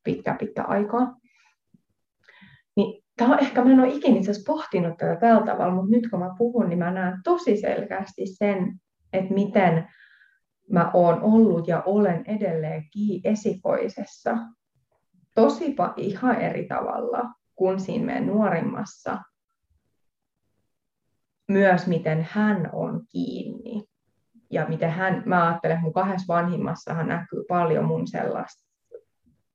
[0.04, 1.16] pitkä pitkä aikaa.
[2.76, 6.10] Niin tämä on ehkä, mä en ole ikinä itse pohtinut tätä tällä tavalla, mutta nyt
[6.10, 8.80] kun mä puhun, niin mä näen tosi selkeästi sen,
[9.12, 9.88] että miten
[10.70, 14.36] mä oon ollut ja olen edelleenkin esikoisessa
[15.34, 17.24] tosipa ihan eri tavalla
[17.54, 19.18] kuin siinä meidän nuorimmassa.
[21.48, 23.84] Myös miten hän on kiinni.
[24.50, 28.68] Ja miten hän, mä ajattelen, että mun kahdessa vanhimmassahan näkyy paljon mun sellaista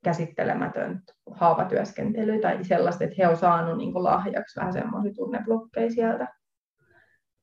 [0.04, 6.28] käsittelemätön haavatyöskentely tai sellaista, että he on saanut niin lahjaksi vähän semmoisia tunneblokkeja sieltä.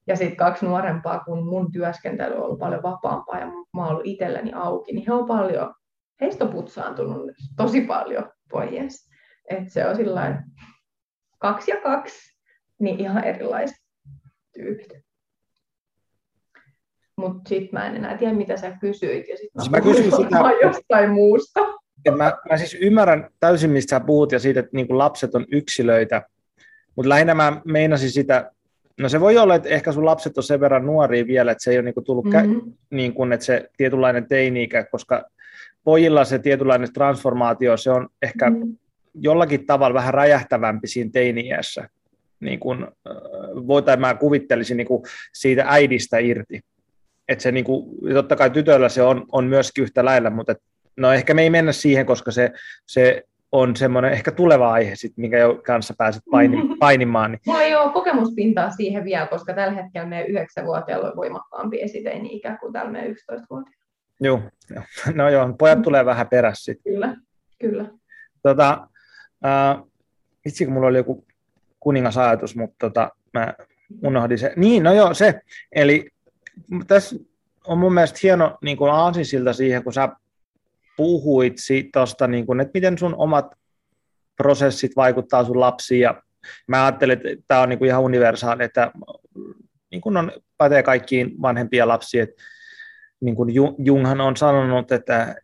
[0.08, 4.06] Ja sitten kaksi nuorempaa, kun mun työskentely on ollut paljon vapaampaa ja mä oon ollut
[4.06, 5.74] itselleni auki, niin he on paljon,
[6.22, 9.10] heistä on putsaantunut tosi paljon pois.
[9.50, 10.44] Että se on sillä
[11.40, 12.40] kaksi ja kaksi,
[12.80, 13.81] niin ihan erilaiset
[14.64, 14.94] tyypit.
[17.18, 20.12] Mutta sitten mä en enää tiedä, mitä sä kysyit, ja sitten mä, siis mä kysyin
[20.12, 20.38] sitä...
[20.62, 21.60] jostain muusta
[22.18, 25.46] mä, mä siis ymmärrän täysin, mistä sä puhut ja siitä, että niin kuin lapset on
[25.52, 26.22] yksilöitä,
[26.96, 28.52] mutta lähinnä mä meinasin sitä,
[29.00, 31.72] no se voi olla, että ehkä sun lapset on sen verran nuoria vielä, että se
[31.72, 32.56] ei ole niin kuin tullut, mm-hmm.
[32.56, 35.24] kä- niin kuin, että se tietynlainen teini-ikä, koska
[35.84, 38.78] pojilla se tietynlainen transformaatio, se on ehkä mm-hmm.
[39.14, 41.90] jollakin tavalla vähän räjähtävämpi siinä teini-iässä.
[42.42, 42.88] Niin kuin,
[43.68, 45.04] voi, tai mä kuvittelisin niin kuin
[45.34, 46.62] siitä äidistä irti.
[47.28, 50.62] Että se niin kuin, totta kai tytöllä se on, on myöskin yhtä lailla, mutta et
[50.98, 52.52] no ehkä me ei mennä siihen, koska se,
[52.88, 57.32] se on semmoinen ehkä tuleva aihe, sit, minkä jo kanssa pääset paini, painimaan.
[57.32, 57.42] Niin.
[57.46, 62.58] Mulla ei ole kokemuspintaa siihen vielä, koska tällä hetkellä meidän 9-vuotiailla on voimakkaampi esiteini ikä
[62.58, 63.82] kuin tällä meidän 11-vuotiailla.
[64.22, 64.42] Joo,
[65.16, 66.94] no joo, pojat tulee vähän perässä sitten.
[66.94, 67.16] Kyllä,
[67.60, 67.86] kyllä.
[68.44, 68.88] Tota,
[69.46, 69.84] äh,
[70.46, 71.26] itse kun mulla oli joku
[71.82, 73.54] kuningasajatus, mutta tota, mä
[74.04, 74.54] unohdin se.
[74.56, 75.42] Niin, no joo, se.
[75.72, 76.10] Eli
[76.88, 77.16] tässä
[77.68, 80.10] on mun mielestä hieno niin kuin aasinsilta siihen, kun sä
[80.98, 81.58] puhuit
[81.94, 83.56] tuosta, niin että miten sun omat
[84.38, 86.24] prosessit vaikuttaa sun lapsiin, ja
[86.68, 88.92] mä ajattelen, että tämä on niin kuin ihan universaali, että
[89.92, 92.44] niin kuin on, pätee kaikkiin vanhempia lapsia, että
[93.22, 95.36] niin kuin Junghan on sanonut, että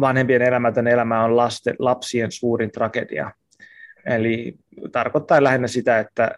[0.00, 3.30] vanhempien elämätön elämä on lasten, lapsien suurin tragedia.
[4.06, 4.54] Eli
[4.92, 6.34] tarkoittaa lähinnä sitä, että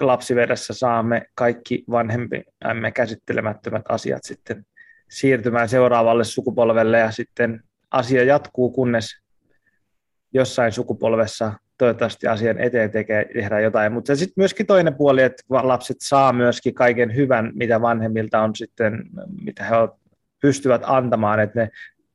[0.00, 4.66] lapsivedessä saamme kaikki vanhempimme käsittelemättömät asiat sitten
[5.10, 9.20] siirtymään seuraavalle sukupolvelle ja sitten asia jatkuu, kunnes
[10.32, 13.92] jossain sukupolvessa toivottavasti asian eteen tekee, tehdään jotain.
[13.92, 19.04] Mutta sitten myöskin toinen puoli, että lapset saa myöskin kaiken hyvän, mitä vanhemmilta on sitten,
[19.42, 19.74] mitä he
[20.40, 21.70] pystyvät antamaan, että ne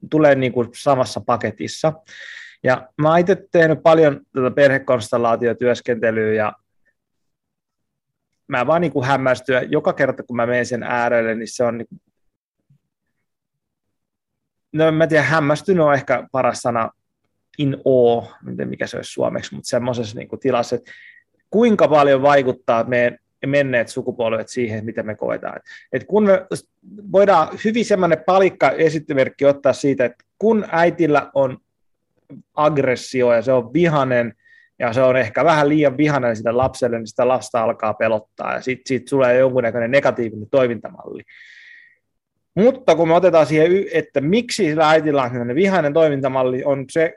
[0.09, 1.93] tulee niin kuin samassa paketissa.
[2.63, 6.53] Ja mä oon itse tehnyt paljon tätä perhekonstellaatiotyöskentelyä ja
[8.47, 11.87] mä vaan niin hämmästyä joka kerta, kun mä menen sen äärelle, niin se on niin
[14.73, 16.89] no mä tiedän, hämmästynyt on ehkä paras sana
[17.57, 20.91] in awe, mikä se olisi suomeksi, mutta semmoisessa niin kuin tilassa, että
[21.49, 25.61] kuinka paljon vaikuttaa meidän menneet sukupolvet siihen, mitä me koetaan.
[25.93, 26.47] Et kun me
[27.11, 31.57] voidaan hyvin semmoinen palikka esimerkki ottaa siitä, että kun äitillä on
[32.53, 34.33] aggressio ja se on vihanen,
[34.79, 38.61] ja se on ehkä vähän liian vihanen sitä lapselle, niin sitä lasta alkaa pelottaa, ja
[38.61, 41.21] sitten siitä tulee jonkunnäköinen negatiivinen toimintamalli.
[42.55, 47.15] Mutta kun me otetaan siihen, että miksi sillä äitillä on vihainen toimintamalli, on se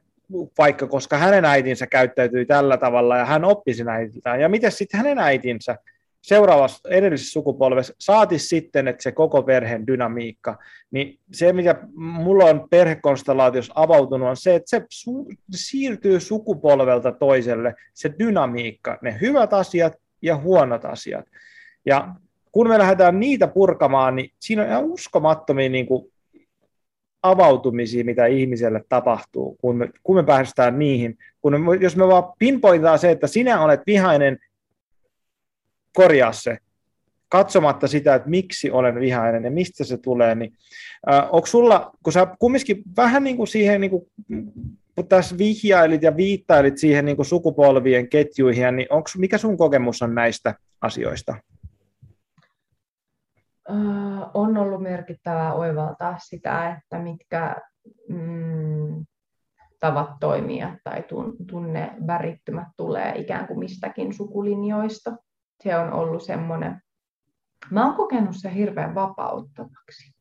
[0.58, 4.40] vaikka koska hänen äitinsä käyttäytyi tällä tavalla ja hän oppi sen äitiltään.
[4.40, 5.78] Ja miten sitten hänen äitinsä
[6.22, 10.58] seuraavassa edellisessä sukupolvessa, saati sitten, että se koko perheen dynamiikka,
[10.90, 17.74] niin se, mikä mulla on perhekonstellaatiossa avautunut, on se, että se su- siirtyy sukupolvelta toiselle,
[17.94, 19.92] se dynamiikka, ne hyvät asiat
[20.22, 21.26] ja huonot asiat.
[21.86, 22.14] Ja
[22.52, 26.12] kun me lähdetään niitä purkamaan, niin siinä on ihan uskomattomia niin kuin
[27.22, 31.18] avautumisia, mitä ihmiselle tapahtuu, kun me, kun me päästään niihin.
[31.40, 34.38] Kun me, jos me vaan pinpointaan se, että sinä olet vihainen,
[35.92, 36.58] korjaa se,
[37.28, 40.52] katsomatta sitä, että miksi olen vihainen ja mistä se tulee, niin
[41.10, 44.06] äh, onko sulla, kun sä kumminkin vähän niin kuin siihen, niin kuin,
[44.94, 50.02] kun tässä vihjailit ja viittailit siihen niin kuin sukupolvien ketjuihin, niin onko, mikä sun kokemus
[50.02, 51.36] on näistä asioista?
[53.70, 53.76] Äh,
[54.34, 57.56] on ollut merkittävää oivaltaa sitä, että mitkä
[58.08, 59.04] mm,
[59.80, 61.04] tavat toimia tai
[61.50, 65.16] tunne värittymät tulee ikään kuin mistäkin sukulinjoista.
[65.62, 66.82] Se on ollut semmoinen,
[67.70, 70.12] mä oon kokenut se hirveän vapauttavaksi.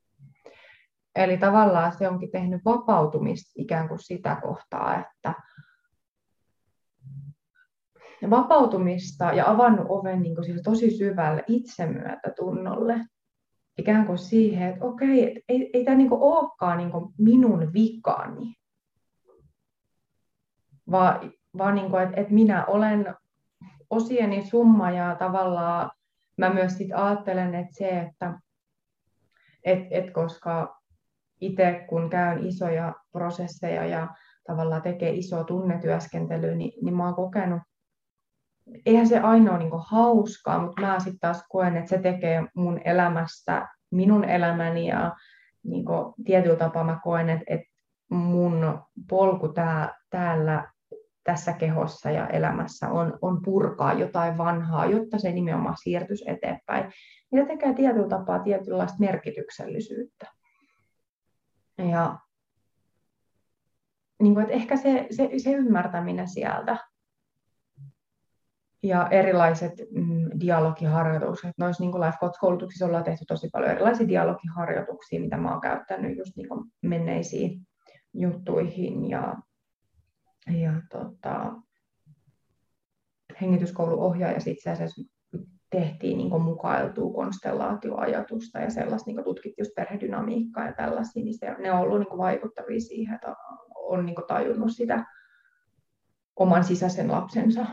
[1.15, 5.34] Eli tavallaan se onkin tehnyt vapautumista ikään kuin sitä kohtaa, että
[8.30, 13.05] vapautumista ja avannut oven niin kuin tosi syvälle itsemyötätunnolle
[13.77, 18.55] ikään kuin siihen, että okei, et ei, ei tämä niinku olekaan niinku minun vikani,
[20.91, 23.15] vaan, vaan niinku, että et minä olen
[23.91, 25.91] osieni summa ja tavallaan
[26.38, 28.39] mä myös sit ajattelen, että se, että
[29.63, 30.81] et, et koska
[31.41, 34.07] itse kun käyn isoja prosesseja ja
[34.47, 37.61] tavallaan tekee isoa tunnetyöskentelyä, niin, niin mä oon kokenut,
[38.85, 42.81] eihän se aina ole niin hauskaa, mutta mä sitten taas koen, että se tekee mun
[42.85, 45.15] elämästä minun elämäni ja
[45.63, 45.85] niin
[46.26, 47.68] tietyllä tapaa mä koen, että, että
[48.09, 50.72] mun polku tää, täällä
[51.23, 56.91] tässä kehossa ja elämässä on, on purkaa jotain vanhaa, jotta se nimenomaan siirtyisi eteenpäin.
[57.31, 60.26] Ja tekee tietyllä tapaa tietynlaista merkityksellisyyttä.
[61.77, 62.19] Ja
[64.22, 66.77] niin kuin, että ehkä se, se, se ymmärtäminen sieltä
[68.84, 71.52] ja erilaiset mm, dialogiharjoitukset.
[71.57, 76.35] Noissa niin life coach-koulutuksissa ollaan tehty tosi paljon erilaisia dialogiharjoituksia, mitä mä oon käyttänyt just
[76.35, 76.48] niin
[76.81, 77.68] menneisiin
[78.14, 79.35] juttuihin ja,
[80.47, 81.53] ja tota,
[83.41, 85.01] hengityskouluohjaaja itse asiassa
[85.69, 91.72] tehtiin niin mukailtua konstellaatioajatusta ja sellaista niin tutkittiin just perhedynamiikkaa ja tällaisia, niin se, ne
[91.72, 93.35] on ollut niin vaikuttavia siihen, että
[93.76, 95.05] on niin tajunnut sitä
[96.35, 97.65] oman sisäisen lapsensa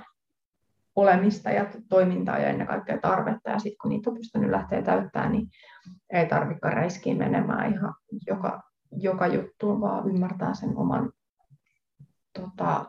[0.97, 3.51] olemista ja toimintaa ja ennen kaikkea tarvetta.
[3.51, 5.49] Ja sitten kun niitä on pystynyt lähteä täyttämään, niin
[6.13, 7.95] ei tarvitse räiskiin menemään ihan
[8.27, 8.63] joka,
[8.93, 11.13] joka juttuun, vaan ymmärtää sen oman,
[12.43, 12.87] tota,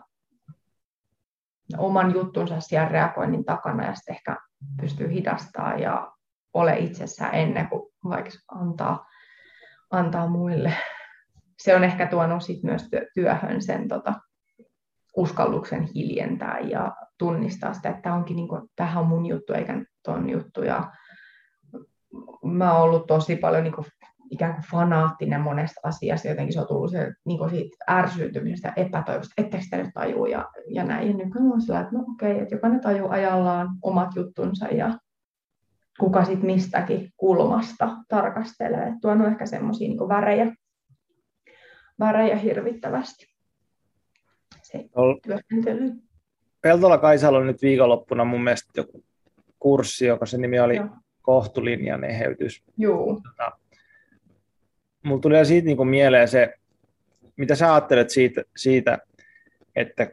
[1.77, 4.37] oman juttunsa siellä reagoinnin takana ja sitten ehkä
[4.81, 6.11] pystyy hidastaa ja
[6.53, 9.05] ole itsessään ennen kuin vaikka antaa,
[9.91, 10.73] antaa muille.
[11.59, 14.13] Se on ehkä tuonut sit myös työhön sen tota,
[15.17, 18.61] uskalluksen hiljentää ja tunnistaa sitä, että tämä onkin niin kuin,
[18.95, 19.73] on mun juttu eikä
[20.03, 20.63] ton juttu.
[20.63, 20.91] Ja
[22.43, 23.87] mä oon ollut tosi paljon niin kuin,
[24.31, 29.33] ikään kuin fanaattinen monesta asiasta, jotenkin se on tullut se, niin kuin siitä ärsyytymisestä, epätoivosta,
[29.37, 31.07] etteikö sitä nyt tajuu ja, ja näin.
[31.07, 34.97] Ja nykyään on sillä, että no okei, okay, että jokainen tajuu ajallaan omat juttunsa ja
[35.99, 38.93] kuka sitten mistäkin kulmasta tarkastelee.
[39.01, 40.55] Tuo on ehkä semmoisia niin värejä,
[41.99, 43.29] värejä hirvittävästi
[44.71, 44.89] se
[45.23, 45.91] työskentely.
[46.61, 49.03] Peltola Kaisalla on nyt viikonloppuna mun mielestä joku
[49.59, 50.89] kurssi, joka se nimi oli Joo.
[51.21, 52.63] kohtulinjan eheytys.
[52.77, 53.21] Joo.
[53.23, 53.51] Tota,
[55.03, 56.53] mulla tuli siitä niin kuin mieleen se,
[57.37, 58.97] mitä sä ajattelet siitä, siitä
[59.75, 60.11] että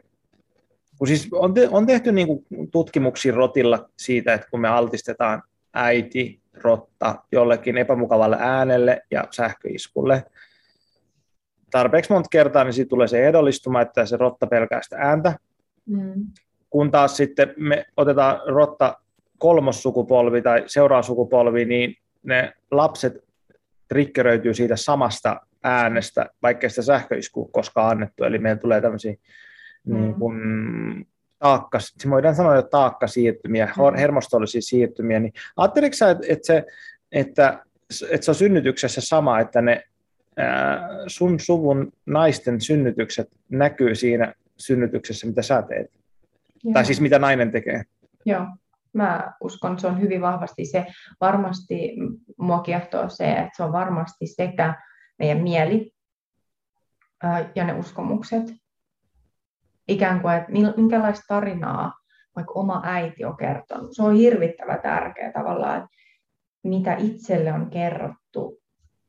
[0.97, 5.43] kun siis on, te, on tehty niin kuin tutkimuksia rotilla siitä, että kun me altistetaan
[5.73, 10.23] äiti, rotta jollekin epämukavalle äänelle ja sähköiskulle,
[11.71, 15.39] tarpeeksi monta kertaa, niin siitä tulee se edollistuma, että se rotta pelkää sitä ääntä.
[15.85, 16.25] Mm.
[16.69, 18.97] Kun taas sitten me otetaan rotta
[19.37, 23.26] kolmossukupolvi tai seuraava sukupolvi, niin ne lapset
[23.87, 28.23] triggeröityy siitä samasta äänestä, vaikka sitä sähköiskua koskaan annettu.
[28.23, 29.15] Eli meillä tulee tämmöisiä
[29.85, 29.95] mm.
[29.95, 30.37] niin kuin,
[31.39, 33.97] taakka, voidaan sanoa että taakkasiirtymiä, mm.
[33.97, 36.65] hermostollisia siirtymiä, niin ajatteliko sä, että, että, se,
[37.11, 37.63] että,
[38.11, 39.83] että se on synnytyksessä sama, että ne
[41.07, 45.91] sun suvun naisten synnytykset näkyy siinä synnytyksessä, mitä sä teet.
[46.63, 46.73] Joo.
[46.73, 47.83] Tai siis mitä nainen tekee.
[48.25, 48.45] Joo,
[48.97, 50.85] mä uskon, että se on hyvin vahvasti se,
[51.21, 51.95] varmasti
[52.37, 54.81] mua kiehtoo se, että se on varmasti sekä
[55.19, 55.91] meidän mieli
[57.55, 58.53] ja ne uskomukset.
[59.87, 61.93] Ikään kuin, että minkälaista tarinaa
[62.35, 63.89] vaikka oma äiti on kertonut.
[63.91, 65.89] Se on hirvittävä tärkeä tavallaan, että
[66.63, 68.59] mitä itselle on kerrottu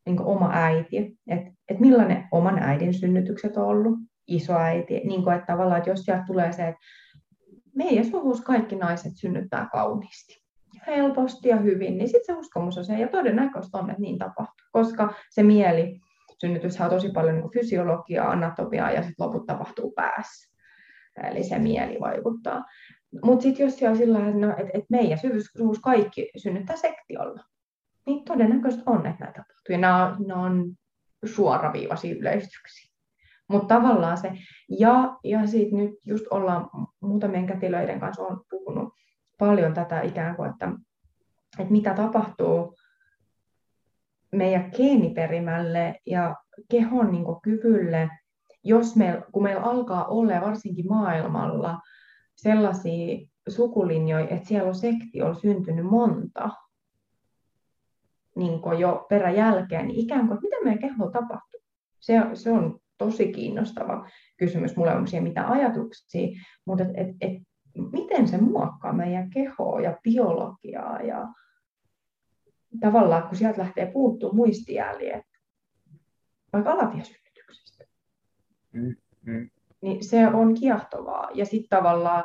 [0.07, 0.97] niin oma äiti,
[1.27, 3.99] että, että millainen oman äidin synnytykset on ollut,
[4.29, 6.81] isoäiti, niin kuin, että tavallaan, että jos sieltä tulee se, että
[7.79, 10.43] meidän suvussa kaikki naiset synnyttää kauniisti,
[10.87, 14.67] helposti ja hyvin, niin sitten se uskomus on se, ja todennäköistä on, että niin tapahtuu,
[14.73, 16.01] koska se mieli,
[16.41, 20.59] synnytys on tosi paljon niin fysiologiaa, anatomiaa ja sitten loput tapahtuu päässä.
[21.31, 22.65] Eli se mieli vaikuttaa.
[23.25, 27.45] Mutta sitten jos siellä sillä että no, et, et meidän syvyyssuus kaikki synnyttää sektiolla,
[28.07, 29.73] niin todennäköisesti on, että näitä tapahtuu.
[29.73, 30.75] Ja nämä, nämä on
[31.25, 32.98] suoraviivaisia yleistyksiä.
[33.49, 34.33] Mutta tavallaan se,
[34.69, 36.71] ja, ja sitten nyt just ollaan
[37.01, 38.95] muutamien kätilöiden kanssa on puhunut
[39.39, 40.73] paljon tätä ikään kuin, että,
[41.59, 42.75] että mitä tapahtuu
[44.33, 46.37] meidän geeniperimälle ja
[46.71, 48.11] kehon niin kuin, kyvylle,
[48.65, 51.81] jos me, kun meillä alkaa olla varsinkin maailmalla
[52.37, 56.51] sellaisia sukulinjoja, että siellä on sektio syntynyt monta
[58.37, 61.61] niin jo peräjälkeen, niin ikään kuin, että mitä meidän keholla tapahtuu.
[62.01, 64.77] Se, se on tosi kiinnostava kysymys.
[64.77, 66.29] Mulla on siihen mitä ajatuksia,
[66.65, 67.43] mutta et, et, et,
[67.93, 71.29] miten se muokkaa meidän kehoa ja biologiaa ja
[72.81, 75.27] tavallaan, kun sieltä lähtee puuttuu muistijäljet,
[76.53, 77.85] vaikka alatiesynnytyksestä,
[78.73, 78.97] mm,
[79.27, 79.51] mm.
[79.81, 81.29] niin se on kiehtovaa.
[81.35, 82.25] Ja sitten tavallaan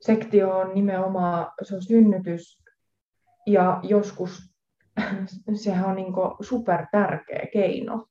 [0.00, 2.62] sektio on nimenomaan, se on synnytys,
[3.46, 4.54] ja joskus
[5.54, 8.06] sehän on niin super tärkeä keino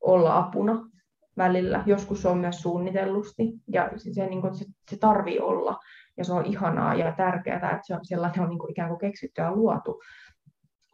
[0.00, 0.90] olla apuna
[1.36, 1.82] välillä.
[1.86, 5.78] Joskus se on myös suunnitellusti ja se, niin kuin, se, se tarvii olla
[6.16, 8.98] ja se on ihanaa ja tärkeää, että se on sellainen on niin kuin ikään kuin
[8.98, 10.00] keksitty ja luotu.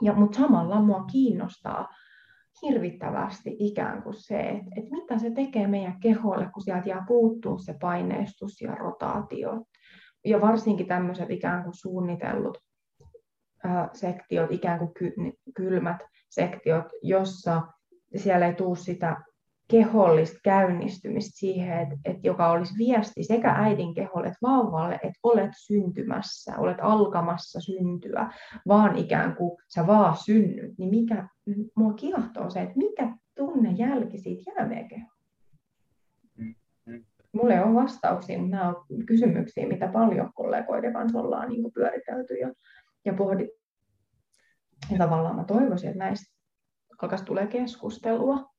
[0.02, 1.88] Ja, mutta samalla mua kiinnostaa
[2.62, 7.58] hirvittävästi ikään kuin se, että, että mitä se tekee meidän keholle, kun sieltä jää puuttuu
[7.58, 9.64] se paineistus ja rotaatio.
[10.24, 12.58] Ja varsinkin tämmöiset ikään kuin suunnitellut
[13.92, 15.12] sektiot, ikään kuin ky,
[15.54, 15.96] kylmät
[16.30, 17.62] sektiot, jossa
[18.16, 19.16] siellä ei tule sitä
[19.68, 25.50] kehollista käynnistymistä siihen, että, että joka olisi viesti sekä äidin keholle että vauvalle, että olet
[25.56, 28.32] syntymässä, olet alkamassa syntyä,
[28.68, 31.28] vaan ikään kuin sä vaan synnyt, niin mikä,
[31.76, 35.06] mua kiehtoo se, että mikä tunne jälki siitä jää meidän.
[37.32, 42.34] Mulla ei ole vastauksia, mutta nämä on kysymyksiä, mitä paljon kollegoiden kanssa ollaan niin pyöritelty
[42.34, 42.52] ja,
[43.04, 43.56] ja pohdittu.
[44.90, 46.35] Ja tavallaan mä toivoisin, että näistä
[47.02, 48.50] alkaisi tulee keskustelua.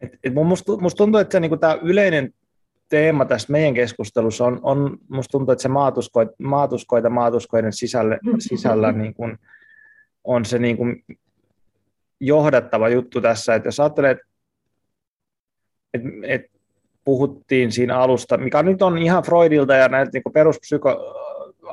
[0.00, 2.34] Et, et musta, musta tuntuu, että se, niin tämä yleinen
[2.88, 8.92] teema tässä meidän keskustelussa on, on musta tuntuu, että se maatuskoita, maatuskoita maatuskoiden sisällä, sisällä
[8.92, 9.38] niin kuin,
[10.24, 11.04] on se niin kuin
[12.20, 14.24] johdattava juttu tässä, että jos ajattelee, että
[15.94, 16.42] et, et
[17.04, 21.14] puhuttiin siinä alusta, mikä nyt on ihan Freudilta ja näiltä niin peruspsyko,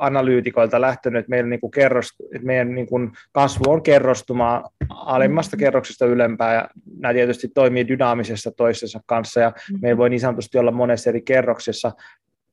[0.00, 5.56] analyytikoilta lähtenyt, että meidän, niin kuin kerros, että meidän niin kuin kasvu on kerrostumaa alimmasta
[5.56, 6.68] kerroksesta ylempää, ja
[6.98, 9.78] nämä tietysti toimii dynaamisessa toistensa kanssa, ja mm-hmm.
[9.82, 11.92] meillä voi niin sanotusti olla monessa eri kerroksessa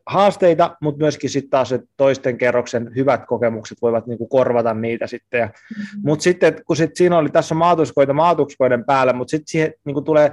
[0.06, 5.07] haasteita, mutta myöskin sitten taas, että toisten kerroksen hyvät kokemukset voivat niin kuin korvata niitä
[5.07, 5.40] sitten.
[5.40, 6.02] Ja, mm-hmm.
[6.06, 9.94] Mutta sitten, kun sit siinä oli, tässä on maatuskoita maatuskoiden päällä, mutta sitten siihen niin
[9.94, 10.32] kuin tulee,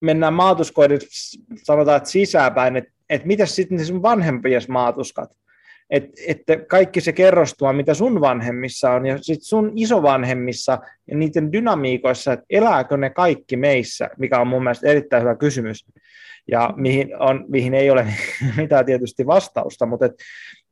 [0.00, 0.98] mennään maatuskoiden,
[1.54, 5.30] sanotaan, että sisäänpäin, että et mitä sitten sun vanhempien maatuskat,
[5.90, 10.78] että että kaikki se kerrostuma, mitä sun vanhemmissa on, ja sitten sun isovanhemmissa
[11.10, 15.86] ja niiden dynamiikoissa, että elääkö ne kaikki meissä, mikä on mun mielestä erittäin hyvä kysymys,
[16.50, 18.06] ja mihin, on, mihin ei ole
[18.56, 20.14] mitään tietysti vastausta, mutta et,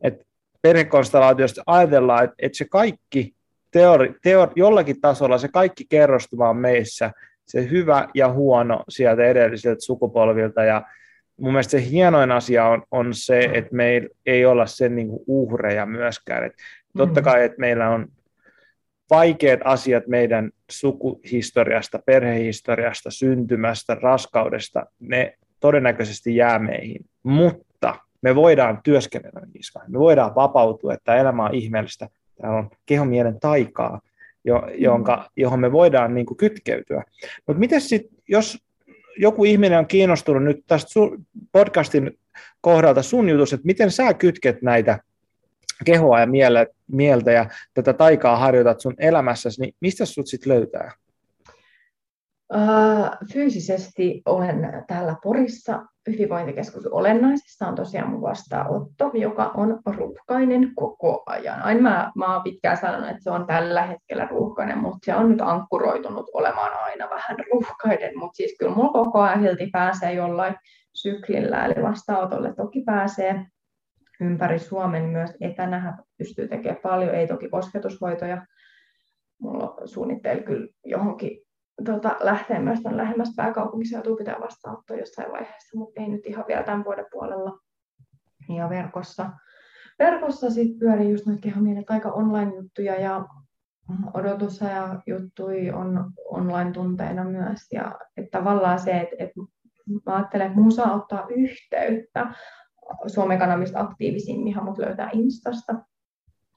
[0.02, 0.26] et
[0.62, 3.34] perhekonstellaatiosta ajatellaan, että et se kaikki
[3.70, 7.10] teori, teori, jollakin tasolla se kaikki kerrostuma on meissä,
[7.46, 10.82] se hyvä ja huono sieltä edellisiltä sukupolvilta, ja
[11.36, 15.24] mun mielestä se hienoin asia on, on se, että meillä ei olla sen niin kuin
[15.26, 16.44] uhreja myöskään.
[16.44, 16.52] Et
[16.96, 18.08] totta kai, että meillä on
[19.10, 29.40] vaikeat asiat meidän sukuhistoriasta, perhehistoriasta, syntymästä, raskaudesta, ne todennäköisesti jää meihin, mutta me voidaan työskennellä
[29.54, 32.08] niissä, me voidaan vapautua, että elämä on ihmeellistä,
[32.40, 34.00] täällä on kehon mielen taikaa,
[34.44, 37.02] jo, jonka, johon me voidaan niin kuin kytkeytyä.
[37.46, 38.58] Mutta miten sitten, jos
[39.18, 40.90] joku ihminen on kiinnostunut nyt tästä
[41.52, 42.18] podcastin
[42.60, 44.98] kohdalta sun jutus, että miten sä kytket näitä
[45.84, 46.28] kehoa ja
[46.92, 50.92] mieltä ja tätä taikaa harjoitat sun elämässäsi, niin mistä sut sitten löytää?
[53.32, 61.62] Fyysisesti olen täällä Porissa hyvinvointikeskus olennaisessa on tosiaan mun vastaanotto, joka on ruuhkainen koko ajan.
[61.62, 65.30] Aina mä, mä oon pitkään sanonut, että se on tällä hetkellä ruuhkainen, mutta se on
[65.30, 70.54] nyt ankkuroitunut olemaan aina vähän ruuhkainen, mutta siis kyllä mulla koko ajan silti pääsee jollain
[70.94, 73.46] syklillä, eli vastaanotolle toki pääsee.
[74.20, 78.46] ympäri Suomen myös etänä pystyy tekemään paljon, ei toki kosketushoitoja.
[79.40, 81.45] Mulla on suunnitteilla kyllä johonkin
[81.84, 86.62] tota, lähteä myös tämän lähemmäs pääkaupunkiseutua pitää vastaanottaa jossain vaiheessa, mutta ei nyt ihan vielä
[86.62, 87.58] tämän vuoden puolella.
[88.56, 89.30] Ja verkossa,
[89.98, 93.26] verkossa sitten pyörii just noita kehomielet aika online-juttuja ja
[94.14, 97.72] odotusaja juttui on online-tunteina myös.
[97.72, 99.40] Ja että tavallaan se, että, että
[100.06, 102.34] mä ajattelen, että mun saa ottaa yhteyttä
[103.06, 105.74] Suomen kanavista aktiivisimmin, mut löytää Instasta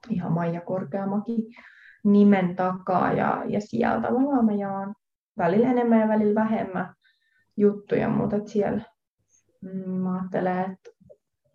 [0.10, 1.50] ihan Maija Korkeamaki
[2.04, 4.96] nimen takaa ja, ja sieltä tavallaan mä jaan
[5.40, 6.94] välillä enemmän ja välillä vähemmän
[7.58, 8.82] juttuja, mutta siellä
[9.62, 10.90] mm, mä ajattelen, että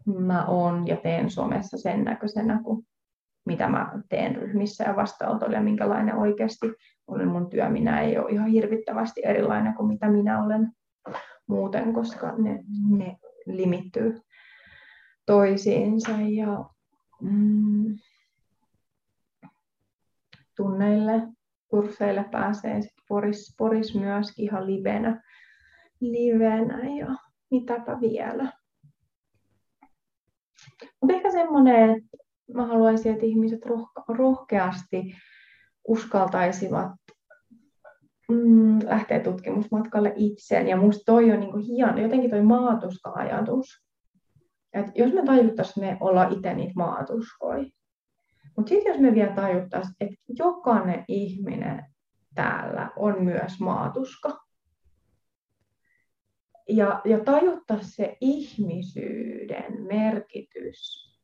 [0.07, 2.87] mä oon ja teen somessa sen näköisenä kuin
[3.47, 6.73] mitä mä teen ryhmissä ja vastaanotolla ja minkälainen oikeasti
[7.07, 7.69] on mun työ.
[7.69, 10.73] Minä ei ole ihan hirvittävästi erilainen kuin mitä minä olen
[11.47, 13.17] muuten, koska ne, ne
[13.47, 14.21] limittyy
[15.27, 16.65] toisiinsa ja
[17.23, 17.97] mm,
[20.57, 21.23] tunneille,
[21.75, 25.23] kursseille pääsee sit Poris, Poris myöskin ihan livenä,
[26.01, 27.17] livenä ja
[27.51, 28.53] mitäpä vielä.
[31.01, 32.17] Mutta ehkä semmoinen, että
[32.55, 33.61] mä haluaisin, että ihmiset
[34.09, 35.15] rohkeasti
[35.89, 36.93] uskaltaisivat
[38.29, 40.69] mm, lähteä tutkimusmatkalle itseen.
[40.69, 43.67] Ja musta toi on niin hieno, jotenkin toi maatuska-ajatus.
[44.73, 47.65] Et jos me tajuttaisiin, me ollaan itse niitä maatuskoja.
[48.57, 51.85] Mutta sitten jos me vielä tajuttaisiin, että jokainen ihminen
[52.35, 54.45] täällä on myös maatuska.
[56.69, 61.15] Ja, ja tajuttaa se ihmisyyden merkitys.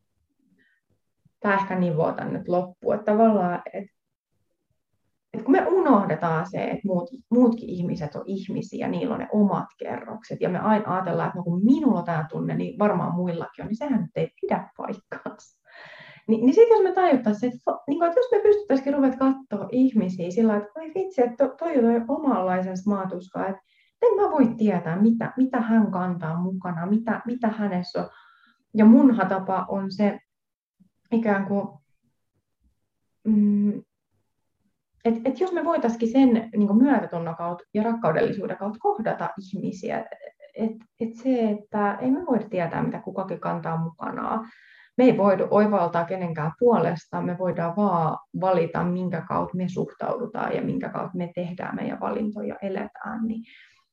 [1.40, 2.94] Tämä ehkä nivoo tänne nyt loppuun.
[2.94, 4.00] Että tavallaan, että
[5.32, 9.66] että kun me unohdetaan se, että muut, muutkin ihmiset on ihmisiä, niillä on ne omat
[9.78, 13.62] kerrokset, ja me aina ajatellaan, että no kun minulla on tämä tunne, niin varmaan muillakin
[13.62, 15.59] on, niin sehän nyt ei pidä paikkaansa.
[16.30, 19.68] Ni, niin sitten jos me tajuttaisiin, että, niin kuin, että jos me pystyttäisikin ruveta katsoa
[19.72, 23.62] ihmisiä sillä että voi vitsi, että toi on omanlaisensa maatuskaa, että
[24.02, 28.08] en mä voi tietää, mitä, mitä hän kantaa mukana, mitä, mitä hänessä on.
[28.74, 30.18] Ja mun tapa on se
[31.12, 31.68] ikään kuin,
[33.24, 33.82] mm,
[35.04, 40.06] että et jos me voitaisiin sen niin myötätunnon kautta ja rakkaudellisuuden kautta kohdata ihmisiä,
[40.54, 44.48] että et se, että ei me voida tietää, mitä kukakin kantaa mukanaan.
[45.00, 50.62] Me ei voida oivaltaa kenenkään puolesta, me voidaan vaan valita, minkä kautta me suhtaudutaan ja
[50.62, 53.26] minkä kautta me tehdään meidän valintoja ja eletään.
[53.26, 53.42] Niin,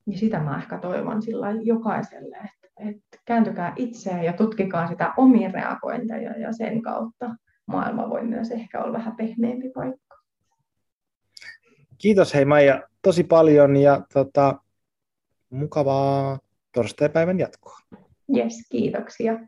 [0.05, 5.51] niin sitä mä ehkä toivon sillä jokaiselle, että, että kääntykää itseään ja tutkikaa sitä omia
[5.51, 7.35] reagointeja ja sen kautta
[7.65, 10.15] maailma voi myös ehkä olla vähän pehmeämpi paikka.
[11.97, 14.55] Kiitos hei Maija tosi paljon ja tota,
[15.49, 16.39] mukavaa
[16.71, 17.79] torstaipäivän jatkoa.
[18.37, 19.39] Yes, kiitoksia.